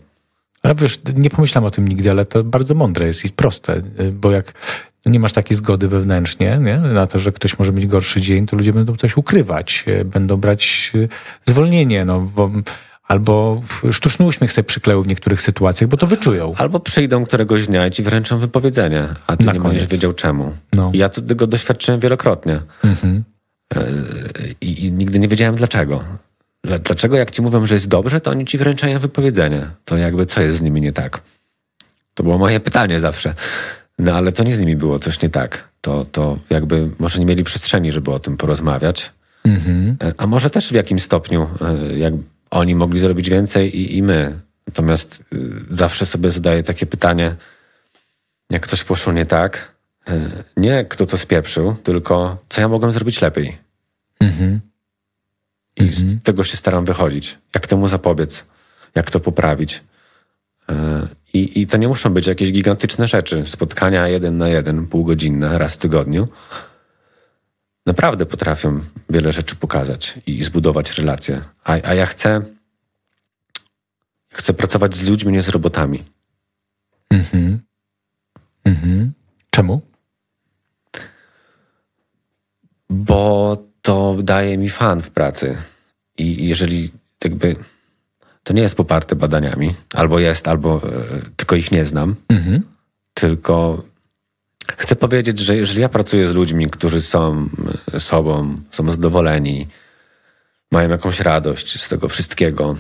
Ale 0.63 0.75
wiesz, 0.75 1.01
nie 1.17 1.31
pomyślałem 1.31 1.67
o 1.67 1.71
tym 1.71 1.89
nigdy, 1.89 2.11
ale 2.11 2.25
to 2.25 2.45
bardzo 2.45 2.75
mądre 2.75 3.07
jest 3.07 3.25
i 3.25 3.31
proste, 3.31 3.83
bo 4.13 4.31
jak 4.31 4.53
nie 5.07 5.21
masz 5.21 5.33
takiej 5.33 5.57
zgody 5.57 5.89
wewnętrznie 5.89 6.59
nie? 6.63 6.79
na 6.79 7.07
to, 7.07 7.19
że 7.19 7.33
ktoś 7.33 7.59
może 7.59 7.73
mieć 7.73 7.87
gorszy 7.87 8.21
dzień, 8.21 8.47
to 8.47 8.57
ludzie 8.57 8.73
będą 8.73 8.97
coś 8.97 9.17
ukrywać, 9.17 9.85
będą 10.05 10.37
brać 10.37 10.93
zwolnienie, 11.45 12.05
no, 12.05 12.27
albo 13.09 13.61
sztuczny 13.93 14.27
uśmiech 14.27 14.53
sobie 14.53 14.65
przykleją 14.65 15.03
w 15.03 15.07
niektórych 15.07 15.43
sytuacjach, 15.43 15.91
bo 15.91 15.97
to 15.97 16.07
wyczują. 16.07 16.55
Albo 16.57 16.81
przyjdą 16.81 17.25
któregoś 17.25 17.67
dnia 17.67 17.87
i 17.87 17.91
ci 17.91 18.03
wręczą 18.03 18.39
wypowiedzenie, 18.39 19.09
a 19.27 19.37
ty 19.37 19.47
na 19.47 19.53
nie 19.53 19.61
będziesz 19.61 19.87
wiedział 19.87 20.13
czemu. 20.13 20.53
No. 20.73 20.91
Ja 20.95 21.09
tego 21.09 21.47
doświadczyłem 21.47 22.01
wielokrotnie. 22.01 22.61
Mhm. 22.85 23.25
I, 24.61 24.85
I 24.85 24.93
nigdy 24.93 25.19
nie 25.19 25.29
wiedziałem 25.29 25.57
dlaczego. 25.57 26.05
Dlaczego 26.65 27.17
jak 27.17 27.31
ci 27.31 27.43
mówią, 27.43 27.67
że 27.67 27.75
jest 27.75 27.89
dobrze, 27.89 28.21
to 28.21 28.31
oni 28.31 28.45
ci 28.45 28.59
wręczają 28.59 28.99
wypowiedzenie? 28.99 29.67
To 29.85 29.97
jakby 29.97 30.27
co 30.27 30.41
jest 30.41 30.59
z 30.59 30.63
nimi 30.63 30.81
nie 30.81 30.93
tak? 30.93 31.21
To 32.15 32.23
było 32.23 32.39
moje 32.39 32.61
pytanie 32.61 33.01
zawsze. 33.01 33.35
No 33.99 34.13
ale 34.13 34.33
to 34.33 34.45
nie 34.45 34.55
z 34.55 34.61
nimi 34.61 34.77
było 34.77 34.99
coś 34.99 35.23
nie 35.23 35.29
tak. 35.29 35.69
To, 35.81 36.05
to 36.05 36.39
jakby 36.51 36.91
może 36.99 37.19
nie 37.19 37.27
mieli 37.27 37.45
przestrzeni, 37.45 37.93
żeby 37.93 38.13
o 38.13 38.19
tym 38.19 38.37
porozmawiać. 38.37 39.13
Mhm. 39.45 39.97
E, 40.03 40.13
a 40.17 40.27
może 40.27 40.51
też 40.51 40.69
w 40.69 40.75
jakimś 40.75 41.03
stopniu, 41.03 41.49
e, 41.61 41.99
jak 41.99 42.15
oni 42.51 42.75
mogli 42.75 43.01
zrobić 43.01 43.31
więcej 43.31 43.77
i, 43.77 43.97
i 43.97 44.03
my. 44.03 44.41
Natomiast 44.67 45.25
y, 45.33 45.51
zawsze 45.71 46.07
sobie 46.07 46.31
zadaję 46.31 46.63
takie 46.63 46.87
pytanie, 46.87 47.37
jak 48.51 48.67
coś 48.67 48.85
poszło 48.85 49.13
nie 49.13 49.27
tak, 49.27 49.75
e, 50.09 50.31
nie 50.57 50.85
kto 50.85 51.07
to 51.07 51.19
spieprzył, 51.19 51.75
tylko 51.83 52.39
co 52.49 52.61
ja 52.61 52.69
mogłem 52.69 52.93
zrobić 52.93 53.21
lepiej. 53.21 53.59
Mhm. 54.21 54.61
I 55.79 55.83
mhm. 55.83 55.93
z 55.93 56.23
tego 56.23 56.45
się 56.45 56.57
staram 56.57 56.85
wychodzić. 56.85 57.39
Jak 57.55 57.67
temu 57.67 57.89
zapobiec? 57.89 58.47
Jak 58.95 59.11
to 59.11 59.21
poprawić? 59.21 59.83
E, 60.69 61.09
I, 61.35 61.61
I 61.61 61.67
to 61.67 61.77
nie 61.77 61.89
muszą 61.89 62.11
być 62.11 62.27
jakieś 62.27 62.53
gigantyczne 62.53 63.09
rzeczy. 63.09 63.45
Spotkania 63.47 64.09
jeden 64.09 64.39
na 64.39 64.49
jeden, 64.49 64.87
półgodzinne, 64.87 65.59
raz 65.59 65.75
w 65.75 65.77
tygodniu. 65.77 66.29
Naprawdę 67.87 68.27
potrafią 68.27 68.81
wiele 69.11 69.33
rzeczy 69.33 69.57
pokazać 69.57 70.19
i 70.27 70.45
zbudować 70.45 70.99
relacje. 70.99 71.41
A, 71.65 71.73
a 71.73 71.95
ja 71.95 72.07
chcę, 72.07 72.41
chcę 74.33 74.55
pracować 74.55 74.97
z 74.97 75.09
ludźmi, 75.09 75.33
nie 75.33 75.43
z 75.43 75.49
robotami. 75.49 76.05
Mhm. 77.11 77.61
Mhm. 78.65 79.13
Czemu? 79.51 79.81
Bo 82.91 83.68
to 83.89 84.17
daje 84.23 84.59
mi 84.59 84.69
fan 84.69 85.01
w 85.01 85.11
pracy. 85.11 85.57
I 86.19 86.49
jeżeli 86.49 86.91
jakby 87.25 87.57
to 88.43 88.53
nie 88.53 88.63
jest 88.63 88.77
poparte 88.77 89.17
badaniami, 89.17 89.75
albo 89.95 90.19
jest, 90.19 90.49
albo 90.49 90.77
e, 90.77 90.91
tylko 91.37 91.57
ich 91.57 91.73
nie 91.73 91.85
znam, 91.85 92.15
mhm. 92.29 92.63
tylko 93.15 93.83
chcę 94.77 94.97
powiedzieć, 94.97 95.39
że 95.39 95.57
jeżeli 95.57 95.81
ja 95.81 95.89
pracuję 95.89 96.29
z 96.29 96.35
ludźmi, 96.35 96.71
którzy 96.71 97.03
są 97.03 97.49
e, 97.93 98.01
sobą, 98.01 98.61
są 98.71 98.91
zadowoleni, 98.91 99.69
mają 100.73 100.89
jakąś 100.89 101.21
radość 101.21 101.83
z 101.83 101.89
tego 101.89 102.09
wszystkiego. 102.09 102.77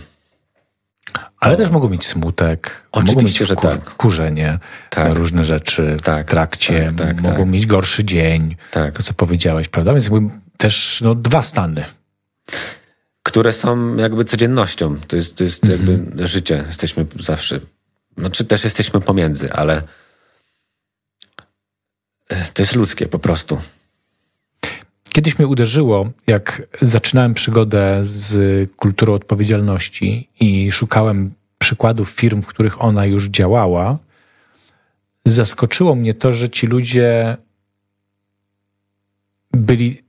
Ale 1.40 1.56
też 1.56 1.70
mogą 1.70 1.88
mieć 1.88 2.06
smutek, 2.06 2.88
Oczywiście, 2.92 3.14
mogą 3.14 3.26
mieć 3.26 3.38
że 3.38 3.56
tak. 3.56 3.96
kurzenie 3.96 4.58
tak. 4.90 5.08
na 5.08 5.14
różne 5.14 5.44
rzeczy 5.44 5.96
tak. 6.04 6.26
w 6.26 6.30
trakcie, 6.30 6.92
tak, 6.96 7.06
tak, 7.06 7.22
mogą 7.22 7.38
tak. 7.38 7.46
mieć 7.46 7.66
gorszy 7.66 8.04
dzień, 8.04 8.56
tak. 8.70 8.96
to 8.96 9.02
co 9.02 9.14
powiedziałeś, 9.14 9.68
prawda? 9.68 9.92
Więc 9.92 10.08
też 10.58 11.00
no, 11.00 11.14
dwa 11.14 11.42
stany. 11.42 11.84
Które 13.22 13.52
są 13.52 13.96
jakby 13.96 14.24
codziennością. 14.24 14.96
To 15.08 15.16
jest, 15.16 15.36
to 15.36 15.44
jest 15.44 15.68
jakby 15.68 15.92
mhm. 15.92 16.28
życie. 16.28 16.64
Jesteśmy 16.66 17.06
zawsze, 17.20 17.60
znaczy 18.18 18.44
też 18.44 18.64
jesteśmy 18.64 19.00
pomiędzy, 19.00 19.52
ale 19.52 19.82
e, 22.28 22.44
to 22.54 22.62
jest 22.62 22.74
ludzkie 22.74 23.06
po 23.06 23.18
prostu. 23.18 23.60
Kiedyś 25.12 25.38
mnie 25.38 25.48
uderzyło, 25.48 26.10
jak 26.26 26.62
zaczynałem 26.82 27.34
przygodę 27.34 28.00
z 28.02 28.70
kulturą 28.76 29.14
odpowiedzialności 29.14 30.28
i 30.40 30.72
szukałem 30.72 31.34
przykładów 31.58 32.10
firm, 32.10 32.42
w 32.42 32.46
których 32.46 32.82
ona 32.82 33.06
już 33.06 33.28
działała. 33.28 33.98
Zaskoczyło 35.26 35.94
mnie 35.94 36.14
to, 36.14 36.32
że 36.32 36.50
ci 36.50 36.66
ludzie 36.66 37.36
byli 39.52 40.07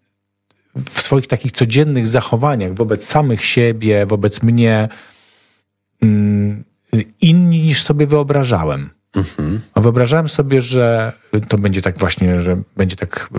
w 0.75 1.01
swoich 1.01 1.27
takich 1.27 1.51
codziennych 1.51 2.07
zachowaniach 2.07 2.73
wobec 2.73 3.05
samych 3.05 3.45
siebie, 3.45 4.05
wobec 4.05 4.43
mnie 4.43 4.89
mm, 6.01 6.63
inni 7.21 7.61
niż 7.61 7.81
sobie 7.81 8.07
wyobrażałem. 8.07 8.89
Mhm. 9.15 9.59
Wyobrażałem 9.75 10.29
sobie, 10.29 10.61
że 10.61 11.13
to 11.47 11.57
będzie 11.57 11.81
tak 11.81 11.99
właśnie, 11.99 12.41
że 12.41 12.61
będzie 12.77 12.95
tak, 12.95 13.29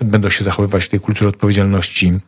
będą 0.00 0.30
się 0.30 0.44
zachowywać 0.44 0.84
w 0.84 0.88
tej 0.88 1.00
kulturze 1.00 1.28
odpowiedzialności 1.28 2.20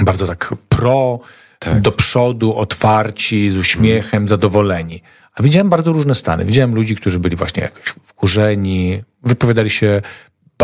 bardzo 0.00 0.26
tak 0.26 0.54
pro, 0.68 1.20
tak. 1.58 1.80
do 1.80 1.92
przodu, 1.92 2.56
otwarci, 2.56 3.50
z 3.50 3.56
uśmiechem, 3.56 4.22
mhm. 4.22 4.28
zadowoleni. 4.28 5.02
A 5.34 5.42
widziałem 5.42 5.68
bardzo 5.70 5.92
różne 5.92 6.14
stany. 6.14 6.44
Widziałem 6.44 6.74
ludzi, 6.74 6.96
którzy 6.96 7.18
byli 7.18 7.36
właśnie 7.36 7.62
jakoś 7.62 7.84
wkurzeni, 8.02 9.02
wypowiadali 9.22 9.70
się 9.70 10.02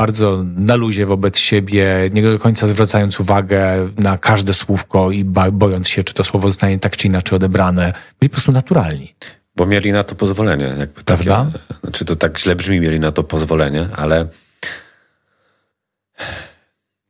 bardzo 0.00 0.44
na 0.56 0.74
luzie 0.76 1.06
wobec 1.06 1.38
siebie, 1.38 2.10
nie 2.12 2.22
do 2.22 2.38
końca 2.38 2.66
zwracając 2.66 3.20
uwagę 3.20 3.88
na 3.96 4.18
każde 4.18 4.54
słówko 4.54 5.10
i 5.10 5.24
bojąc 5.52 5.88
się, 5.88 6.04
czy 6.04 6.14
to 6.14 6.24
słowo 6.24 6.48
zostanie 6.48 6.78
tak 6.78 6.96
czy 6.96 7.06
inaczej 7.06 7.36
odebrane. 7.36 7.92
Byli 8.20 8.30
po 8.30 8.34
prostu 8.34 8.52
naturalni. 8.52 9.14
Bo 9.56 9.66
mieli 9.66 9.92
na 9.92 10.04
to 10.04 10.14
pozwolenie. 10.14 10.74
Jakby 10.78 11.04
Prawda? 11.04 11.46
Takie, 11.52 11.80
znaczy 11.82 12.04
to 12.04 12.16
tak 12.16 12.38
źle 12.38 12.56
brzmi, 12.56 12.80
mieli 12.80 13.00
na 13.00 13.12
to 13.12 13.22
pozwolenie, 13.22 13.88
ale 13.96 14.26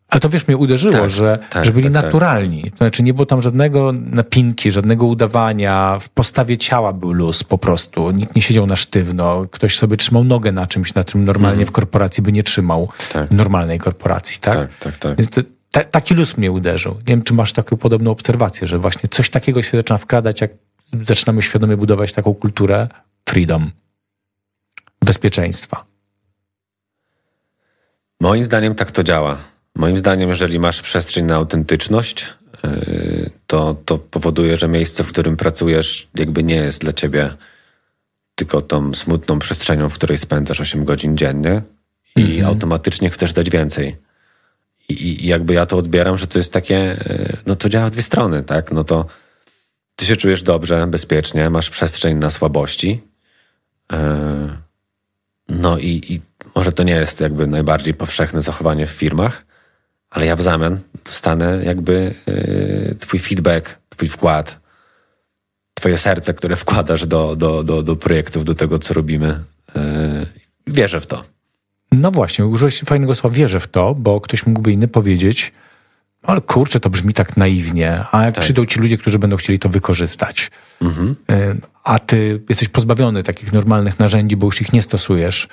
ale 0.09 0.21
to 0.21 0.29
wiesz, 0.29 0.49
mnie 0.49 0.57
uderzyło, 0.57 0.93
tak, 0.93 1.11
że, 1.11 1.39
tak, 1.51 1.65
że 1.65 1.73
byli 1.73 1.85
tak, 1.85 1.93
tak. 1.93 2.05
naturalni. 2.05 2.71
To 2.71 2.77
znaczy 2.77 3.03
nie 3.03 3.15
było 3.15 3.27
tam 3.27 3.43
żadnego 3.43 3.93
napinki, 3.93 4.71
żadnego 4.71 5.07
udawania. 5.07 5.99
W 5.99 6.09
postawie 6.09 6.59
ciała 6.59 6.93
był 6.93 7.13
luz 7.13 7.45
po 7.45 7.59
prostu. 7.59 8.11
Nikt 8.11 8.37
nie 8.37 8.43
siedział 8.43 8.67
na 8.67 8.77
sztywno. 8.77 9.47
Ktoś 9.51 9.79
sobie 9.79 9.97
trzymał 9.97 10.25
nogę 10.25 10.53
na 10.53 10.67
czymś, 10.67 10.95
na 10.95 11.05
czym 11.05 11.25
normalnie 11.25 11.55
mm. 11.55 11.67
w 11.67 11.73
korporacji 11.73 12.23
by 12.23 12.33
nie 12.33 12.43
trzymał. 12.43 12.89
Tak. 13.13 13.31
Normalnej 13.31 13.79
korporacji, 13.79 14.41
tak? 14.41 14.57
Tak, 14.57 14.79
tak, 14.79 14.97
tak. 14.97 15.17
Więc 15.17 15.31
to, 15.31 15.41
ta, 15.71 15.85
taki 15.85 16.15
luz 16.15 16.37
mnie 16.37 16.53
uderzył. 16.53 16.93
Nie 16.93 17.01
wiem, 17.07 17.23
czy 17.23 17.35
masz 17.35 17.53
taką 17.53 17.77
podobną 17.77 18.11
obserwację, 18.11 18.67
że 18.67 18.79
właśnie 18.79 19.09
coś 19.09 19.31
takiego 19.31 19.63
się 19.63 19.79
zaczyna 19.79 19.99
wkradać, 19.99 20.41
jak 20.41 20.51
zaczynamy 21.07 21.43
świadomie 21.43 21.77
budować 21.77 22.13
taką 22.13 22.35
kulturę 22.35 22.89
freedom, 23.29 23.71
bezpieczeństwa. 25.05 25.85
Moim 28.21 28.45
zdaniem 28.45 28.75
tak 28.75 28.91
to 28.91 29.05
działa. 29.05 29.37
Moim 29.79 29.99
zdaniem, 29.99 30.31
jeżeli 30.31 30.59
masz 30.59 30.83
przestrzeń 30.83 31.25
na 31.25 31.35
autentyczność, 31.35 32.27
yy, 32.65 33.31
to, 33.47 33.77
to 33.85 33.99
powoduje, 33.99 34.57
że 34.57 34.69
miejsce, 34.69 35.05
w 35.05 35.09
którym 35.09 35.37
pracujesz, 35.37 36.09
jakby 36.15 36.43
nie 36.43 36.55
jest 36.55 36.81
dla 36.81 36.93
ciebie 36.93 37.35
tylko 38.35 38.63
tą 38.63 38.95
smutną 38.95 39.39
przestrzenią, 39.39 39.89
w 39.89 39.95
której 39.95 40.19
spędzasz 40.19 40.61
8 40.61 40.85
godzin 40.85 41.17
dziennie 41.17 41.63
i 42.17 42.23
mhm. 42.23 42.47
automatycznie 42.47 43.11
chcesz 43.11 43.33
dać 43.33 43.51
więcej. 43.51 43.97
I, 44.89 44.93
I, 44.93 45.27
jakby 45.27 45.55
ja 45.55 45.67
to 45.67 45.77
odbieram, 45.77 46.19
że 46.19 46.27
to 46.27 46.39
jest 46.39 46.53
takie, 46.53 46.75
yy, 46.75 47.37
no 47.47 47.57
to 47.57 47.69
działa 47.69 47.87
w 47.87 47.91
dwie 47.91 48.03
strony, 48.03 48.43
tak? 48.43 48.73
No 48.73 48.85
to 48.85 49.07
ty 49.97 50.07
się 50.07 50.17
czujesz 50.17 50.43
dobrze, 50.43 50.87
bezpiecznie, 50.87 51.51
masz 51.51 51.71
przestrzeń 51.71 52.17
na 52.17 52.31
słabości. 52.31 53.03
E, 53.93 54.59
no 55.49 55.79
i, 55.79 56.03
i 56.09 56.21
może 56.55 56.73
to 56.73 56.83
nie 56.83 56.93
jest 56.93 57.21
jakby 57.21 57.47
najbardziej 57.47 57.95
powszechne 57.95 58.43
zachowanie 58.43 58.87
w 58.87 58.91
firmach, 58.91 59.48
ale 60.11 60.27
ja 60.27 60.37
w 60.37 60.43
zamian 60.43 60.79
dostanę 61.05 61.65
jakby 61.65 62.15
e, 62.27 62.95
twój 62.95 63.21
feedback, 63.21 63.79
twój 63.89 64.09
wkład, 64.09 64.61
twoje 65.75 65.99
serce, 65.99 66.35
które 66.35 66.57
wkładasz 66.57 67.07
do, 67.07 67.37
do, 67.37 67.63
do, 67.63 67.83
do 67.83 67.97
projektów, 67.97 68.45
do 68.45 68.55
tego, 68.55 68.79
co 68.79 68.95
robimy. 68.95 69.45
E, 69.77 70.27
wierzę 70.67 71.01
w 71.01 71.07
to. 71.07 71.25
No 71.93 72.11
właśnie, 72.11 72.47
użyłeś 72.47 72.81
fajnego 72.81 73.15
słowa, 73.15 73.37
wierzę 73.37 73.61
w 73.61 73.69
to, 73.69 73.95
bo 73.95 74.21
ktoś 74.21 74.47
mógłby 74.47 74.73
inny 74.73 74.89
powiedzieć, 74.89 75.53
ale 76.23 76.41
kurczę, 76.41 76.81
to 76.81 76.91
brzmi 76.91 77.15
tak 77.15 77.37
naiwnie. 77.37 78.05
A 78.13 78.25
jak 78.25 78.35
tak. 78.35 78.45
przyjdą 78.45 78.67
ci 78.67 78.81
ludzie, 78.81 78.99
którzy 78.99 79.19
będą 79.19 79.37
chcieli 79.37 79.59
to 79.59 79.69
wykorzystać, 79.69 80.51
mhm. 80.81 81.17
a 81.85 81.99
ty 81.99 82.43
jesteś 82.49 82.69
pozbawiony 82.69 83.23
takich 83.23 83.53
normalnych 83.53 83.99
narzędzi, 83.99 84.37
bo 84.37 84.47
już 84.47 84.61
ich 84.61 84.73
nie 84.73 84.83
stosujesz, 84.83 85.49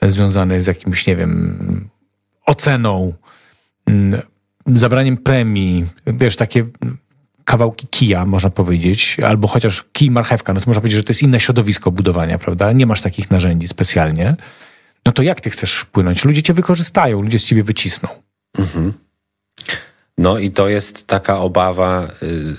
e, 0.00 0.12
związanych 0.12 0.62
z 0.62 0.66
jakimś, 0.66 1.06
nie 1.06 1.16
wiem, 1.16 1.88
oceną, 2.46 3.12
zabraniem 4.66 5.16
premii, 5.16 5.86
wiesz, 6.06 6.36
takie 6.36 6.66
kawałki 7.44 7.86
kija, 7.86 8.24
można 8.24 8.50
powiedzieć, 8.50 9.16
albo 9.26 9.48
chociaż 9.48 9.84
kij 9.92 10.10
marchewka, 10.10 10.52
no 10.52 10.60
to 10.60 10.66
można 10.66 10.80
powiedzieć, 10.80 10.96
że 10.96 11.04
to 11.04 11.10
jest 11.10 11.22
inne 11.22 11.40
środowisko 11.40 11.90
budowania, 11.90 12.38
prawda? 12.38 12.72
Nie 12.72 12.86
masz 12.86 13.00
takich 13.00 13.30
narzędzi 13.30 13.68
specjalnie. 13.68 14.36
No 15.06 15.12
to 15.12 15.22
jak 15.22 15.40
ty 15.40 15.50
chcesz 15.50 15.74
wpłynąć? 15.74 16.24
Ludzie 16.24 16.42
cię 16.42 16.52
wykorzystają, 16.52 17.22
ludzie 17.22 17.38
z 17.38 17.44
ciebie 17.44 17.62
wycisną. 17.62 18.08
Mhm. 18.58 18.92
No 20.18 20.38
i 20.38 20.50
to 20.50 20.68
jest 20.68 21.06
taka 21.06 21.38
obawa 21.38 22.08
y, 22.22 22.56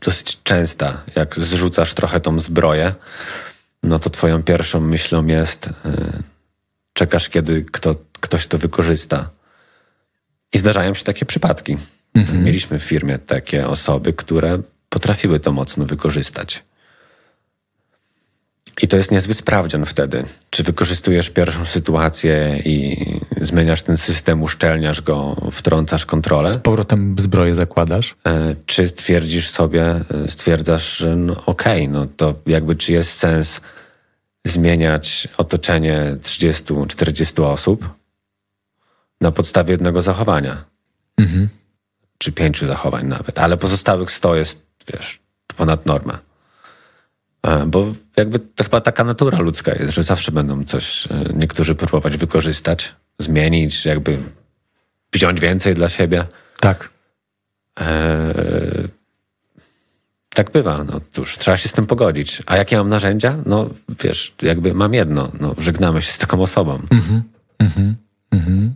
dosyć 0.00 0.38
częsta. 0.42 1.02
Jak 1.16 1.38
zrzucasz 1.38 1.94
trochę 1.94 2.20
tą 2.20 2.40
zbroję, 2.40 2.94
no 3.82 3.98
to 3.98 4.10
twoją 4.10 4.42
pierwszą 4.42 4.80
myślą 4.80 5.26
jest, 5.26 5.66
y, 5.66 5.72
czekasz, 6.92 7.28
kiedy 7.28 7.64
kto, 7.72 7.94
ktoś 8.20 8.46
to 8.46 8.58
wykorzysta. 8.58 9.30
I 10.52 10.58
zdarzają 10.58 10.94
się 10.94 11.04
takie 11.04 11.26
przypadki. 11.26 11.76
Mhm. 12.14 12.44
Mieliśmy 12.44 12.78
w 12.78 12.82
firmie 12.82 13.18
takie 13.18 13.68
osoby, 13.68 14.12
które 14.12 14.58
potrafiły 14.88 15.40
to 15.40 15.52
mocno 15.52 15.84
wykorzystać. 15.84 16.62
I 18.82 18.88
to 18.88 18.96
jest 18.96 19.10
niezły 19.10 19.34
sprawdzian 19.34 19.86
wtedy. 19.86 20.24
Czy 20.50 20.62
wykorzystujesz 20.62 21.30
pierwszą 21.30 21.64
sytuację 21.64 22.62
i 22.64 22.96
zmieniasz 23.40 23.82
ten 23.82 23.96
system, 23.96 24.42
uszczelniasz 24.42 25.02
go, 25.02 25.36
wtrącasz 25.52 26.06
kontrolę? 26.06 26.48
Z 26.48 26.56
powrotem 26.56 27.16
zbroję 27.18 27.54
zakładasz? 27.54 28.14
E, 28.26 28.54
czy 28.66 28.90
twierdzisz 28.90 29.48
sobie, 29.48 29.84
e, 29.84 30.28
stwierdzasz, 30.28 30.96
że 30.96 31.16
no 31.16 31.44
okej, 31.46 31.82
okay, 31.82 31.88
no 31.88 32.06
to 32.16 32.34
jakby 32.46 32.76
czy 32.76 32.92
jest 32.92 33.12
sens 33.12 33.60
zmieniać 34.44 35.28
otoczenie 35.36 36.16
30-40 36.22 37.44
osób 37.44 37.88
na 39.20 39.32
podstawie 39.32 39.72
jednego 39.72 40.02
zachowania? 40.02 40.64
Mhm. 41.16 41.48
Czy 42.18 42.32
pięciu 42.32 42.66
zachowań 42.66 43.06
nawet, 43.06 43.38
ale 43.38 43.56
pozostałych 43.56 44.10
100 44.10 44.36
jest, 44.36 44.62
wiesz, 44.92 45.20
ponad 45.56 45.86
normę. 45.86 46.18
E, 47.42 47.66
bo 47.66 47.92
jakby 48.16 48.38
to 48.38 48.64
chyba 48.64 48.80
taka 48.80 49.04
natura 49.04 49.40
ludzka 49.40 49.72
jest, 49.74 49.92
że 49.92 50.02
zawsze 50.02 50.32
będą 50.32 50.64
coś 50.64 51.06
e, 51.06 51.24
niektórzy 51.34 51.74
próbować 51.74 52.16
wykorzystać, 52.16 52.94
zmienić, 53.18 53.84
jakby 53.84 54.18
wziąć 55.12 55.40
więcej 55.40 55.74
dla 55.74 55.88
siebie. 55.88 56.26
Tak. 56.60 56.90
Eee, 57.76 58.88
tak 60.36 60.50
bywa. 60.50 60.84
No 60.84 61.00
cóż, 61.12 61.38
trzeba 61.38 61.56
się 61.56 61.68
z 61.68 61.72
tym 61.72 61.86
pogodzić. 61.86 62.42
A 62.46 62.56
jakie 62.56 62.76
mam 62.76 62.88
narzędzia? 62.88 63.38
No 63.46 63.70
wiesz, 64.04 64.34
jakby 64.42 64.74
mam 64.74 64.94
jedno. 64.94 65.32
No, 65.40 65.54
żegnamy 65.58 66.02
się 66.02 66.12
z 66.12 66.18
taką 66.18 66.42
osobą. 66.42 66.82
Mhm, 66.90 67.22
mhm, 67.58 67.96
mhm. 68.30 68.74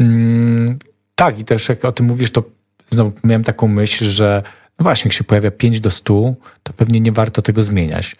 Mm, 0.00 0.78
tak, 1.14 1.38
i 1.38 1.44
też 1.44 1.68
jak 1.68 1.84
o 1.84 1.92
tym 1.92 2.06
mówisz, 2.06 2.30
to 2.30 2.42
znowu 2.90 3.12
miałem 3.24 3.44
taką 3.44 3.68
myśl, 3.68 4.10
że 4.10 4.42
no 4.78 4.82
właśnie, 4.82 5.08
jak 5.08 5.12
się 5.12 5.24
pojawia 5.24 5.50
5 5.50 5.80
do 5.80 5.90
100, 5.90 6.34
to 6.62 6.72
pewnie 6.72 7.00
nie 7.00 7.12
warto 7.12 7.42
tego 7.42 7.64
zmieniać. 7.64 8.16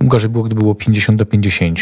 Gorzej 0.00 0.30
było, 0.30 0.44
gdyby 0.44 0.60
było 0.60 0.74
50 0.74 1.18
do 1.18 1.26
50. 1.26 1.78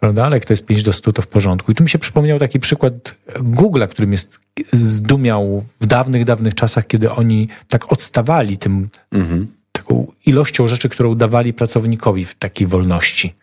Prawda? 0.00 0.24
Ale 0.24 0.36
jak 0.36 0.44
to 0.44 0.52
jest 0.52 0.66
5 0.66 0.82
do 0.82 0.92
100, 0.92 1.12
to 1.12 1.22
w 1.22 1.26
porządku. 1.26 1.72
I 1.72 1.74
tu 1.74 1.82
mi 1.82 1.90
się 1.90 1.98
przypomniał 1.98 2.38
taki 2.38 2.60
przykład 2.60 3.14
Google'a, 3.34 3.88
którym 3.88 4.12
jest 4.12 4.40
zdumiał 4.72 5.64
w 5.80 5.86
dawnych, 5.86 6.24
dawnych 6.24 6.54
czasach, 6.54 6.86
kiedy 6.86 7.10
oni 7.10 7.48
tak 7.68 7.92
odstawali 7.92 8.58
tym, 8.58 8.88
mhm. 9.12 9.46
taką 9.72 10.06
ilością 10.26 10.68
rzeczy, 10.68 10.88
którą 10.88 11.14
dawali 11.14 11.52
pracownikowi 11.52 12.24
w 12.24 12.34
takiej 12.34 12.66
wolności 12.66 13.34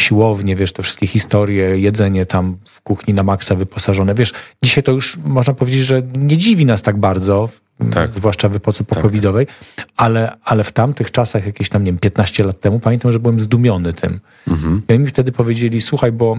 siłownie, 0.00 0.56
wiesz, 0.56 0.72
te 0.72 0.82
wszystkie 0.82 1.06
historie, 1.06 1.78
jedzenie 1.78 2.26
tam 2.26 2.56
w 2.64 2.80
kuchni 2.80 3.14
na 3.14 3.22
maksa 3.22 3.54
wyposażone. 3.54 4.14
Wiesz, 4.14 4.32
dzisiaj 4.62 4.84
to 4.84 4.92
już 4.92 5.16
można 5.24 5.54
powiedzieć, 5.54 5.80
że 5.80 6.02
nie 6.14 6.38
dziwi 6.38 6.66
nas 6.66 6.82
tak 6.82 6.96
bardzo, 6.96 7.48
tak. 7.92 8.10
zwłaszcza 8.16 8.48
w 8.48 8.56
epoce 8.56 8.84
tak. 8.84 8.98
pokowidowej, 8.98 9.46
tak. 9.76 9.86
ale, 9.96 10.36
ale 10.44 10.64
w 10.64 10.72
tamtych 10.72 11.10
czasach, 11.10 11.46
jakieś 11.46 11.68
tam, 11.68 11.84
nie 11.84 11.92
wiem, 11.92 11.98
15 11.98 12.44
lat 12.44 12.60
temu, 12.60 12.80
pamiętam, 12.80 13.12
że 13.12 13.18
byłem 13.18 13.40
zdumiony 13.40 13.92
tym. 13.92 14.20
Mhm. 14.48 14.82
I 14.88 14.92
oni 14.92 15.02
mi 15.02 15.06
wtedy 15.06 15.32
powiedzieli, 15.32 15.80
słuchaj, 15.80 16.12
bo 16.12 16.38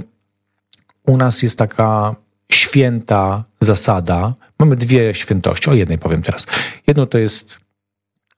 u 1.06 1.18
nas 1.18 1.44
jest 1.44 1.58
taka 1.58 2.16
święta 2.52 3.44
zasada, 3.60 4.34
mamy 4.60 4.76
dwie 4.76 5.14
świętości, 5.14 5.70
o 5.70 5.74
jednej 5.74 5.98
powiem 5.98 6.22
teraz. 6.22 6.48
Jedno 6.88 7.06
to 7.06 7.18
jest 7.18 7.60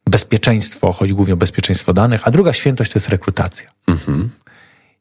bezpieczeństwo, 0.07 0.91
chodzi 0.91 1.13
głównie 1.13 1.33
o 1.33 1.37
bezpieczeństwo 1.37 1.93
danych, 1.93 2.27
a 2.27 2.31
druga 2.31 2.53
świętość 2.53 2.91
to 2.91 2.99
jest 2.99 3.09
rekrutacja. 3.09 3.69
Mhm. 3.87 4.29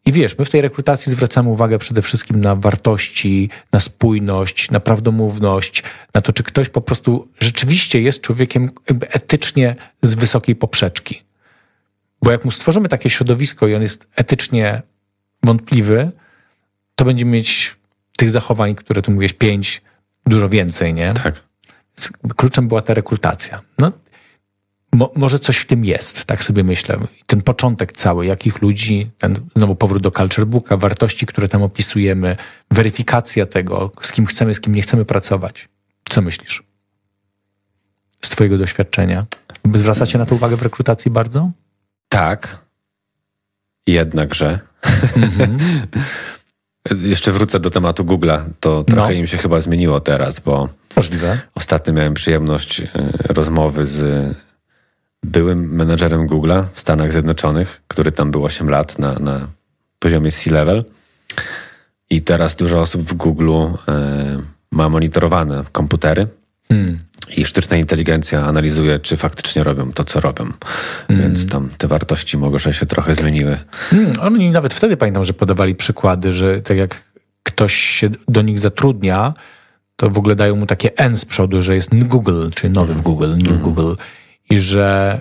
I 0.06 0.12
wiesz, 0.12 0.38
my 0.38 0.44
w 0.44 0.50
tej 0.50 0.60
rekrutacji 0.60 1.12
zwracamy 1.12 1.48
uwagę 1.48 1.78
przede 1.78 2.02
wszystkim 2.02 2.40
na 2.40 2.56
wartości, 2.56 3.50
na 3.72 3.80
spójność, 3.80 4.70
na 4.70 4.80
prawdomówność, 4.80 5.82
na 6.14 6.20
to, 6.20 6.32
czy 6.32 6.42
ktoś 6.42 6.68
po 6.68 6.80
prostu 6.80 7.28
rzeczywiście 7.40 8.00
jest 8.00 8.20
człowiekiem 8.20 8.70
etycznie 9.00 9.76
z 10.02 10.14
wysokiej 10.14 10.56
poprzeczki. 10.56 11.22
Bo 12.22 12.30
jak 12.30 12.44
mu 12.44 12.50
stworzymy 12.50 12.88
takie 12.88 13.10
środowisko 13.10 13.68
i 13.68 13.74
on 13.74 13.82
jest 13.82 14.06
etycznie 14.16 14.82
wątpliwy, 15.42 16.10
to 16.94 17.04
będzie 17.04 17.24
mieć 17.24 17.76
tych 18.16 18.30
zachowań, 18.30 18.74
które 18.74 19.02
tu 19.02 19.12
mówisz, 19.12 19.32
pięć, 19.32 19.82
dużo 20.26 20.48
więcej, 20.48 20.94
nie? 20.94 21.14
Tak. 21.14 21.42
Kluczem 22.36 22.68
była 22.68 22.82
ta 22.82 22.94
rekrutacja. 22.94 23.60
No, 23.78 23.92
Mo, 24.94 25.10
może 25.16 25.38
coś 25.38 25.56
w 25.56 25.66
tym 25.66 25.84
jest, 25.84 26.24
tak 26.24 26.44
sobie 26.44 26.64
myślę. 26.64 26.98
Ten 27.26 27.42
początek 27.42 27.92
cały, 27.92 28.26
jakich 28.26 28.62
ludzi, 28.62 29.10
ten 29.18 29.36
znowu 29.56 29.74
powrót 29.74 30.02
do 30.02 30.10
Culture 30.10 30.46
Booka, 30.46 30.76
wartości, 30.76 31.26
które 31.26 31.48
tam 31.48 31.62
opisujemy, 31.62 32.36
weryfikacja 32.70 33.46
tego, 33.46 33.90
z 34.02 34.12
kim 34.12 34.26
chcemy, 34.26 34.54
z 34.54 34.60
kim 34.60 34.74
nie 34.74 34.82
chcemy 34.82 35.04
pracować. 35.04 35.68
Co 36.08 36.22
myślisz? 36.22 36.62
Z 38.20 38.28
Twojego 38.28 38.58
doświadczenia. 38.58 39.26
Zwracacie 39.74 40.18
na 40.18 40.26
to 40.26 40.34
uwagę 40.34 40.56
w 40.56 40.62
rekrutacji 40.62 41.10
bardzo? 41.10 41.50
Tak. 42.08 42.58
Jednakże. 43.86 44.60
Mm-hmm. 45.16 45.58
Jeszcze 47.02 47.32
wrócę 47.32 47.60
do 47.60 47.70
tematu 47.70 48.04
Google'a. 48.04 48.44
To 48.60 48.84
trochę 48.84 49.12
no. 49.12 49.18
im 49.18 49.26
się 49.26 49.38
chyba 49.38 49.60
zmieniło 49.60 50.00
teraz, 50.00 50.40
bo 50.40 50.68
Możliwe. 50.96 51.40
ostatnio 51.54 51.92
miałem 51.92 52.14
przyjemność 52.14 52.80
y, 52.80 52.88
rozmowy 53.28 53.84
z 53.84 54.34
byłym 55.24 55.74
menedżerem 55.74 56.26
Google'a 56.26 56.64
w 56.72 56.80
Stanach 56.80 57.12
Zjednoczonych, 57.12 57.82
który 57.88 58.12
tam 58.12 58.30
był 58.30 58.44
8 58.44 58.70
lat 58.70 58.98
na, 58.98 59.14
na 59.14 59.48
poziomie 59.98 60.32
C-level. 60.32 60.84
I 62.10 62.22
teraz 62.22 62.54
dużo 62.54 62.80
osób 62.80 63.02
w 63.02 63.16
Google'u 63.16 63.78
e, 63.88 64.38
ma 64.70 64.88
monitorowane 64.88 65.64
komputery 65.72 66.26
hmm. 66.68 66.98
i 67.36 67.46
sztuczna 67.46 67.76
inteligencja 67.76 68.46
analizuje, 68.46 68.98
czy 68.98 69.16
faktycznie 69.16 69.64
robią 69.64 69.92
to, 69.92 70.04
co 70.04 70.20
robią. 70.20 70.44
Hmm. 71.08 71.26
Więc 71.26 71.46
tam 71.46 71.68
te 71.78 71.88
wartości 71.88 72.38
może 72.38 72.72
się 72.72 72.86
trochę 72.86 73.14
zmieniły. 73.14 73.58
Hmm. 73.72 74.12
Oni 74.20 74.50
nawet 74.50 74.74
wtedy 74.74 74.96
pamiętam, 74.96 75.24
że 75.24 75.32
podawali 75.32 75.74
przykłady, 75.74 76.32
że 76.32 76.62
tak 76.62 76.76
jak 76.76 77.02
ktoś 77.42 77.74
się 77.74 78.10
do 78.28 78.42
nich 78.42 78.58
zatrudnia, 78.58 79.34
to 79.96 80.10
w 80.10 80.18
ogóle 80.18 80.34
dają 80.34 80.56
mu 80.56 80.66
takie 80.66 80.98
N 80.98 81.16
z 81.16 81.24
przodu, 81.24 81.62
że 81.62 81.74
jest 81.74 82.04
Google, 82.04 82.50
czyli 82.54 82.72
nowy 82.72 82.94
w 82.94 83.02
Google, 83.02 83.36
new 83.36 83.46
hmm. 83.46 83.62
Google 83.62 83.94
i 84.52 84.58
że 84.58 85.20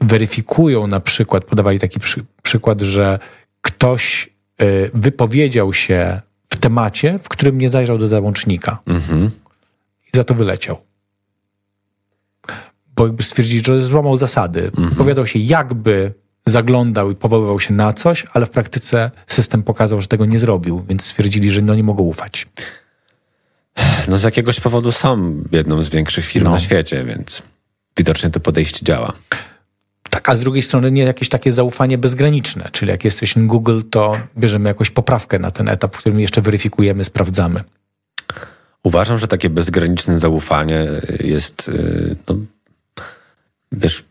weryfikują 0.00 0.86
na 0.86 1.00
przykład, 1.00 1.44
podawali 1.44 1.78
taki 1.78 2.00
przy, 2.00 2.24
przykład, 2.42 2.80
że 2.80 3.18
ktoś 3.62 4.30
y, 4.62 4.90
wypowiedział 4.94 5.72
się 5.72 6.20
w 6.48 6.56
temacie, 6.56 7.18
w 7.18 7.28
którym 7.28 7.58
nie 7.58 7.70
zajrzał 7.70 7.98
do 7.98 8.08
załącznika 8.08 8.78
mhm. 8.86 9.30
i 10.06 10.16
za 10.16 10.24
to 10.24 10.34
wyleciał. 10.34 10.78
Bo 12.96 13.06
jakby 13.06 13.22
stwierdzili, 13.22 13.64
że 13.66 13.80
złamał 13.80 14.16
zasady. 14.16 14.64
Mhm. 14.64 14.90
Powiadał 14.90 15.26
się 15.26 15.38
jakby 15.38 16.12
zaglądał 16.46 17.10
i 17.10 17.14
powoływał 17.14 17.60
się 17.60 17.74
na 17.74 17.92
coś, 17.92 18.26
ale 18.32 18.46
w 18.46 18.50
praktyce 18.50 19.10
system 19.26 19.62
pokazał, 19.62 20.00
że 20.00 20.08
tego 20.08 20.26
nie 20.26 20.38
zrobił, 20.38 20.84
więc 20.88 21.04
stwierdzili, 21.04 21.50
że 21.50 21.62
no 21.62 21.74
nie 21.74 21.82
mogą 21.82 22.02
ufać. 22.02 22.46
No 24.08 24.18
z 24.18 24.22
jakiegoś 24.22 24.60
powodu 24.60 24.92
są 24.92 25.42
jedną 25.52 25.82
z 25.82 25.88
większych 25.88 26.26
firm 26.26 26.44
no. 26.44 26.50
na 26.50 26.60
świecie, 26.60 27.04
więc 27.04 27.42
widocznie 27.98 28.30
to 28.30 28.40
podejście 28.40 28.84
działa. 28.84 29.12
Tak, 30.10 30.28
a 30.28 30.36
z 30.36 30.40
drugiej 30.40 30.62
strony 30.62 30.90
nie 30.90 31.02
jakieś 31.02 31.28
takie 31.28 31.52
zaufanie 31.52 31.98
bezgraniczne, 31.98 32.68
czyli 32.72 32.90
jak 32.90 33.04
jesteś 33.04 33.34
Google, 33.38 33.80
to 33.90 34.20
bierzemy 34.38 34.68
jakąś 34.68 34.90
poprawkę 34.90 35.38
na 35.38 35.50
ten 35.50 35.68
etap, 35.68 35.96
w 35.96 35.98
którym 35.98 36.20
jeszcze 36.20 36.40
weryfikujemy, 36.40 37.04
sprawdzamy. 37.04 37.64
Uważam, 38.82 39.18
że 39.18 39.28
takie 39.28 39.50
bezgraniczne 39.50 40.18
zaufanie 40.18 40.86
jest, 41.20 41.68
y, 41.68 42.16
no, 42.28 42.36
wiesz, 43.72 44.04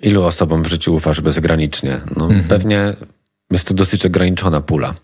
ilu 0.00 0.24
osobom 0.24 0.62
w 0.62 0.66
życiu 0.66 0.94
ufasz 0.94 1.20
bezgranicznie? 1.20 2.00
No, 2.16 2.24
mhm. 2.24 2.44
Pewnie 2.48 2.94
jest 3.50 3.68
to 3.68 3.74
dosyć 3.74 4.06
ograniczona 4.06 4.60
pula 4.60 4.94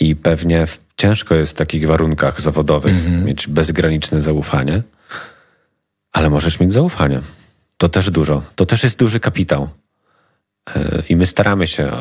i 0.00 0.16
pewnie 0.16 0.66
ciężko 0.96 1.34
jest 1.34 1.52
w 1.52 1.56
takich 1.56 1.86
warunkach 1.86 2.40
zawodowych 2.40 2.96
mhm. 2.96 3.24
mieć 3.24 3.46
bezgraniczne 3.46 4.22
zaufanie, 4.22 4.82
ale 6.12 6.30
możesz 6.30 6.60
mieć 6.60 6.72
zaufanie. 6.72 7.20
To 7.80 7.88
też 7.88 8.10
dużo. 8.10 8.42
To 8.54 8.66
też 8.66 8.84
jest 8.84 8.98
duży 8.98 9.20
kapitał. 9.20 9.68
Y, 10.76 11.02
I 11.08 11.16
my 11.16 11.26
staramy 11.26 11.66
się 11.66 11.92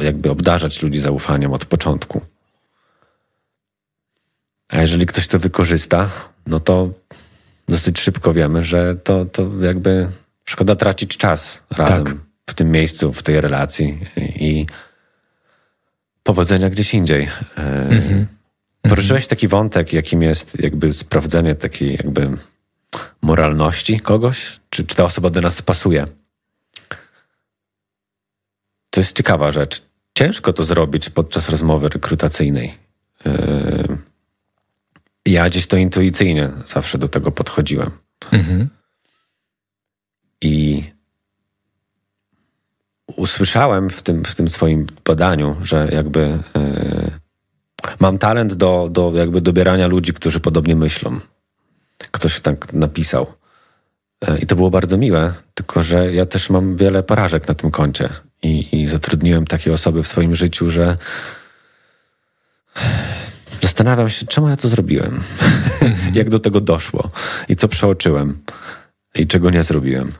jakby 0.00 0.30
obdarzać 0.30 0.82
ludzi 0.82 1.00
zaufaniem 1.00 1.52
od 1.52 1.64
początku. 1.64 2.20
A 4.68 4.80
jeżeli 4.80 5.06
ktoś 5.06 5.26
to 5.26 5.38
wykorzysta, 5.38 6.08
no 6.46 6.60
to 6.60 6.90
dosyć 7.68 8.00
szybko 8.00 8.32
wiemy, 8.32 8.64
że 8.64 8.96
to, 8.96 9.24
to 9.24 9.50
jakby 9.60 10.08
szkoda 10.44 10.76
tracić 10.76 11.16
czas 11.16 11.62
razem 11.70 12.04
tak. 12.04 12.16
w 12.46 12.54
tym 12.54 12.70
miejscu, 12.70 13.12
w 13.12 13.22
tej 13.22 13.40
relacji 13.40 13.98
i 14.16 14.66
powodzenia 16.22 16.70
gdzieś 16.70 16.94
indziej. 16.94 17.28
Mhm. 17.56 18.26
Poruszyłeś 18.82 19.26
taki 19.26 19.48
wątek, 19.48 19.92
jakim 19.92 20.22
jest 20.22 20.60
jakby 20.62 20.94
sprawdzenie 20.94 21.54
takiej 21.54 21.92
jakby 21.92 22.30
moralności 23.22 24.00
kogoś, 24.00 24.60
czy, 24.70 24.84
czy 24.84 24.96
ta 24.96 25.04
osoba 25.04 25.30
do 25.30 25.40
nas 25.40 25.62
pasuje. 25.62 26.06
To 28.90 29.00
jest 29.00 29.16
ciekawa 29.16 29.50
rzecz. 29.50 29.82
Ciężko 30.14 30.52
to 30.52 30.64
zrobić 30.64 31.10
podczas 31.10 31.48
rozmowy 31.48 31.88
rekrutacyjnej. 31.88 32.74
Yy, 33.24 33.98
ja 35.26 35.48
gdzieś 35.50 35.66
to 35.66 35.76
intuicyjnie 35.76 36.50
zawsze 36.66 36.98
do 36.98 37.08
tego 37.08 37.32
podchodziłem. 37.32 37.90
Mhm. 38.32 38.68
I 40.40 40.84
usłyszałem 43.16 43.90
w 43.90 44.02
tym, 44.02 44.24
w 44.24 44.34
tym 44.34 44.48
swoim 44.48 44.86
badaniu, 45.04 45.56
że 45.62 45.88
jakby 45.92 46.20
yy, 46.54 47.10
mam 48.00 48.18
talent 48.18 48.54
do, 48.54 48.88
do 48.92 49.12
jakby 49.14 49.40
dobierania 49.40 49.86
ludzi, 49.86 50.12
którzy 50.12 50.40
podobnie 50.40 50.76
myślą. 50.76 51.20
Ktoś 52.10 52.40
tak 52.40 52.72
napisał. 52.72 53.32
Yy, 54.28 54.38
I 54.38 54.46
to 54.46 54.56
było 54.56 54.70
bardzo 54.70 54.96
miłe, 54.96 55.32
tylko 55.54 55.82
że 55.82 56.14
ja 56.14 56.26
też 56.26 56.50
mam 56.50 56.76
wiele 56.76 57.02
porażek 57.02 57.48
na 57.48 57.54
tym 57.54 57.70
koncie. 57.70 58.08
I, 58.42 58.80
i 58.82 58.88
zatrudniłem 58.88 59.46
takie 59.46 59.72
osoby 59.72 60.02
w 60.02 60.08
swoim 60.08 60.34
życiu, 60.34 60.70
że 60.70 60.96
Zastanawiam 63.62 64.10
się, 64.10 64.26
czemu 64.26 64.48
ja 64.48 64.56
to 64.56 64.68
zrobiłem? 64.68 65.20
Jak 66.18 66.30
do 66.30 66.38
tego 66.38 66.60
doszło? 66.60 67.10
I 67.48 67.56
co 67.56 67.68
przeoczyłem? 67.68 68.38
I 69.14 69.26
czego 69.26 69.50
nie 69.50 69.62
zrobiłem? 69.62 70.12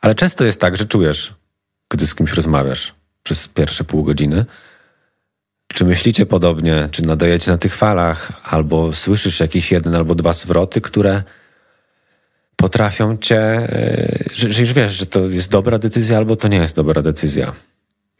Ale 0.00 0.14
często 0.14 0.44
jest 0.44 0.60
tak, 0.60 0.76
że 0.76 0.86
czujesz, 0.86 1.34
gdy 1.90 2.06
z 2.06 2.14
kimś 2.14 2.32
rozmawiasz 2.32 2.94
przez 3.22 3.48
pierwsze 3.48 3.84
pół 3.84 4.04
godziny, 4.04 4.44
czy 5.74 5.84
myślicie 5.84 6.26
podobnie, 6.26 6.88
czy 6.90 7.06
nadajecie 7.06 7.50
na 7.50 7.58
tych 7.58 7.74
falach, 7.74 8.32
albo 8.44 8.92
słyszysz 8.92 9.40
jakieś 9.40 9.72
jeden 9.72 9.96
albo 9.96 10.14
dwa 10.14 10.32
zwroty, 10.32 10.80
które 10.80 11.22
potrafią 12.56 13.16
cię, 13.16 13.40
e, 13.40 14.24
że, 14.32 14.50
że 14.50 14.60
już 14.60 14.72
wiesz, 14.72 14.94
że 14.94 15.06
to 15.06 15.28
jest 15.28 15.50
dobra 15.50 15.78
decyzja, 15.78 16.16
albo 16.16 16.36
to 16.36 16.48
nie 16.48 16.56
jest 16.56 16.76
dobra 16.76 17.02
decyzja. 17.02 17.52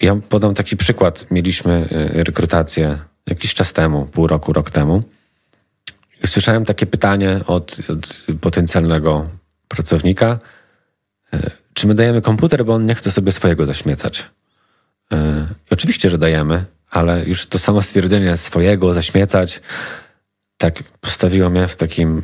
Ja 0.00 0.16
podam 0.28 0.54
taki 0.54 0.76
przykład. 0.76 1.26
Mieliśmy 1.30 1.88
y, 2.16 2.24
rekrutację 2.24 2.98
jakiś 3.26 3.54
czas 3.54 3.72
temu, 3.72 4.06
pół 4.06 4.26
roku, 4.26 4.52
rok 4.52 4.70
temu. 4.70 5.02
Słyszałem 6.26 6.64
takie 6.64 6.86
pytanie 6.86 7.40
od, 7.46 7.76
od 7.88 8.26
potencjalnego 8.40 9.28
pracownika, 9.68 10.38
y, 11.34 11.50
czy 11.74 11.86
my 11.86 11.94
dajemy 11.94 12.22
komputer, 12.22 12.64
bo 12.64 12.74
on 12.74 12.86
nie 12.86 12.94
chce 12.94 13.10
sobie 13.10 13.32
swojego 13.32 13.66
zaśmiecać. 13.66 14.30
I 15.70 15.74
oczywiście, 15.74 16.10
że 16.10 16.18
dajemy, 16.18 16.64
ale 16.94 17.24
już 17.24 17.46
to 17.46 17.58
samo 17.58 17.82
stwierdzenie 17.82 18.36
swojego 18.36 18.94
zaśmiecać, 18.94 19.60
tak 20.58 20.82
postawiło 21.00 21.50
mnie 21.50 21.68
w 21.68 21.76
takim 21.76 22.22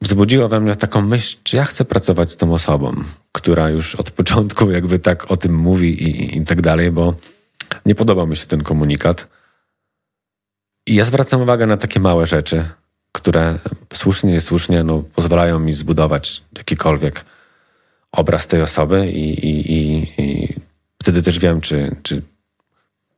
wzbudziło 0.00 0.48
we 0.48 0.60
mnie 0.60 0.76
taką 0.76 1.00
myśl, 1.00 1.36
czy 1.42 1.56
ja 1.56 1.64
chcę 1.64 1.84
pracować 1.84 2.30
z 2.30 2.36
tą 2.36 2.54
osobą, 2.54 2.94
która 3.32 3.70
już 3.70 3.94
od 3.94 4.10
początku 4.20 4.70
jakby 4.70 4.98
tak 4.98 5.30
o 5.30 5.36
tym 5.36 5.54
mówi 5.54 6.02
i, 6.02 6.38
i 6.38 6.44
tak 6.44 6.60
dalej, 6.60 6.90
bo 6.90 7.14
nie 7.86 7.94
podoba 7.94 8.26
mi 8.26 8.36
się 8.36 8.46
ten 8.46 8.62
komunikat. 8.62 9.28
I 10.86 10.94
ja 10.94 11.04
zwracam 11.04 11.42
uwagę 11.42 11.66
na 11.66 11.76
takie 11.76 12.00
małe 12.00 12.26
rzeczy, 12.26 12.64
które 13.12 13.58
słusznie, 13.94 14.32
niesłusznie 14.32 14.84
no, 14.84 15.02
pozwalają 15.14 15.58
mi 15.58 15.72
zbudować 15.72 16.42
jakikolwiek 16.58 17.24
obraz 18.12 18.46
tej 18.46 18.62
osoby 18.62 19.10
i, 19.10 19.46
i, 19.46 19.72
i, 19.72 20.12
i 20.22 20.56
wtedy 21.02 21.22
też 21.22 21.38
wiem, 21.38 21.60
czy, 21.60 21.96
czy 22.02 22.22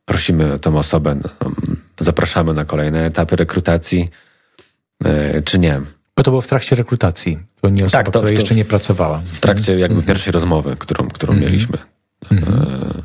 prosimy 0.05 0.59
tę 0.59 0.75
osobę, 0.77 1.15
no, 1.23 1.51
zapraszamy 1.99 2.53
na 2.53 2.65
kolejne 2.65 3.05
etapy 3.05 3.35
rekrutacji, 3.35 4.09
e, 5.05 5.41
czy 5.41 5.59
nie. 5.59 5.81
Bo 6.17 6.23
to 6.23 6.31
było 6.31 6.41
w 6.41 6.47
trakcie 6.47 6.75
rekrutacji. 6.75 7.39
To 7.61 7.69
nie 7.69 7.85
osoba, 7.85 8.03
tak, 8.03 8.05
to, 8.05 8.19
która 8.19 8.33
to 8.33 8.39
jeszcze 8.39 8.55
nie 8.55 8.65
pracowała. 8.65 9.21
W 9.25 9.39
trakcie 9.39 9.79
jakby 9.79 9.95
mhm. 9.95 10.07
pierwszej 10.07 10.31
rozmowy, 10.31 10.75
którą, 10.79 11.07
którą 11.07 11.33
mhm. 11.33 11.51
mieliśmy. 11.51 11.77
Mhm. 12.31 12.53
E, 12.53 13.03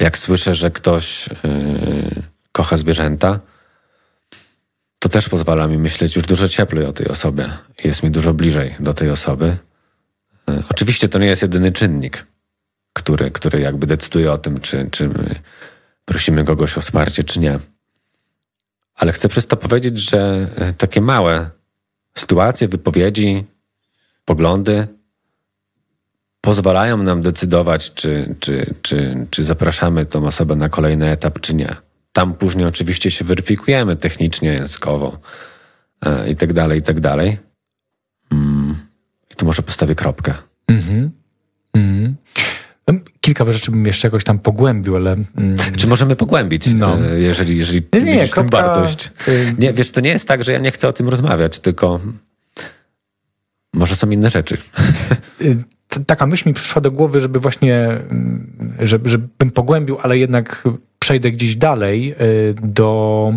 jak 0.00 0.18
słyszę, 0.18 0.54
że 0.54 0.70
ktoś 0.70 1.28
e, 1.28 1.32
kocha 2.52 2.76
zwierzęta, 2.76 3.40
to 4.98 5.08
też 5.08 5.28
pozwala 5.28 5.66
mi 5.66 5.78
myśleć 5.78 6.16
już 6.16 6.26
dużo 6.26 6.48
cieplej 6.48 6.86
o 6.86 6.92
tej 6.92 7.08
osobie. 7.08 7.50
Jest 7.84 8.02
mi 8.02 8.10
dużo 8.10 8.34
bliżej 8.34 8.74
do 8.80 8.94
tej 8.94 9.10
osoby. 9.10 9.56
Oczywiście 10.70 11.08
to 11.08 11.18
nie 11.18 11.26
jest 11.26 11.42
jedyny 11.42 11.72
czynnik, 11.72 12.26
który, 12.92 13.30
który 13.30 13.60
jakby 13.60 13.86
decyduje 13.86 14.32
o 14.32 14.38
tym, 14.38 14.60
czy, 14.60 14.88
czy 14.90 15.10
prosimy 16.04 16.44
kogoś 16.44 16.78
o 16.78 16.80
wsparcie, 16.80 17.24
czy 17.24 17.40
nie. 17.40 17.58
Ale 18.94 19.12
chcę 19.12 19.28
przez 19.28 19.46
to 19.46 19.56
powiedzieć, 19.56 19.98
że 19.98 20.48
takie 20.78 21.00
małe 21.00 21.50
sytuacje, 22.14 22.68
wypowiedzi, 22.68 23.44
poglądy 24.24 24.88
pozwalają 26.40 26.96
nam 26.96 27.22
decydować, 27.22 27.94
czy, 27.94 28.34
czy, 28.40 28.74
czy, 28.82 29.26
czy 29.30 29.44
zapraszamy 29.44 30.06
tą 30.06 30.26
osobę 30.26 30.56
na 30.56 30.68
kolejny 30.68 31.10
etap, 31.10 31.40
czy 31.40 31.54
nie. 31.54 31.76
Tam 32.12 32.34
później 32.34 32.66
oczywiście 32.66 33.10
się 33.10 33.24
weryfikujemy 33.24 33.96
technicznie, 33.96 34.52
językowo 34.52 35.18
e, 36.06 36.30
i 36.30 36.36
tak 36.36 36.52
dalej, 36.52 36.78
i 36.78 36.82
tak 36.82 37.00
dalej. 37.00 37.38
Mm. 38.32 38.74
I 39.30 39.34
tu 39.34 39.46
może 39.46 39.62
postawię 39.62 39.94
kropkę. 39.94 40.34
Mhm. 40.68 41.10
Mhm. 41.74 42.16
Kilka 43.20 43.52
rzeczy 43.52 43.70
bym 43.70 43.86
jeszcze 43.86 44.08
jakoś 44.08 44.24
tam 44.24 44.38
pogłębił, 44.38 44.96
ale... 44.96 45.12
Mm, 45.12 45.56
Czy 45.76 45.86
możemy 45.86 46.16
pogłębić, 46.16 46.66
no. 46.74 46.98
E, 46.98 47.20
jeżeli, 47.20 47.58
jeżeli 47.58 47.82
nie, 47.92 48.02
nie, 48.02 48.12
widzisz 48.12 48.30
kropka... 48.30 48.62
wartość? 48.62 49.10
Y- 49.28 49.54
nie, 49.58 49.72
wiesz, 49.72 49.90
to 49.90 50.00
nie 50.00 50.10
jest 50.10 50.28
tak, 50.28 50.44
że 50.44 50.52
ja 50.52 50.58
nie 50.58 50.70
chcę 50.70 50.88
o 50.88 50.92
tym 50.92 51.08
rozmawiać, 51.08 51.58
tylko 51.58 52.00
może 53.74 53.96
są 53.96 54.10
inne 54.10 54.30
rzeczy. 54.30 54.56
Y, 55.42 56.04
taka 56.06 56.26
myśl 56.26 56.48
mi 56.48 56.54
przyszła 56.54 56.82
do 56.82 56.90
głowy, 56.90 57.20
żeby 57.20 57.40
właśnie, 57.40 57.86
mm, 57.86 58.74
żeby, 58.80 59.08
żebym 59.08 59.50
pogłębił, 59.54 59.98
ale 60.02 60.18
jednak 60.18 60.64
przejdę 60.98 61.32
gdzieś 61.32 61.56
dalej 61.56 62.14
y, 62.20 62.54
do 62.62 63.32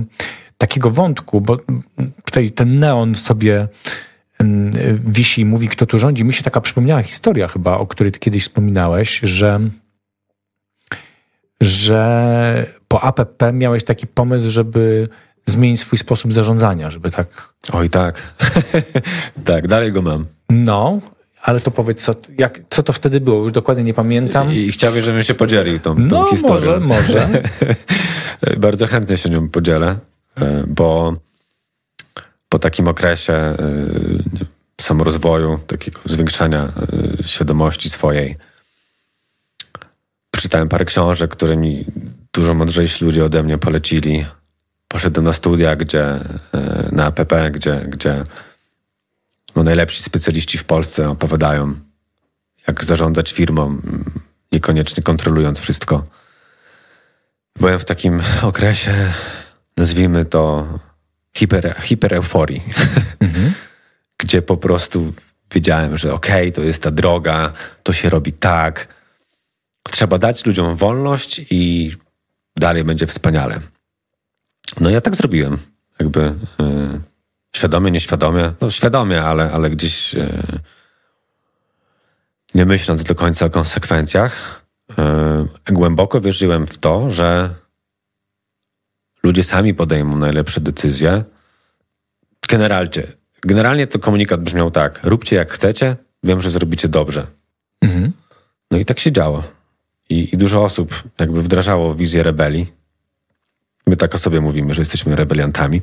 takiego 0.58 0.89
wątku, 0.91 1.41
bo 1.41 1.58
tutaj 2.26 2.51
ten 2.51 2.80
neon 2.80 3.16
sobie 3.16 3.68
wisi 5.06 5.41
i 5.41 5.46
mówi, 5.46 5.68
kto 5.68 5.86
tu 5.86 6.00
rządzi. 6.00 6.24
Mi 6.24 6.34
się 6.34 6.44
taka 6.44 6.62
przypomniała 6.62 7.02
historia 7.02 7.48
chyba, 7.48 7.78
o 7.78 7.88
której 7.88 8.12
kiedyś 8.12 8.44
wspominałeś, 8.44 9.20
że 9.24 9.60
że 11.62 12.66
po 12.88 13.02
APP 13.02 13.54
miałeś 13.54 13.84
taki 13.84 14.08
pomysł, 14.08 14.50
żeby 14.50 15.10
zmienić 15.46 15.80
swój 15.80 16.00
sposób 16.00 16.34
zarządzania, 16.34 16.89
żeby 16.89 17.12
tak... 17.12 17.54
Oj 17.74 17.89
tak, 17.89 18.34
tak, 19.46 19.68
dalej 19.68 19.91
go 19.91 20.02
mam. 20.02 20.26
No, 20.50 21.00
ale 21.41 21.60
to 21.60 21.72
powiedz, 21.72 22.04
co, 22.04 22.16
jak, 22.38 22.62
co 22.70 22.84
to 22.84 22.94
wtedy 22.94 23.22
było? 23.22 23.44
Już 23.44 23.52
dokładnie 23.52 23.84
nie 23.84 23.94
pamiętam. 23.94 24.54
I, 24.54 24.56
i 24.56 24.72
chciałbym, 24.72 25.02
żebym 25.02 25.24
się 25.24 25.34
podzielił 25.34 25.80
tą, 25.80 25.96
tą 25.96 26.02
no, 26.02 26.26
historią. 26.30 26.80
może, 26.80 26.80
może. 26.80 27.44
Bardzo 28.58 28.88
chętnie 28.88 29.18
się 29.18 29.30
nią 29.30 29.50
podzielę, 29.50 29.96
e, 30.41 30.64
bo 30.68 31.14
po 32.54 32.60
takim 32.60 32.88
okresie 32.88 33.34
e, 33.34 33.56
samorozwoju, 34.82 35.60
takiego 35.68 35.99
zwiększania 36.06 36.64
e, 36.64 37.24
świadomości 37.24 37.89
swojej, 37.89 38.36
przeczytałem 40.32 40.70
parę 40.70 40.86
książek, 40.86 41.32
które 41.32 41.58
mi 41.58 41.86
dużo 42.34 42.54
mądrzejsi 42.54 43.06
ludzie 43.06 43.26
ode 43.26 43.43
mnie 43.43 43.58
polecili. 43.58 44.26
Poszedłem 44.88 45.26
na 45.26 45.34
studia, 45.34 45.76
gdzie, 45.76 46.04
e, 46.04 46.89
na 46.91 47.06
APP, 47.06 47.51
gdzie, 47.51 47.86
gdzie 47.89 48.24
no, 49.56 49.64
najlepsi 49.64 50.04
specjaliści 50.04 50.58
w 50.58 50.64
Polsce 50.64 51.10
opowiadają, 51.10 51.74
jak 52.68 52.84
zarządzać 52.84 53.32
firmą, 53.32 53.78
niekoniecznie 54.51 55.04
kontrolując 55.04 55.60
wszystko. 55.60 56.04
Byłem 57.60 57.80
w 57.80 57.86
takim 57.86 58.22
okresie, 58.41 59.14
nazwijmy 59.78 60.26
to 60.26 60.68
hiper, 61.38 61.76
hipereuforii, 61.82 62.64
mhm. 63.20 63.54
gdzie 64.22 64.42
po 64.42 64.58
prostu 64.58 65.14
wiedziałem, 65.54 65.98
że 65.98 66.14
okej, 66.14 66.42
okay, 66.48 66.52
to 66.52 66.62
jest 66.62 66.84
ta 66.84 66.92
droga, 66.92 67.52
to 67.84 67.94
się 67.94 68.10
robi 68.10 68.34
tak. 68.34 68.88
Trzeba 69.92 70.18
dać 70.18 70.46
ludziom 70.46 70.76
wolność 70.76 71.42
i 71.50 71.94
dalej 72.56 72.84
będzie 72.84 73.08
wspaniale. 73.08 73.60
No 74.80 74.90
ja 74.90 75.02
tak 75.02 75.16
zrobiłem. 75.16 75.58
Jakby 76.00 76.22
yy, 76.60 77.02
świadomie, 77.56 77.92
nieświadomie. 77.92 78.54
No 78.62 78.70
świadomie, 78.70 79.22
ale, 79.22 79.52
ale 79.52 79.70
gdzieś 79.70 80.14
yy, 80.14 80.44
nie 82.56 82.66
myśląc 82.66 83.04
do 83.04 83.16
końca 83.16 83.46
o 83.46 83.50
konsekwencjach. 83.50 84.64
Yy, 84.98 85.48
głęboko 85.74 86.22
wierzyłem 86.22 86.68
w 86.68 86.78
to, 86.78 87.10
że 87.10 87.56
ludzie 89.24 89.43
sami 89.43 89.74
podejmą 89.74 90.17
najlepsze 90.17 90.61
decyzje. 90.61 91.24
Generalnie, 92.49 93.03
generalnie 93.41 93.88
to 93.88 93.99
komunikat 93.99 94.41
brzmiał 94.41 94.71
tak: 94.71 94.99
róbcie 95.03 95.36
jak 95.36 95.51
chcecie, 95.51 95.95
wiem, 96.24 96.41
że 96.41 96.51
zrobicie 96.51 96.88
dobrze. 96.88 97.28
Mhm. 97.82 98.11
No 98.71 98.78
i 98.78 98.86
tak 98.86 98.99
się 98.99 99.11
działo. 99.11 99.43
I, 100.09 100.34
I, 100.34 100.38
dużo 100.38 100.63
osób 100.63 101.03
jakby 101.19 101.41
wdrażało 101.41 101.95
wizję 101.95 102.24
rebelii. 102.24 102.74
My 103.88 103.97
tak 103.97 104.15
o 104.15 104.17
sobie 104.17 104.41
mówimy, 104.41 104.74
że 104.74 104.82
jesteśmy 104.82 105.15
rebeliantami. 105.15 105.82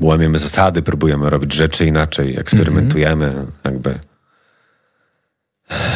Łamiemy 0.00 0.38
zasady, 0.38 0.82
próbujemy 0.82 1.30
robić 1.30 1.52
rzeczy 1.52 1.86
inaczej, 1.86 2.38
eksperymentujemy, 2.38 3.30
-hmm. 3.30 3.46
jakby 3.64 3.98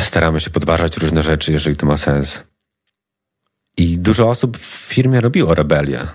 staramy 0.02 0.40
się 0.40 0.50
podważać 0.50 0.96
różne 0.96 1.22
rzeczy, 1.22 1.52
jeżeli 1.52 1.76
to 1.76 1.86
ma 1.86 1.96
sens. 1.96 2.42
I 3.76 3.98
dużo 3.98 4.30
osób 4.30 4.58
w 4.58 4.66
firmie 4.66 5.20
robiło 5.20 5.54
rebelię, 5.54 6.06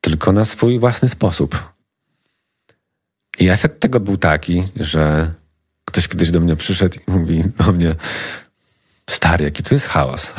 tylko 0.00 0.32
na 0.32 0.44
swój 0.44 0.78
własny 0.78 1.08
sposób. 1.08 1.72
I 3.38 3.48
efekt 3.48 3.80
tego 3.80 4.00
był 4.00 4.16
taki, 4.16 4.62
że 4.76 5.32
ktoś 5.84 6.08
kiedyś 6.08 6.30
do 6.30 6.40
mnie 6.40 6.56
przyszedł 6.56 6.98
i 7.08 7.10
mówi 7.10 7.44
do 7.58 7.72
mnie, 7.72 7.94
stary, 9.10 9.44
jaki 9.44 9.62
to 9.62 9.74
jest 9.74 9.86
chaos. 9.86 10.34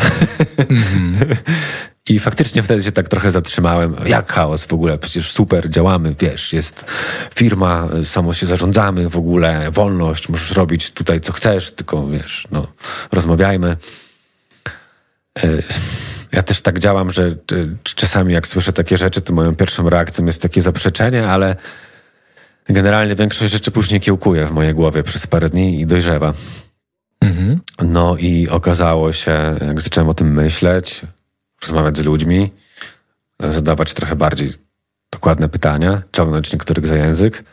Mm 0.58 0.84
-hmm. 0.84 1.36
I 2.10 2.20
faktycznie 2.20 2.64
wtedy 2.64 2.84
się 2.84 2.92
tak 2.92 3.10
trochę 3.10 3.32
zatrzymałem. 3.32 3.96
Jak 4.06 4.32
chaos 4.32 4.66
w 4.66 4.74
ogóle? 4.74 4.98
Przecież 4.98 5.32
super, 5.32 5.70
działamy, 5.70 6.16
wiesz, 6.20 6.54
jest 6.54 6.86
firma, 7.36 7.90
samo 8.04 8.34
się 8.34 8.48
zarządzamy 8.48 9.10
w 9.10 9.18
ogóle, 9.18 9.72
wolność, 9.72 10.30
możesz 10.30 10.52
robić 10.52 10.92
tutaj 10.92 11.22
co 11.22 11.34
chcesz, 11.34 11.72
tylko 11.72 12.08
wiesz, 12.08 12.48
no, 12.52 12.68
rozmawiajmy. 13.12 13.78
E, 15.40 15.64
ja 16.32 16.44
też 16.44 16.62
tak 16.62 16.80
działam, 16.80 17.12
że 17.12 17.36
czasami 17.84 18.34
jak 18.34 18.48
słyszę 18.48 18.74
takie 18.74 18.98
rzeczy, 18.98 19.22
to 19.22 19.34
moją 19.34 19.56
pierwszą 19.56 19.90
reakcją 19.90 20.26
jest 20.26 20.42
takie 20.42 20.62
zaprzeczenie, 20.62 21.28
ale 21.28 21.56
generalnie 22.70 23.16
większość 23.16 23.54
rzeczy 23.54 23.72
później 23.72 24.02
kiełkuje 24.02 24.46
w 24.46 24.52
mojej 24.52 24.74
głowie 24.74 25.04
przez 25.04 25.28
parę 25.28 25.50
dni 25.50 25.82
i 25.82 25.86
dojrzewa. 25.86 26.34
Mhm. 27.22 27.60
No 27.84 28.18
i 28.18 28.50
okazało 28.50 29.12
się, 29.12 29.58
jak 29.68 29.82
zacząłem 29.82 30.10
o 30.10 30.14
tym 30.14 30.34
myśleć, 30.34 31.02
rozmawiać 31.62 31.98
z 31.98 32.06
ludźmi, 32.06 32.52
zadawać 33.40 33.94
trochę 33.94 34.16
bardziej 34.16 34.54
dokładne 35.12 35.50
pytania, 35.50 36.02
ciągnąć 36.12 36.54
niektórych 36.54 36.88
za 36.88 36.96
język. 36.96 37.44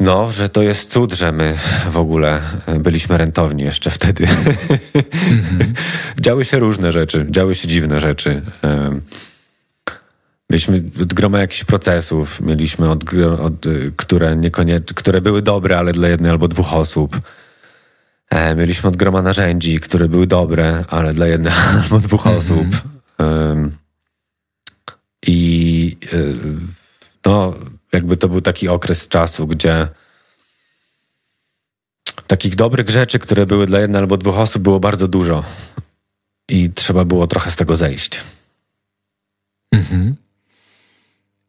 No, 0.00 0.30
że 0.30 0.48
to 0.48 0.62
jest 0.62 0.92
cud, 0.92 1.12
że 1.12 1.32
my 1.32 1.58
w 1.90 1.96
ogóle 1.96 2.40
byliśmy 2.80 3.18
rentowni 3.18 3.62
jeszcze 3.62 3.90
wtedy. 3.90 4.24
Mm-hmm. 4.24 5.72
działy 6.20 6.44
się 6.44 6.58
różne 6.58 6.92
rzeczy, 6.92 7.26
działy 7.30 7.54
się 7.54 7.68
dziwne 7.68 8.00
rzeczy. 8.00 8.42
Mieliśmy 10.50 10.82
od 11.02 11.14
groma 11.14 11.38
jakichś 11.38 11.64
procesów, 11.64 12.40
mieliśmy 12.40 12.90
od, 12.90 13.04
od 13.40 13.66
które, 13.96 14.36
niekoniecznie, 14.36 14.94
które 14.94 15.20
były 15.20 15.42
dobre, 15.42 15.78
ale 15.78 15.92
dla 15.92 16.08
jednej 16.08 16.30
albo 16.30 16.48
dwóch 16.48 16.74
osób. 16.74 17.20
E, 18.30 18.54
mieliśmy 18.54 18.88
od 18.88 18.96
groma 18.96 19.22
narzędzi, 19.22 19.80
które 19.80 20.08
były 20.08 20.26
dobre, 20.26 20.84
ale 20.88 21.14
dla 21.14 21.26
jednej 21.26 21.52
albo 21.82 21.98
dwóch 21.98 22.26
mm 22.26 22.38
-hmm. 22.38 22.42
osób. 22.42 22.66
I 25.26 25.96
e, 26.12 26.16
no, 27.26 27.54
jakby 27.94 28.16
to 28.16 28.28
był 28.28 28.40
taki 28.40 28.68
okres 28.68 29.08
czasu, 29.08 29.46
gdzie 29.46 29.88
takich 32.26 32.56
dobrych 32.56 32.90
rzeczy, 32.90 33.18
które 33.18 33.46
były 33.46 33.66
dla 33.66 33.80
jednej 33.80 34.00
albo 34.00 34.16
dwóch 34.16 34.38
osób, 34.38 34.62
było 34.62 34.80
bardzo 34.80 35.08
dużo. 35.08 35.44
I 36.48 36.70
trzeba 36.70 37.04
było 37.04 37.26
trochę 37.26 37.50
z 37.50 37.56
tego 37.56 37.76
zejść. 37.76 38.20
Mhm. 39.72 40.16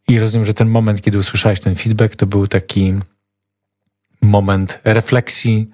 I 0.08 0.20
rozumiem, 0.20 0.46
że 0.46 0.54
ten 0.54 0.70
moment, 0.70 1.02
kiedy 1.02 1.18
usłyszałeś 1.18 1.60
ten 1.60 1.76
feedback, 1.76 2.16
to 2.16 2.26
był 2.26 2.48
taki 2.48 2.94
moment 4.22 4.80
refleksji, 4.84 5.70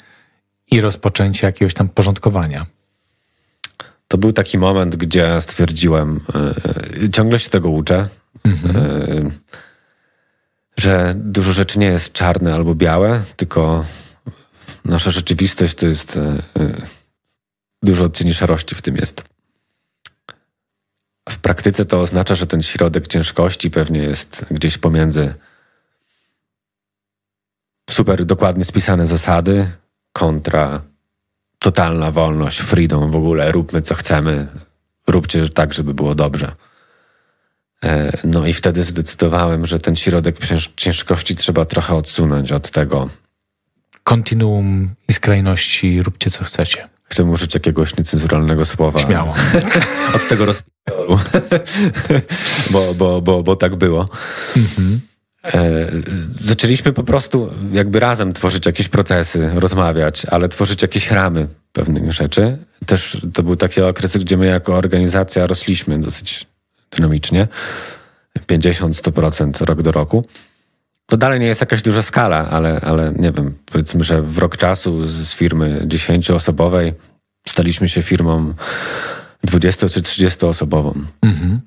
i 0.72 0.82
rozpoczęcie 0.82 1.48
jakiegoś 1.48 1.74
tam 1.74 1.90
porządkowania. 1.90 2.66
To 4.08 4.18
był 4.18 4.34
taki 4.34 4.58
moment, 4.58 4.96
gdzie 4.96 5.42
stwierdziłem, 5.42 6.20
yy, 7.02 7.10
ciągle 7.10 7.40
się 7.40 7.50
tego 7.50 7.70
uczę, 7.70 8.08
mhm. 8.44 8.76
yy, 9.26 9.32
że 10.82 11.14
dużo 11.18 11.54
rzeczy 11.54 11.80
nie 11.80 11.86
jest 11.86 12.14
czarne 12.14 12.54
albo 12.54 12.76
białe, 12.76 13.22
tylko 13.36 13.86
nasza 14.86 15.12
rzeczywistość 15.12 15.76
to 15.76 15.88
jest 15.88 16.16
yy, 16.16 16.74
dużo 17.84 18.04
odcieni 18.04 18.34
szarości 18.34 18.76
w 18.76 18.82
tym 18.82 18.96
jest. 18.96 19.24
W 21.30 21.38
praktyce 21.38 21.86
to 21.86 22.02
oznacza, 22.02 22.36
że 22.36 22.48
ten 22.48 22.64
środek 22.64 23.08
ciężkości 23.08 23.72
pewnie 23.72 24.00
jest 24.00 24.46
gdzieś 24.52 24.78
pomiędzy 24.78 25.34
super 27.90 28.26
dokładnie 28.26 28.66
spisane 28.66 29.08
zasady, 29.08 29.72
kontra 30.14 30.82
totalna 31.60 32.12
wolność, 32.12 32.60
freedom 32.60 33.12
w 33.12 33.16
ogóle, 33.16 33.52
róbmy 33.52 33.82
co 33.82 33.96
chcemy, 33.96 34.48
róbcie 35.08 35.50
tak, 35.50 35.74
żeby 35.74 35.94
było 35.94 36.16
dobrze. 36.16 36.56
E, 37.86 38.18
no 38.24 38.46
i 38.46 38.54
wtedy 38.54 38.84
zdecydowałem, 38.84 39.66
że 39.66 39.80
ten 39.80 39.96
środek 39.96 40.38
ciężkości 40.76 41.36
trzeba 41.36 41.66
trochę 41.66 41.96
odsunąć 41.96 42.52
od 42.52 42.72
tego. 42.72 43.10
Kontinuum 44.04 44.90
i 45.08 45.14
skrajności, 45.14 46.04
róbcie 46.04 46.30
co 46.30 46.44
chcecie. 46.44 46.88
Chcę 47.04 47.24
użyć 47.24 47.54
jakiegoś 47.54 47.98
niecenzuralnego 47.98 48.66
słowa. 48.66 49.00
Śmiało. 49.00 49.34
od 50.16 50.28
tego 50.28 50.46
rozpierdolu. 50.46 51.20
bo, 52.72 52.94
bo, 52.94 53.22
bo, 53.22 53.44
bo 53.44 53.56
tak 53.56 53.76
było. 53.76 54.10
Mhm. 54.58 55.02
E, 55.46 55.92
zaczęliśmy 56.44 56.94
po 56.94 57.04
prostu 57.04 57.50
jakby 57.72 58.00
razem 58.00 58.34
tworzyć 58.34 58.66
jakieś 58.66 58.88
procesy, 58.88 59.52
rozmawiać, 59.56 60.26
ale 60.26 60.50
tworzyć 60.50 60.82
jakieś 60.82 61.12
ramy 61.12 61.48
pewnych 61.74 62.14
rzeczy. 62.14 62.58
Też 62.86 63.18
to 63.34 63.44
był 63.44 63.56
taki 63.56 63.82
okres, 63.82 64.18
gdzie 64.18 64.38
my 64.38 64.46
jako 64.46 64.76
organizacja 64.76 65.46
rośliśmy 65.46 66.00
dosyć 66.00 66.51
dynamicznie. 66.96 67.48
50-100% 68.40 69.66
rok 69.66 69.82
do 69.82 69.92
roku. 69.92 70.26
To 71.06 71.18
dalej 71.18 71.40
nie 71.40 71.48
jest 71.48 71.62
jakaś 71.62 71.82
duża 71.82 72.02
skala, 72.02 72.50
ale, 72.50 72.82
ale 72.82 73.14
nie 73.16 73.32
wiem, 73.32 73.54
powiedzmy, 73.72 74.04
że 74.04 74.22
w 74.22 74.38
rok 74.38 74.58
czasu 74.58 75.04
z 75.04 75.34
firmy 75.34 75.86
10-osobowej 75.88 76.94
staliśmy 77.48 77.90
się 77.90 78.02
firmą 78.02 78.54
20 79.44 79.90
czy 79.90 80.02
30 80.02 80.46
osobową. 80.46 80.94
Mhm. 81.22 81.60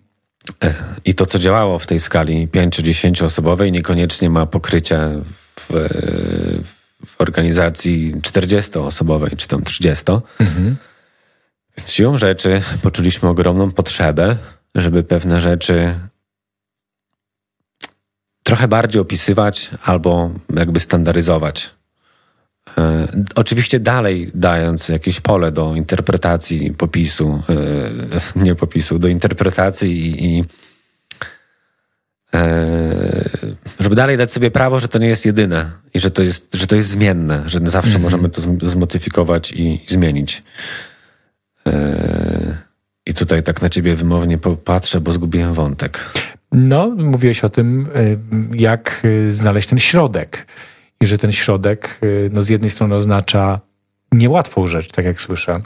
I 1.04 1.14
to, 1.14 1.26
co 1.26 1.38
działało 1.38 1.78
w 1.78 1.86
tej 1.86 2.00
skali 2.00 2.48
5-10 2.48 3.24
osobowej, 3.24 3.72
niekoniecznie 3.72 4.30
ma 4.30 4.46
pokrycie 4.46 4.98
w, 5.56 5.88
w 7.06 7.20
organizacji 7.20 8.14
40-osobowej, 8.14 9.36
czy 9.36 9.48
tam 9.48 9.62
30. 9.62 10.04
Mhm. 10.40 10.76
Więc 11.76 11.92
siłą 11.92 12.18
rzeczy 12.18 12.62
poczuliśmy 12.82 13.28
ogromną 13.28 13.70
potrzebę, 13.70 14.36
żeby 14.74 15.02
pewne 15.02 15.40
rzeczy 15.40 15.94
trochę 18.42 18.68
bardziej 18.68 19.00
opisywać 19.00 19.70
albo 19.84 20.30
jakby 20.54 20.80
standaryzować. 20.80 21.70
E, 22.78 23.08
oczywiście 23.34 23.80
dalej 23.80 24.30
dając 24.34 24.88
jakieś 24.88 25.20
pole 25.20 25.52
do 25.52 25.74
interpretacji 25.74 26.72
popisu, 26.72 27.42
e, 28.36 28.42
nie 28.44 28.54
popisu, 28.54 28.98
do 28.98 29.08
interpretacji 29.08 30.06
i, 30.06 30.24
i 30.24 30.44
e, 32.34 33.28
żeby 33.80 33.94
dalej 33.94 34.16
dać 34.16 34.32
sobie 34.32 34.50
prawo, 34.50 34.80
że 34.80 34.88
to 34.88 34.98
nie 34.98 35.08
jest 35.08 35.26
jedyne 35.26 35.72
i 35.94 36.00
że 36.00 36.10
to 36.10 36.22
jest, 36.22 36.54
że 36.54 36.66
to 36.66 36.76
jest 36.76 36.88
zmienne, 36.88 37.42
że 37.46 37.60
zawsze 37.64 37.96
mhm. 37.96 38.02
możemy 38.02 38.28
to 38.28 38.40
zmodyfikować 38.66 39.52
i, 39.52 39.84
i 39.84 39.88
zmienić. 39.88 40.42
I 43.06 43.14
tutaj 43.14 43.42
tak 43.42 43.62
na 43.62 43.68
ciebie 43.68 43.94
wymownie 43.94 44.38
popatrzę, 44.38 45.00
bo 45.00 45.12
zgubiłem 45.12 45.54
wątek. 45.54 46.00
No, 46.52 46.88
mówiłeś 46.88 47.44
o 47.44 47.48
tym, 47.48 47.88
y, 47.96 48.18
jak 48.56 49.00
y, 49.04 49.34
znaleźć 49.34 49.68
ten 49.68 49.78
środek. 49.78 50.46
I 51.00 51.06
że 51.06 51.18
ten 51.18 51.32
środek 51.32 51.98
y, 52.04 52.30
no, 52.32 52.44
z 52.44 52.48
jednej 52.48 52.70
strony 52.70 52.94
oznacza 52.94 53.60
niełatwą 54.12 54.66
rzecz, 54.66 54.92
tak 54.92 55.04
jak 55.04 55.20
słyszę, 55.20 55.60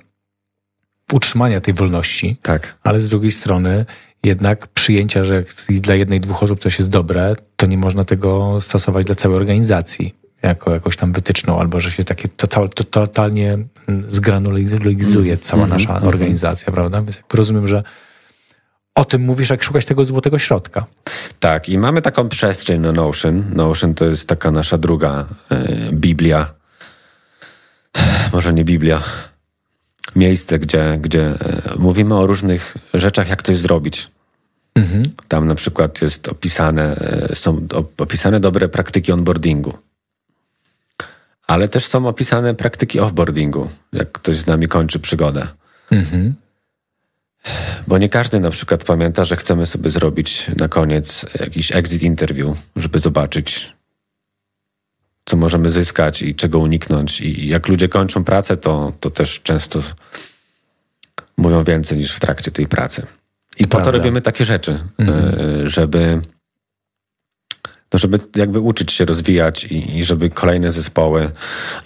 utrzymania 1.13 1.61
tej 1.61 1.75
wolności, 1.75 2.37
Tak. 2.43 2.75
ale 2.83 3.01
z 3.01 3.09
drugiej 3.09 3.31
strony 3.31 3.87
jednak 4.25 4.67
przyjęcia, 4.67 5.25
że 5.25 5.35
jak 5.35 5.47
dla 5.81 5.95
jednej, 5.95 6.21
dwóch 6.21 6.43
osób 6.43 6.61
coś 6.61 6.79
jest 6.79 6.91
dobre, 6.91 7.37
to 7.57 7.67
nie 7.67 7.79
można 7.79 8.05
tego 8.05 8.61
stosować 8.61 9.07
dla 9.07 9.15
całej 9.15 9.37
organizacji 9.37 10.15
jako 10.43 10.75
jakąś 10.75 10.97
tam 10.97 11.13
wytyczną, 11.13 11.61
albo 11.61 11.81
że 11.81 11.91
się 11.91 12.05
takie 12.05 12.29
to, 12.29 12.47
to, 12.47 12.69
to 12.69 12.85
totalnie 12.85 13.53
mm, 13.89 14.05
zgranulizuje 14.09 15.37
cała 15.37 15.63
Mhm, 15.63 15.81
nasza 15.81 15.95
mhm. 15.95 16.09
organizacja, 16.09 16.73
prawda? 16.73 17.03
Więc 17.03 17.23
rozumiem, 17.33 17.69
że 17.69 17.83
o 18.95 19.05
tym 19.05 19.23
mówisz, 19.23 19.51
jak 19.51 19.63
szukać 19.63 19.85
tego 19.85 20.05
złotego 20.05 20.39
środka. 20.39 20.87
Tak, 21.41 21.69
i 21.69 21.79
mamy 21.79 22.03
taką 22.03 22.29
przestrzeń 22.29 22.81
na 22.81 22.93
Notion. 22.93 23.45
Notion 23.55 23.95
to 23.95 24.05
jest 24.05 24.29
taka 24.29 24.51
nasza 24.51 24.79
druga 24.79 25.27
e, 25.51 25.93
Biblia. 25.93 26.55
Może 28.33 28.55
nie 28.55 28.65
Biblia. 28.65 29.03
Miejsce, 30.17 30.59
gdzie, 30.59 30.99
gdzie 31.01 31.27
e, 31.27 31.37
mówimy 31.79 32.15
o 32.15 32.27
różnych 32.27 32.77
rzeczach, 32.95 33.29
jak 33.29 33.43
coś 33.43 33.57
zrobić. 33.57 34.11
Mhm. 34.75 35.11
Tam 35.29 35.47
na 35.47 35.55
przykład 35.55 36.03
jest 36.03 36.29
opisane, 36.29 36.97
e, 37.31 37.37
są 37.37 37.57
op- 37.57 38.03
opisane 38.03 38.41
dobre 38.41 38.69
praktyki 38.69 39.13
onboardingu. 39.13 39.79
Ale 41.49 41.69
też 41.69 41.87
są 41.87 42.09
opisane 42.09 42.55
praktyki 42.55 43.01
offboardingu, 43.01 43.69
jak 43.93 44.13
ktoś 44.13 44.37
z 44.37 44.47
nami 44.47 44.69
kończy 44.69 44.99
przygodę. 44.99 45.49
Mhm. 45.91 46.35
Bo 47.87 47.99
nie 47.99 48.09
każdy 48.09 48.41
na 48.41 48.51
przykład 48.51 48.85
pamięta, 48.85 49.25
że 49.25 49.37
chcemy 49.37 49.67
sobie 49.67 49.91
zrobić 49.91 50.47
na 50.57 50.69
koniec 50.69 51.27
jakiś 51.41 51.73
exit 51.73 52.03
interview, 52.03 52.59
żeby 52.77 52.99
zobaczyć, 52.99 53.73
co 55.25 55.37
możemy 55.37 55.71
zyskać 55.71 56.23
i 56.23 56.35
czego 56.35 56.59
uniknąć. 56.59 57.21
I 57.21 57.49
jak 57.49 57.69
ludzie 57.69 57.89
kończą 57.89 58.25
pracę, 58.25 58.57
to, 58.57 58.93
to 59.01 59.11
też 59.11 59.41
często 59.43 59.81
mówią 61.37 61.65
więcej 61.65 61.99
niż 61.99 62.15
w 62.15 62.21
trakcie 62.21 62.51
tej 62.51 62.67
pracy. 62.67 63.07
I 63.59 63.67
po 63.67 63.81
to 63.81 63.91
robimy 63.91 64.21
takie 64.21 64.45
rzeczy, 64.45 64.79
e, 65.01 65.69
żeby, 65.69 66.21
no 67.93 67.99
żeby 67.99 68.19
jakby 68.37 68.61
uczyć 68.61 68.93
się 68.93 69.05
rozwijać 69.05 69.65
i, 69.65 69.99
i 69.99 70.05
żeby 70.05 70.31
kolejne 70.31 70.73
zespoły, 70.73 71.31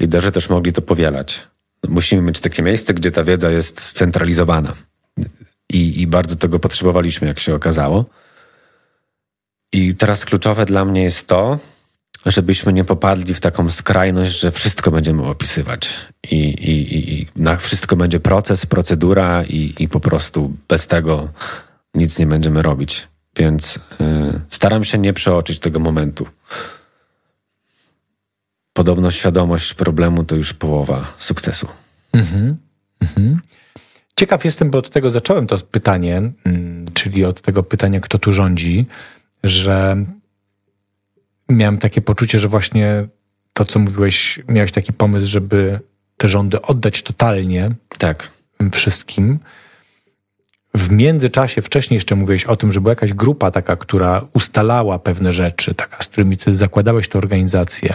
liderzy 0.01 0.33
też 0.33 0.49
mogli 0.49 0.73
to 0.73 0.83
powielać. 0.83 1.41
Musimy 1.89 2.23
mieć 2.23 2.41
takie 2.41 2.63
miejsce, 2.63 2.95
gdzie 2.95 3.11
ta 3.11 3.25
wiedza 3.25 3.51
jest 3.51 3.81
scentralizowana. 3.81 4.73
I, 5.73 6.01
I 6.03 6.07
bardzo 6.07 6.37
tego 6.37 6.59
potrzebowaliśmy, 6.59 7.29
jak 7.29 7.39
się 7.39 7.55
okazało. 7.55 8.05
I 9.73 9.95
teraz 9.95 10.25
kluczowe 10.25 10.65
dla 10.65 10.85
mnie 10.85 11.03
jest 11.03 11.27
to, 11.27 11.59
żebyśmy 12.27 12.73
nie 12.73 12.85
popadli 12.85 13.35
w 13.35 13.41
taką 13.41 13.71
skrajność, 13.71 14.41
że 14.41 14.51
wszystko 14.51 14.91
będziemy 14.91 15.27
opisywać. 15.27 15.91
I, 16.31 16.37
i, 16.37 16.99
i- 17.21 17.29
na 17.37 17.57
wszystko 17.57 17.97
będzie 17.97 18.21
proces, 18.21 18.67
procedura 18.67 19.45
i, 19.45 19.75
i 19.79 19.89
po 19.89 20.01
prostu 20.01 20.53
bez 20.69 20.87
tego 20.87 21.29
nic 21.95 22.19
nie 22.19 22.27
będziemy 22.27 22.63
robić. 22.63 23.09
Więc 23.37 23.77
y, 23.77 23.81
staram 24.51 24.85
się 24.85 24.99
nie 24.99 25.13
przeoczyć 25.13 25.59
tego 25.59 25.81
momentu. 25.81 26.27
Podobno 28.73 29.11
świadomość 29.11 29.75
problemu 29.75 30.25
to 30.25 30.37
już 30.37 30.53
połowa 30.55 31.15
sukcesu. 31.19 31.69
Ciekaw 34.17 34.45
jestem, 34.45 34.71
bo 34.71 34.79
od 34.79 34.91
tego 34.91 35.11
zacząłem 35.11 35.47
to 35.47 35.59
pytanie, 35.59 36.33
mm, 36.45 36.85
czyli 36.95 37.25
od 37.25 37.41
tego 37.41 37.63
pytania, 37.63 38.01
kto 38.01 38.19
tu 38.19 38.33
rządzi, 38.33 38.87
że 39.45 39.97
miałem 41.49 41.79
takie 41.79 42.01
poczucie, 42.03 42.39
że 42.39 42.49
właśnie 42.49 43.09
to, 43.53 43.65
co 43.65 43.79
mówiłeś, 43.79 44.41
miałeś 44.49 44.73
taki 44.73 44.93
pomysł, 44.93 45.27
żeby 45.27 45.81
te 46.17 46.29
rządy 46.29 46.63
oddać 46.63 47.03
totalnie 47.03 47.71
Tak. 47.99 48.31
wszystkim. 48.73 49.39
W 50.75 50.91
międzyczasie 50.91 51.63
wcześniej 51.63 51.97
jeszcze 51.97 52.15
mówiłeś 52.15 52.45
o 52.45 52.57
tym, 52.57 52.73
że 52.73 52.81
była 52.81 52.93
jakaś 52.93 53.13
grupa 53.13 53.51
taka, 53.51 53.77
która 53.77 54.25
ustalała 54.35 54.99
pewne 54.99 55.33
rzeczy, 55.33 55.75
taka, 55.75 56.03
z 56.03 56.07
którymi 56.07 56.37
ty 56.37 56.55
zakładałeś 56.57 57.09
tę 57.09 57.19
organizację, 57.19 57.95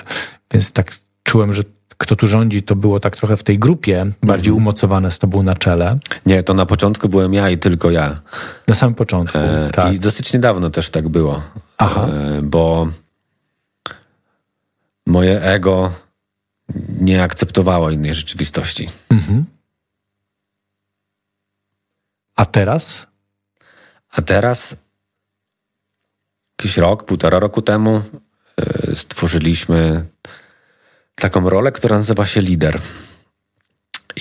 więc 0.54 0.72
tak 0.72 0.92
czułem, 1.24 1.54
że 1.54 1.64
kto 1.98 2.16
tu 2.16 2.28
rządzi, 2.28 2.64
to 2.64 2.76
było 2.76 3.00
tak 3.00 3.16
trochę 3.16 3.38
w 3.38 3.44
tej 3.44 3.60
grupie 3.60 4.06
bardziej 4.24 4.54
umocowane 4.54 5.12
z 5.12 5.20
tobą 5.20 5.44
na 5.44 5.56
czele. 5.56 6.00
Nie, 6.26 6.44
to 6.44 6.54
na 6.54 6.66
początku 6.66 7.10
byłem 7.10 7.34
ja 7.34 7.50
i 7.50 7.58
tylko 7.58 7.92
ja. 7.92 8.20
Na 8.68 8.76
samym 8.76 8.96
początku, 8.96 9.38
E, 9.38 9.70
tak. 9.74 9.94
I 9.94 10.00
dosyć 10.00 10.34
niedawno 10.34 10.70
też 10.70 10.90
tak 10.90 11.10
było. 11.10 11.42
Aha. 11.78 12.08
E, 12.08 12.42
bo 12.42 12.88
moje 15.06 15.42
ego 15.42 15.92
nie 17.02 17.24
akceptowało 17.24 17.92
innej 17.92 18.14
rzeczywistości. 18.14 18.90
A 22.38 22.46
teraz? 22.46 23.08
A 24.12 24.22
teraz, 24.22 24.76
jakiś 26.60 26.78
rok, 26.78 27.06
półtora 27.06 27.40
roku 27.40 27.62
temu, 27.62 28.02
e, 28.58 28.96
stworzyliśmy 28.96 30.06
taką 31.16 31.50
rolę, 31.50 31.72
która 31.72 31.98
nazywa 31.98 32.26
się 32.26 32.42
lider. 32.42 32.80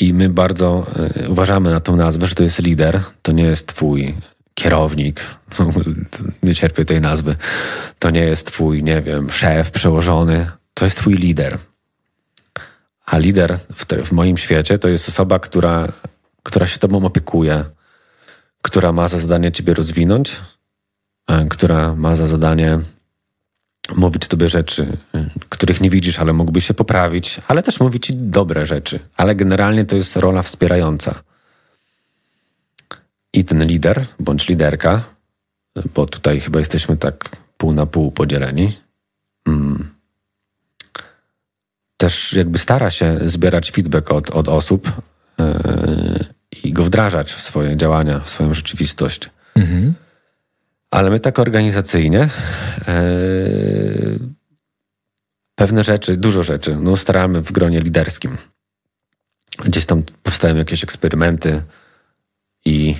I 0.00 0.14
my 0.14 0.28
bardzo 0.28 0.86
e, 1.24 1.28
uważamy 1.28 1.70
na 1.70 1.80
tą 1.80 1.96
nazwę, 1.96 2.26
że 2.26 2.34
to 2.34 2.42
jest 2.42 2.62
lider. 2.62 3.00
To 3.22 3.32
nie 3.32 3.44
jest 3.44 3.66
twój 3.66 4.14
kierownik. 4.54 5.20
Nie 6.42 6.54
cierpię 6.54 6.84
tej 6.84 7.00
nazwy. 7.00 7.36
To 7.98 8.10
nie 8.10 8.20
jest 8.20 8.46
twój, 8.46 8.82
nie 8.82 9.02
wiem, 9.02 9.30
szef, 9.30 9.70
przełożony. 9.70 10.50
To 10.74 10.84
jest 10.84 10.98
twój 10.98 11.14
lider. 11.14 11.58
A 13.06 13.18
lider 13.18 13.58
w, 13.74 13.84
te, 13.84 14.02
w 14.02 14.12
moim 14.12 14.36
świecie 14.36 14.78
to 14.78 14.88
jest 14.88 15.08
osoba, 15.08 15.38
która, 15.38 15.92
która 16.42 16.66
się 16.66 16.78
tobą 16.78 17.04
opiekuje, 17.04 17.64
która 18.66 18.92
ma 18.92 19.08
za 19.08 19.18
zadanie 19.18 19.52
ciebie 19.52 19.74
rozwinąć, 19.74 20.36
e, 21.28 21.46
która 21.48 21.94
ma 21.94 22.16
za 22.16 22.26
zadanie 22.26 22.78
mówić 23.96 24.26
tobie 24.28 24.48
rzeczy, 24.48 24.96
e, 25.14 25.30
których 25.48 25.80
nie 25.80 25.90
widzisz, 25.90 26.18
ale 26.18 26.32
mógłbyś 26.32 26.66
się 26.66 26.74
poprawić, 26.74 27.40
ale 27.48 27.62
też 27.62 27.80
mówić 27.80 28.06
ci 28.06 28.12
dobre 28.14 28.66
rzeczy. 28.66 28.98
Ale 29.16 29.34
generalnie 29.34 29.84
to 29.84 29.96
jest 29.96 30.16
rola 30.16 30.42
wspierająca. 30.42 31.22
I 33.32 33.44
ten 33.44 33.64
lider, 33.64 34.06
bądź 34.20 34.48
liderka, 34.48 35.02
bo 35.94 36.06
tutaj 36.06 36.40
chyba 36.40 36.58
jesteśmy 36.58 36.96
tak 36.96 37.36
pół 37.56 37.72
na 37.72 37.86
pół 37.86 38.10
podzieleni, 38.10 38.78
mm, 39.48 39.90
też 41.96 42.32
jakby 42.32 42.58
stara 42.58 42.90
się 42.90 43.18
zbierać 43.24 43.70
feedback 43.70 44.10
od, 44.10 44.30
od 44.30 44.48
osób 44.48 44.92
yy, 45.38 46.35
i 46.62 46.72
go 46.72 46.84
wdrażać 46.84 47.32
w 47.32 47.42
swoje 47.42 47.76
działania, 47.76 48.20
w 48.20 48.30
swoją 48.30 48.54
rzeczywistość. 48.54 49.30
Ale 50.90 51.10
my 51.10 51.20
tak 51.20 51.38
organizacyjnie 51.38 52.28
yy, 52.86 54.18
pewne 55.54 55.84
rzeczy, 55.84 56.16
dużo 56.16 56.42
rzeczy, 56.42 56.76
no 56.76 56.96
staramy 56.96 57.42
w 57.42 57.52
gronie 57.52 57.80
liderskim. 57.80 58.36
Gdzieś 59.64 59.86
tam 59.86 60.02
powstają 60.22 60.56
jakieś 60.56 60.84
eksperymenty 60.84 61.62
i 62.64 62.96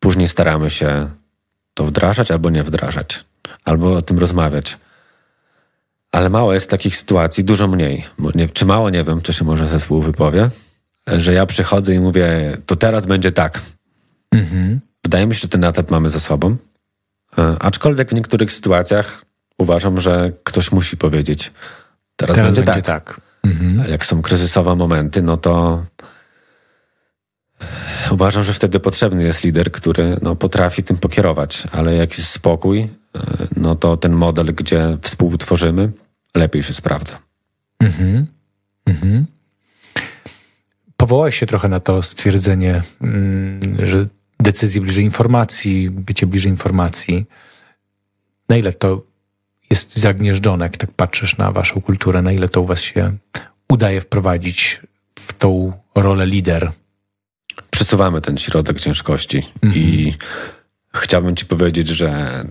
później 0.00 0.28
staramy 0.28 0.70
się 0.70 1.10
to 1.74 1.84
wdrażać 1.84 2.30
albo 2.30 2.50
nie 2.50 2.64
wdrażać, 2.64 3.24
albo 3.64 3.92
o 3.92 4.02
tym 4.02 4.18
rozmawiać. 4.18 4.78
Ale 6.12 6.28
mało 6.28 6.54
jest 6.54 6.70
takich 6.70 6.96
sytuacji, 6.96 7.44
dużo 7.44 7.68
mniej. 7.68 8.04
Nie, 8.34 8.48
czy 8.48 8.66
mało, 8.66 8.90
nie 8.90 9.04
wiem, 9.04 9.20
to 9.20 9.32
się 9.32 9.44
może 9.44 9.68
zespół 9.68 10.02
wypowie, 10.02 10.50
że 11.18 11.34
ja 11.34 11.46
przychodzę 11.46 11.94
i 11.94 12.00
mówię, 12.00 12.56
to 12.66 12.76
teraz 12.76 13.06
będzie 13.06 13.32
tak. 13.32 13.60
Wydaje 15.04 15.26
mi 15.26 15.34
się, 15.34 15.40
że 15.40 15.48
ten 15.48 15.64
etap 15.64 15.90
mamy 15.90 16.10
za 16.10 16.20
sobą. 16.20 16.56
E, 17.38 17.56
Aczkolwiek 17.60 18.10
w 18.10 18.14
niektórych 18.14 18.52
sytuacjach 18.52 19.24
uważam, 19.58 20.00
że 20.00 20.32
ktoś 20.44 20.72
musi 20.72 20.96
powiedzieć, 20.96 21.52
teraz, 22.16 22.36
Teraz 22.36 22.54
będzie, 22.54 22.62
będzie 22.72 22.82
tak. 22.82 23.04
tak. 23.06 23.20
A 23.80 23.88
Jak 23.88 24.06
są 24.06 24.22
kryzysowe 24.22 24.74
momenty, 24.76 25.22
no 25.22 25.36
to 25.36 25.84
uważam, 28.10 28.44
że 28.44 28.52
wtedy 28.52 28.80
potrzebny 28.80 29.22
jest 29.22 29.44
lider, 29.44 29.72
który 29.72 30.16
no, 30.22 30.36
potrafi 30.36 30.82
tym 30.82 30.96
pokierować, 30.96 31.64
ale 31.72 31.94
jak 31.94 32.18
jest 32.18 32.30
spokój, 32.30 32.80
e, 32.80 32.88
no 33.56 33.76
to 33.76 33.96
ten 33.96 34.12
model, 34.12 34.54
gdzie 34.54 34.98
współtworzymy, 35.02 35.90
lepiej 36.34 36.62
się 36.62 36.74
sprawdza. 36.74 37.18
Powołałeś 41.00 41.38
się 41.38 41.46
trochę 41.46 41.68
na 41.68 41.80
to 41.80 42.02
stwierdzenie, 42.02 42.82
mm, 43.00 43.60
że 43.86 44.06
decyzje 44.40 44.80
bliżej 44.80 45.04
informacji, 45.04 45.90
bycie 45.90 46.26
bliżej 46.26 46.50
informacji. 46.52 47.26
Na 48.48 48.56
ile 48.56 48.72
to 48.72 49.02
jest 49.70 49.96
zagnieżdżone, 49.96 50.64
jak 50.64 50.76
tak 50.76 50.90
patrzysz 50.90 51.38
na 51.38 51.52
waszą 51.52 51.80
kulturę, 51.80 52.22
na 52.22 52.32
ile 52.32 52.48
to 52.48 52.60
u 52.60 52.66
was 52.66 52.80
się 52.80 53.16
udaje 53.68 54.00
wprowadzić 54.00 54.80
w 55.18 55.32
tą 55.32 55.72
rolę 55.94 56.26
lider? 56.26 56.72
Przesuwamy 57.70 58.20
ten 58.20 58.38
środek 58.38 58.80
ciężkości 58.80 59.42
i 59.74 60.12
chciałbym 60.94 61.36
ci 61.36 61.46
powiedzieć, 61.46 61.88
że 61.88 62.44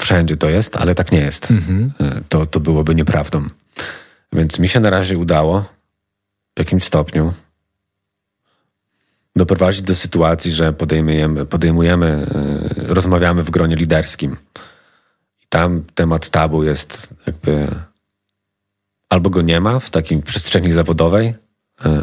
wszędzie 0.00 0.36
to 0.36 0.48
jest, 0.48 0.76
ale 0.76 0.94
tak 0.94 1.12
nie 1.12 1.20
jest. 1.20 1.50
Mhm. 1.50 1.92
To, 2.28 2.46
to 2.46 2.60
byłoby 2.60 2.94
nieprawdą. 2.94 3.48
Więc 4.32 4.58
mi 4.58 4.68
się 4.68 4.80
na 4.80 4.90
razie 4.90 5.18
udało 5.18 5.79
jakimś 6.60 6.84
stopniu 6.84 7.32
doprowadzić 9.36 9.82
do 9.82 9.94
sytuacji, 9.94 10.52
że 10.52 10.72
podejmujemy, 10.72 11.46
podejmujemy 11.46 12.26
rozmawiamy 12.76 13.42
w 13.42 13.50
gronie 13.50 13.76
liderskim. 13.76 14.36
I 15.42 15.46
tam 15.48 15.84
temat 15.94 16.30
tabu 16.30 16.64
jest 16.64 17.08
jakby 17.26 17.68
albo 19.08 19.30
go 19.30 19.42
nie 19.42 19.60
ma 19.60 19.80
w 19.80 19.90
takiej 19.90 20.22
przestrzeni 20.22 20.72
zawodowej, 20.72 21.34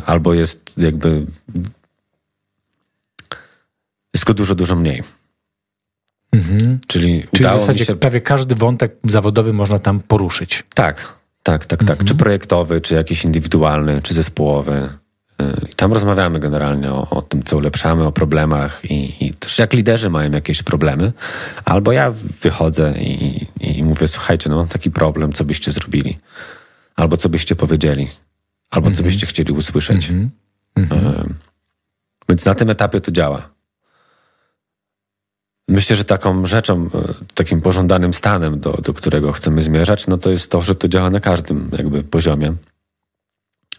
albo 0.06 0.34
jest 0.34 0.74
jakby 0.78 1.26
jest 4.14 4.26
go 4.26 4.34
dużo, 4.34 4.56
dużo 4.56 4.76
mniej. 4.76 5.04
Mhm. 6.32 6.80
Czyli, 6.88 7.26
Czyli 7.36 7.50
w 7.50 7.54
zasadzie 7.54 7.86
się... 7.86 7.96
prawie 7.96 8.22
każdy 8.22 8.56
wątek 8.56 8.96
zawodowy 9.04 9.54
można 9.54 9.80
tam 9.80 10.00
poruszyć. 10.00 10.64
Tak, 10.74 11.14
tak, 11.48 11.66
tak, 11.66 11.80
tak. 11.80 11.90
Mhm. 11.90 12.08
Czy 12.08 12.16
projektowy, 12.16 12.82
czy 12.82 12.96
jakiś 12.96 13.26
indywidualny, 13.26 14.02
czy 14.02 14.14
zespołowy. 14.14 14.90
Y, 15.42 15.68
I 15.72 15.76
tam 15.76 15.94
rozmawiamy 15.94 16.40
generalnie 16.40 16.92
o, 16.92 17.10
o 17.10 17.22
tym, 17.22 17.44
co 17.44 17.58
ulepszamy, 17.58 18.06
o 18.06 18.12
problemach 18.12 18.82
i, 18.86 19.26
i, 19.26 19.34
też 19.34 19.60
jak 19.60 19.74
liderzy 19.74 20.10
mają 20.10 20.32
jakieś 20.32 20.64
problemy. 20.64 21.14
Albo 21.66 21.92
ja 21.92 22.12
wychodzę 22.42 22.94
i, 23.00 23.48
i 23.60 23.84
mówię, 23.84 24.08
słuchajcie, 24.08 24.50
no 24.50 24.56
mam 24.56 24.68
taki 24.68 24.92
problem, 24.92 25.34
co 25.34 25.44
byście 25.44 25.72
zrobili? 25.72 26.18
Albo 26.96 27.18
co 27.18 27.30
byście 27.30 27.56
powiedzieli? 27.56 28.08
Albo 28.70 28.88
co 28.88 28.92
mhm. 28.92 29.06
byście 29.06 29.28
chcieli 29.28 29.54
usłyszeć? 29.54 30.10
Mhm. 30.76 31.34
Więc 32.30 32.46
na 32.46 32.54
tym 32.54 32.70
etapie 32.70 33.02
to 33.02 33.12
działa. 33.12 33.50
Myślę, 35.68 35.96
że 35.96 36.06
taką 36.06 36.46
rzeczą, 36.46 36.90
e, 36.94 37.14
takim 37.34 37.62
pożądanym 37.62 38.14
stanem, 38.14 38.60
do, 38.60 38.74
do 38.74 38.94
którego 38.94 39.32
chcemy 39.32 39.62
zmierzać, 39.62 40.08
no 40.08 40.18
to 40.18 40.32
jest 40.32 40.52
to, 40.52 40.62
że 40.62 40.76
to 40.76 40.88
działa 40.88 41.10
na 41.10 41.20
każdym 41.20 41.70
jakby 41.78 42.04
poziomie. 42.04 42.54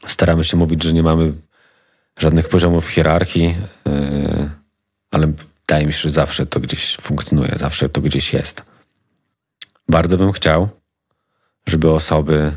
Staramy 0.06 0.44
się 0.44 0.56
mówić, 0.56 0.82
że 0.82 0.92
nie 0.92 1.02
mamy 1.02 1.32
żadnych 2.18 2.48
poziomów 2.48 2.88
hierarchii, 2.88 3.56
yy, 3.84 4.50
ale 5.10 5.32
wydaje 5.60 5.86
mi 5.86 5.92
się, 5.92 5.98
że 5.98 6.10
zawsze 6.10 6.46
to 6.46 6.60
gdzieś 6.60 6.96
funkcjonuje, 6.96 7.54
zawsze 7.56 7.88
to 7.88 8.00
gdzieś 8.00 8.32
jest. 8.32 8.62
Bardzo 9.88 10.16
bym 10.16 10.32
chciał, 10.32 10.68
żeby 11.66 11.90
osoby, 11.90 12.52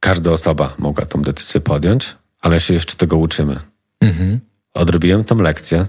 każda 0.00 0.30
osoba 0.30 0.74
mogła 0.78 1.06
tą 1.06 1.22
decyzję 1.22 1.60
podjąć, 1.60 2.16
ale 2.40 2.60
się 2.60 2.74
jeszcze 2.74 2.96
tego 2.96 3.16
uczymy. 3.16 3.60
Mhm. 4.00 4.40
Odrobiłem 4.74 5.24
tą 5.24 5.36
lekcję, 5.38 5.86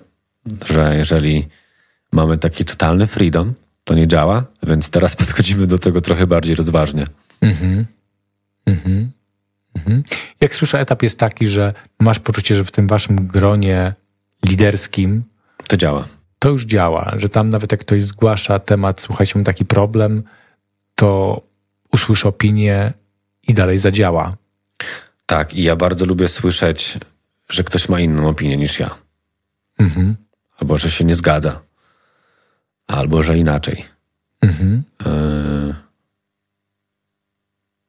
że 0.66 0.96
jeżeli 0.98 1.48
mamy 2.12 2.38
taki 2.38 2.66
totalny 2.66 3.08
freedom, 3.08 3.54
to 3.84 3.94
nie 3.94 4.08
działa, 4.08 4.46
więc 4.64 4.90
teraz 4.90 5.16
podchodzimy 5.22 5.68
do 5.68 5.78
tego 5.78 6.02
trochę 6.02 6.28
bardziej 6.28 6.56
rozważnie. 6.56 7.06
Mhm. 7.42 7.86
Mhm. 8.66 9.12
Mhm. 9.76 10.04
Jak 10.42 10.56
słyszę, 10.56 10.80
etap 10.80 11.04
jest 11.04 11.20
taki, 11.20 11.48
że 11.48 11.74
masz 12.00 12.20
poczucie, 12.20 12.56
że 12.56 12.64
w 12.64 12.72
tym 12.72 12.88
waszym 12.88 13.28
gronie 13.28 13.94
liderskim 14.46 15.24
to 15.68 15.78
działa. 15.78 16.08
To 16.40 16.50
już 16.50 16.66
działa, 16.66 17.14
że 17.18 17.30
tam 17.30 17.50
nawet 17.50 17.72
jak 17.72 17.82
ktoś 17.82 18.04
zgłasza 18.04 18.60
temat, 18.60 19.02
słuchajcie, 19.02 19.34
mam 19.36 19.44
taki 19.44 19.66
problem, 19.66 20.24
to 20.96 21.42
usłyszy 21.92 22.28
opinię 22.28 22.94
i 23.48 23.54
dalej 23.54 23.78
zadziała. 23.78 24.38
Tak, 25.26 25.54
i 25.54 25.64
ja 25.64 25.76
bardzo 25.76 26.06
lubię 26.06 26.28
słyszeć, 26.28 26.98
że 27.50 27.64
ktoś 27.64 27.90
ma 27.90 28.00
inną 28.00 28.30
opinię 28.30 28.58
niż 28.58 28.80
ja. 28.80 28.96
Mhm 29.80 30.16
albo 30.60 30.78
że 30.78 30.92
się 30.92 31.06
nie 31.06 31.16
zgadza, 31.16 31.62
albo 32.88 33.24
że 33.24 33.38
inaczej. 33.38 33.86
Mhm. 34.42 34.84
E, 35.06 35.74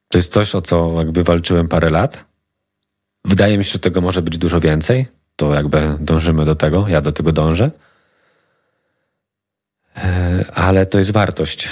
to 0.09 0.19
jest 0.19 0.33
coś, 0.33 0.55
o 0.55 0.63
co 0.63 0.95
jakby 0.99 1.25
walczyłem 1.25 1.69
parę 1.69 1.91
lat. 1.91 2.25
Wydaje 3.25 3.59
mi 3.59 3.65
się, 3.65 3.73
że 3.73 3.79
tego 3.79 4.01
może 4.01 4.23
być 4.23 4.39
dużo 4.39 4.61
więcej. 4.61 5.07
To 5.37 5.55
jakby 5.55 5.97
dążymy 6.01 6.45
do 6.45 6.55
tego, 6.55 6.89
ja 6.89 7.01
do 7.01 7.13
tego 7.13 7.33
dążę. 7.33 7.71
E, 9.97 10.45
ale 10.55 10.87
to 10.87 10.99
jest 10.99 11.11
wartość, 11.11 11.69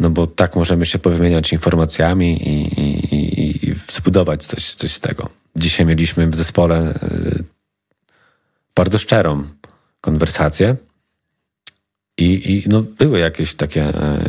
no 0.00 0.10
bo 0.10 0.26
tak 0.26 0.56
możemy 0.56 0.86
się 0.86 0.98
powymieniać 0.98 1.52
informacjami 1.52 2.48
i, 2.48 2.80
i, 3.14 3.70
i 3.70 3.74
zbudować 3.88 4.44
coś, 4.44 4.74
coś 4.74 4.92
z 4.94 5.00
tego. 5.00 5.28
Dzisiaj 5.56 5.86
mieliśmy 5.86 6.26
w 6.26 6.36
zespole 6.36 6.76
e, 6.78 6.98
bardzo 8.74 8.98
szczerą 8.98 9.44
konwersacje 10.00 10.76
i, 12.18 12.52
i 12.52 12.68
no, 12.68 12.82
były 12.82 13.18
jakieś 13.18 13.54
takie 13.54 13.82
e, 13.84 14.24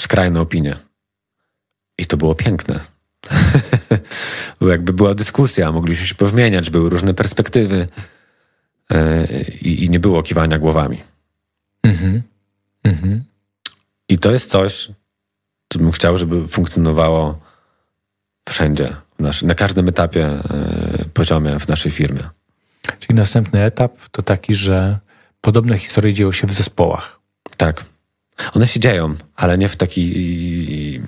skrajne 0.00 0.40
opinie. 0.40 0.76
I 1.98 2.06
to 2.06 2.16
było 2.16 2.34
piękne. 2.34 2.80
Bo 4.60 4.68
jakby 4.68 4.92
była 4.92 5.14
dyskusja, 5.14 5.72
mogliśmy 5.72 6.06
się 6.06 6.14
powymieniać, 6.14 6.70
były 6.70 6.90
różne 6.90 7.14
perspektywy 7.14 7.88
e, 8.90 9.26
i, 9.60 9.90
nie 9.90 10.00
było 10.00 10.22
kiwania 10.22 10.58
głowami. 10.58 11.02
Mhm. 11.82 12.22
Mhm. 12.84 13.24
I 14.08 14.18
to 14.18 14.32
jest 14.32 14.50
coś, 14.50 14.88
co 15.68 15.78
bym 15.78 15.92
chciał, 15.92 16.18
żeby 16.18 16.48
funkcjonowało 16.48 17.40
wszędzie, 18.48 18.96
na 19.42 19.54
każdym 19.54 19.88
etapie, 19.88 20.26
e, 20.26 21.04
poziomie 21.14 21.58
w 21.58 21.68
naszej 21.68 21.92
firmie. 21.92 22.22
Czyli 22.98 23.14
następny 23.14 23.62
etap 23.62 23.92
to 24.10 24.22
taki, 24.22 24.54
że 24.54 24.98
podobne 25.40 25.78
historie 25.78 26.14
dzieją 26.14 26.32
się 26.32 26.46
w 26.46 26.52
zespołach. 26.52 27.20
Tak. 27.56 27.84
One 28.54 28.66
się 28.66 28.80
dzieją, 28.80 29.14
ale 29.36 29.58
nie 29.58 29.68
w 29.68 29.76
taki. 29.76 31.02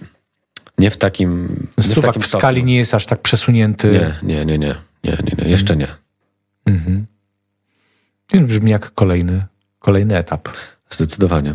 Nie 0.79 0.91
w 0.91 0.97
takim. 0.97 1.67
Suwak 1.81 2.19
w, 2.19 2.23
w 2.23 2.27
skali 2.27 2.65
nie 2.65 2.77
jest 2.77 2.95
aż 2.95 3.07
tak 3.07 3.23
przesunięty. 3.23 3.91
Nie, 3.93 4.35
nie, 4.35 4.45
nie, 4.45 4.59
nie. 4.59 4.75
nie, 5.05 5.19
nie, 5.25 5.45
nie. 5.45 5.51
Jeszcze 5.51 5.77
nie. 5.77 5.89
Mhm. 6.67 7.07
Brzmi 8.33 8.71
jak 8.71 8.95
kolejny, 8.95 9.45
kolejny 9.79 10.17
etap. 10.17 10.49
Zdecydowanie. 10.91 11.55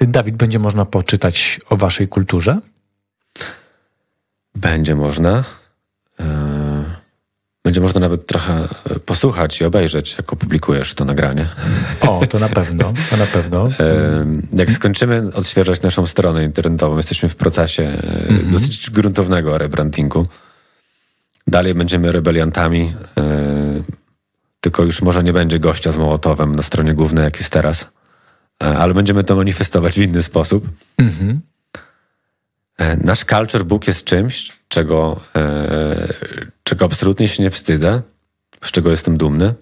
Dawid, 0.00 0.36
będzie 0.36 0.58
można 0.58 0.84
poczytać 0.84 1.60
o 1.70 1.76
waszej 1.76 2.08
kulturze? 2.08 2.60
Będzie 4.54 4.94
można. 4.94 5.44
Będzie 7.64 7.80
można 7.80 8.00
nawet 8.00 8.26
trochę 8.26 8.68
e, 8.90 8.98
posłuchać 8.98 9.60
i 9.60 9.64
obejrzeć, 9.64 10.14
jak 10.18 10.32
opublikujesz 10.32 10.94
to 10.94 11.04
nagranie. 11.04 11.48
O, 12.00 12.26
to 12.26 12.38
na 12.38 12.48
pewno, 12.48 12.92
to 13.10 13.16
na 13.16 13.26
pewno. 13.26 13.68
Jak 14.52 14.70
skończymy 14.70 15.30
odświeżać 15.34 15.82
naszą 15.82 16.06
stronę 16.06 16.44
internetową, 16.44 16.96
jesteśmy 16.96 17.28
w 17.28 17.36
procesie 17.36 17.82
mm 17.82 18.42
-hmm. 18.42 18.52
dosyć 18.52 18.90
gruntownego 18.90 19.58
rebrandingu. 19.58 20.26
Dalej 21.46 21.74
będziemy 21.74 22.12
rebeliantami, 22.12 22.92
e, 23.18 23.82
tylko 24.60 24.82
już 24.82 25.02
może 25.02 25.22
nie 25.22 25.32
będzie 25.32 25.58
gościa 25.58 25.92
z 25.92 25.96
Mołotowem 25.96 26.54
na 26.54 26.62
stronie 26.62 26.94
głównej, 26.94 27.24
jak 27.24 27.38
jest 27.38 27.50
teraz, 27.50 27.86
ale 28.58 28.94
będziemy 28.94 29.24
to 29.24 29.36
manifestować 29.36 29.94
w 29.94 30.02
inny 30.02 30.22
sposób. 30.22 30.68
-hmm. 30.98 31.36
Nasz 33.04 33.24
culture 33.24 33.64
book 33.64 33.86
jest 33.86 34.04
czymś, 34.04 34.61
czego, 34.72 35.20
e, 35.36 36.08
czego 36.64 36.84
absolutnie 36.84 37.28
się 37.28 37.42
nie 37.42 37.50
wstydzę, 37.50 38.02
z 38.64 38.70
czego 38.70 38.90
jestem 38.90 39.16
dumny. 39.16 39.54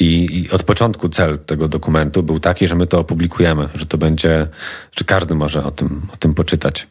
I, 0.00 0.40
I, 0.40 0.50
od 0.50 0.62
początku 0.62 1.08
cel 1.08 1.38
tego 1.38 1.68
dokumentu 1.68 2.22
był 2.22 2.40
taki, 2.40 2.68
że 2.68 2.74
my 2.74 2.86
to 2.86 3.00
opublikujemy, 3.00 3.68
że 3.74 3.86
to 3.86 3.98
będzie, 3.98 4.48
że 4.96 5.04
każdy 5.04 5.34
może 5.34 5.64
o 5.64 5.70
tym, 5.70 6.02
o 6.12 6.16
tym 6.16 6.34
poczytać. 6.34 6.86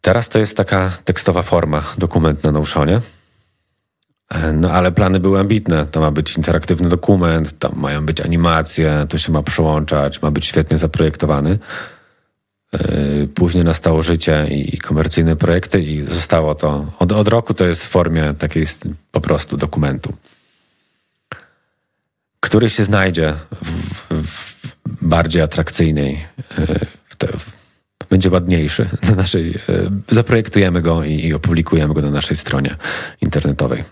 Teraz 0.00 0.28
to 0.28 0.38
jest 0.38 0.56
taka 0.56 0.92
tekstowa 1.04 1.42
forma, 1.42 1.82
dokument 1.98 2.44
na 2.44 2.52
Notionie. 2.52 3.00
E, 4.30 4.52
no 4.52 4.70
ale 4.70 4.92
plany 4.92 5.20
były 5.20 5.40
ambitne. 5.40 5.86
To 5.86 6.00
ma 6.00 6.10
być 6.10 6.36
interaktywny 6.36 6.88
dokument, 6.88 7.58
tam 7.58 7.72
mają 7.76 8.06
być 8.06 8.20
animacje, 8.20 9.06
to 9.08 9.18
się 9.18 9.32
ma 9.32 9.42
przełączać, 9.42 10.22
ma 10.22 10.30
być 10.30 10.46
świetnie 10.46 10.78
zaprojektowany. 10.78 11.58
Y, 12.80 13.28
później 13.34 13.64
nastało 13.64 14.02
życie 14.02 14.46
i 14.50 14.78
komercyjne 14.78 15.36
projekty 15.36 15.82
i 15.82 16.02
zostało 16.02 16.54
to, 16.54 16.92
od, 16.98 17.12
od 17.12 17.28
roku 17.28 17.54
to 17.54 17.64
jest 17.64 17.84
w 17.84 17.88
formie 17.88 18.34
takiej 18.38 18.66
po 19.12 19.20
prostu 19.20 19.56
dokumentu, 19.56 20.12
który 22.40 22.70
się 22.70 22.84
znajdzie 22.84 23.34
w, 23.64 24.26
w 24.26 24.56
bardziej 25.02 25.42
atrakcyjnej, 25.42 26.24
y, 26.58 26.86
w 27.04 27.16
te, 27.16 27.26
w, 27.26 27.56
będzie 28.10 28.30
ładniejszy 28.30 28.88
na 29.02 29.14
naszej, 29.14 29.54
y, 29.54 29.90
zaprojektujemy 30.10 30.82
go 30.82 31.04
i, 31.04 31.12
i 31.12 31.34
opublikujemy 31.34 31.94
go 31.94 32.02
na 32.02 32.10
naszej 32.10 32.36
stronie 32.36 32.76
internetowej. 33.20 33.84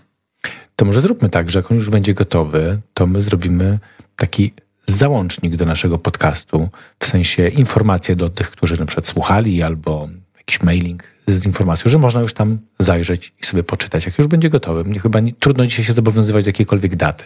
To 0.75 0.85
może 0.85 1.01
zróbmy 1.01 1.29
tak, 1.29 1.51
że 1.51 1.59
jak 1.59 1.71
on 1.71 1.77
już 1.77 1.89
będzie 1.89 2.13
gotowy, 2.13 2.79
to 2.93 3.07
my 3.07 3.21
zrobimy 3.21 3.79
taki 4.15 4.53
załącznik 4.87 5.55
do 5.55 5.65
naszego 5.65 5.97
podcastu, 5.97 6.69
w 6.99 7.05
sensie 7.05 7.47
informacje 7.47 8.15
do 8.15 8.29
tych, 8.29 8.51
którzy 8.51 8.79
na 8.79 8.85
przykład 8.85 9.07
słuchali, 9.07 9.63
albo 9.63 10.09
jakiś 10.37 10.61
mailing 10.61 11.03
z 11.27 11.45
informacją, 11.45 11.91
że 11.91 11.97
można 11.97 12.21
już 12.21 12.33
tam 12.33 12.59
zajrzeć 12.79 13.33
i 13.41 13.45
sobie 13.45 13.63
poczytać, 13.63 14.05
jak 14.05 14.17
już 14.19 14.27
będzie 14.27 14.49
gotowy. 14.49 14.83
Mnie 14.83 14.99
chyba 14.99 15.19
nie, 15.19 15.33
trudno 15.33 15.65
dzisiaj 15.65 15.85
się 15.85 15.93
zobowiązywać 15.93 16.45
do 16.45 16.49
jakiejkolwiek 16.49 16.95
daty. 16.95 17.23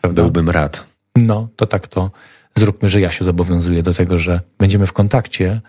Prawda? 0.00 0.22
Byłbym 0.22 0.50
rad. 0.50 0.84
No, 1.16 1.48
to 1.56 1.66
tak 1.66 1.88
to 1.88 2.10
zróbmy, 2.54 2.88
że 2.88 3.00
ja 3.00 3.10
się 3.10 3.24
zobowiązuję 3.24 3.82
do 3.82 3.94
tego, 3.94 4.18
że 4.18 4.40
będziemy 4.58 4.86
w 4.86 4.92
kontakcie 4.92 5.60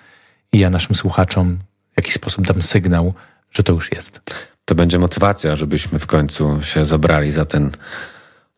i 0.51 0.59
ja 0.59 0.69
naszym 0.69 0.95
słuchaczom 0.95 1.57
w 1.93 1.97
jakiś 1.97 2.13
sposób 2.13 2.47
dam 2.47 2.63
sygnał, 2.63 3.13
że 3.51 3.63
to 3.63 3.73
już 3.73 3.91
jest. 3.91 4.21
To 4.65 4.75
będzie 4.75 4.99
motywacja, 4.99 5.55
żebyśmy 5.55 5.99
w 5.99 6.05
końcu 6.05 6.63
się 6.63 6.85
zabrali 6.85 7.31
za 7.31 7.45
ten 7.45 7.71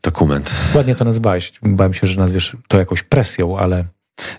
dokument. 0.02 0.52
Ładnie 0.74 0.95
to 0.95 1.06
nazwałeś. 1.06 1.54
Bałem 1.64 1.93
się, 1.93 2.08
że 2.08 2.20
nazwiesz 2.20 2.58
to 2.68 2.78
jakąś 2.78 3.04
presją, 3.04 3.60
ale 3.60 3.86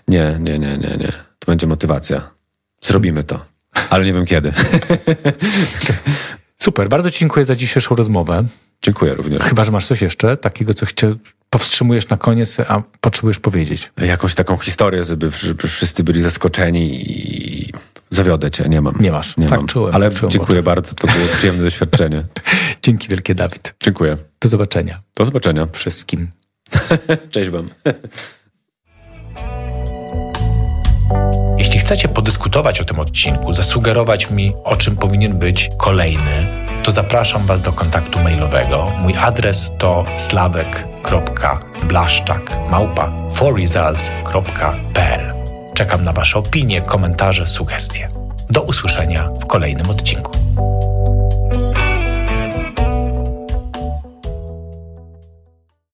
Nie, 0.07 0.37
nie, 0.39 0.59
nie, 0.59 0.77
nie, 0.77 0.97
nie. 0.97 1.11
To 1.39 1.45
będzie 1.47 1.67
motywacja. 1.67 2.29
Zrobimy 2.81 3.23
to. 3.23 3.45
Ale 3.89 4.05
nie 4.05 4.13
wiem 4.13 4.25
kiedy. 4.25 4.53
super. 6.57 6.89
Bardzo 6.89 7.11
Ci 7.11 7.19
dziękuję 7.19 7.45
za 7.45 7.55
dzisiejszą 7.55 7.95
rozmowę. 7.95 8.43
Dziękuję 8.81 9.13
również. 9.13 9.43
Chyba, 9.43 9.63
że 9.63 9.71
masz 9.71 9.85
coś 9.85 10.01
jeszcze 10.01 10.37
takiego, 10.37 10.73
co 10.73 10.85
chcie, 10.85 11.15
powstrzymujesz 11.49 12.09
na 12.09 12.17
koniec, 12.17 12.57
a 12.59 12.83
potrzebujesz 13.01 13.39
powiedzieć. 13.39 13.91
Jakąś 13.97 14.35
taką 14.35 14.57
historię, 14.57 15.03
żeby, 15.03 15.31
żeby 15.31 15.67
wszyscy 15.67 16.03
byli 16.03 16.21
zaskoczeni 16.21 17.11
i 17.11 17.73
zawiodę 18.11 18.51
cię. 18.51 18.63
Nie 18.69 18.81
mam. 18.81 18.93
Nie 18.99 19.11
masz. 19.11 19.37
Nie 19.37 19.47
Tak 19.47 19.59
mam. 19.59 19.67
czułem, 19.67 19.95
Ale 19.95 20.11
czułem 20.11 20.31
dziękuję 20.31 20.61
w 20.61 20.65
bardzo. 20.65 20.95
To 20.95 21.07
było 21.07 21.27
przyjemne 21.33 21.63
doświadczenie. 21.63 22.23
Dzięki 22.83 23.07
wielkie, 23.07 23.35
Dawid. 23.35 23.73
Dziękuję. 23.83 24.17
Do 24.41 24.49
zobaczenia 24.49 25.01
Do 25.17 25.25
zobaczenia. 25.25 25.67
wszystkim. 25.71 26.31
Cześć 27.31 27.49
wam. 27.49 27.69
Jeśli 31.57 31.79
chcecie 31.79 32.07
podyskutować 32.07 32.81
o 32.81 32.85
tym 32.85 32.99
odcinku, 32.99 33.53
zasugerować 33.53 34.31
mi, 34.31 34.53
o 34.63 34.75
czym 34.75 34.95
powinien 34.95 35.39
być 35.39 35.69
kolejny, 35.77 36.65
to 36.83 36.91
zapraszam 36.91 37.45
Was 37.45 37.61
do 37.61 37.73
kontaktu 37.73 38.19
mailowego. 38.19 38.91
Mój 38.99 39.17
adres 39.17 39.71
to 39.77 40.05
slawek.blaszczak 40.17 42.51
małpa 42.71 43.11
forresults.pl 43.29 45.40
Czekam 45.73 46.03
na 46.03 46.13
Wasze 46.13 46.39
opinie, 46.39 46.81
komentarze, 46.81 47.47
sugestie. 47.47 48.09
Do 48.49 48.61
usłyszenia 48.61 49.29
w 49.41 49.45
kolejnym 49.45 49.89
odcinku. 49.89 50.31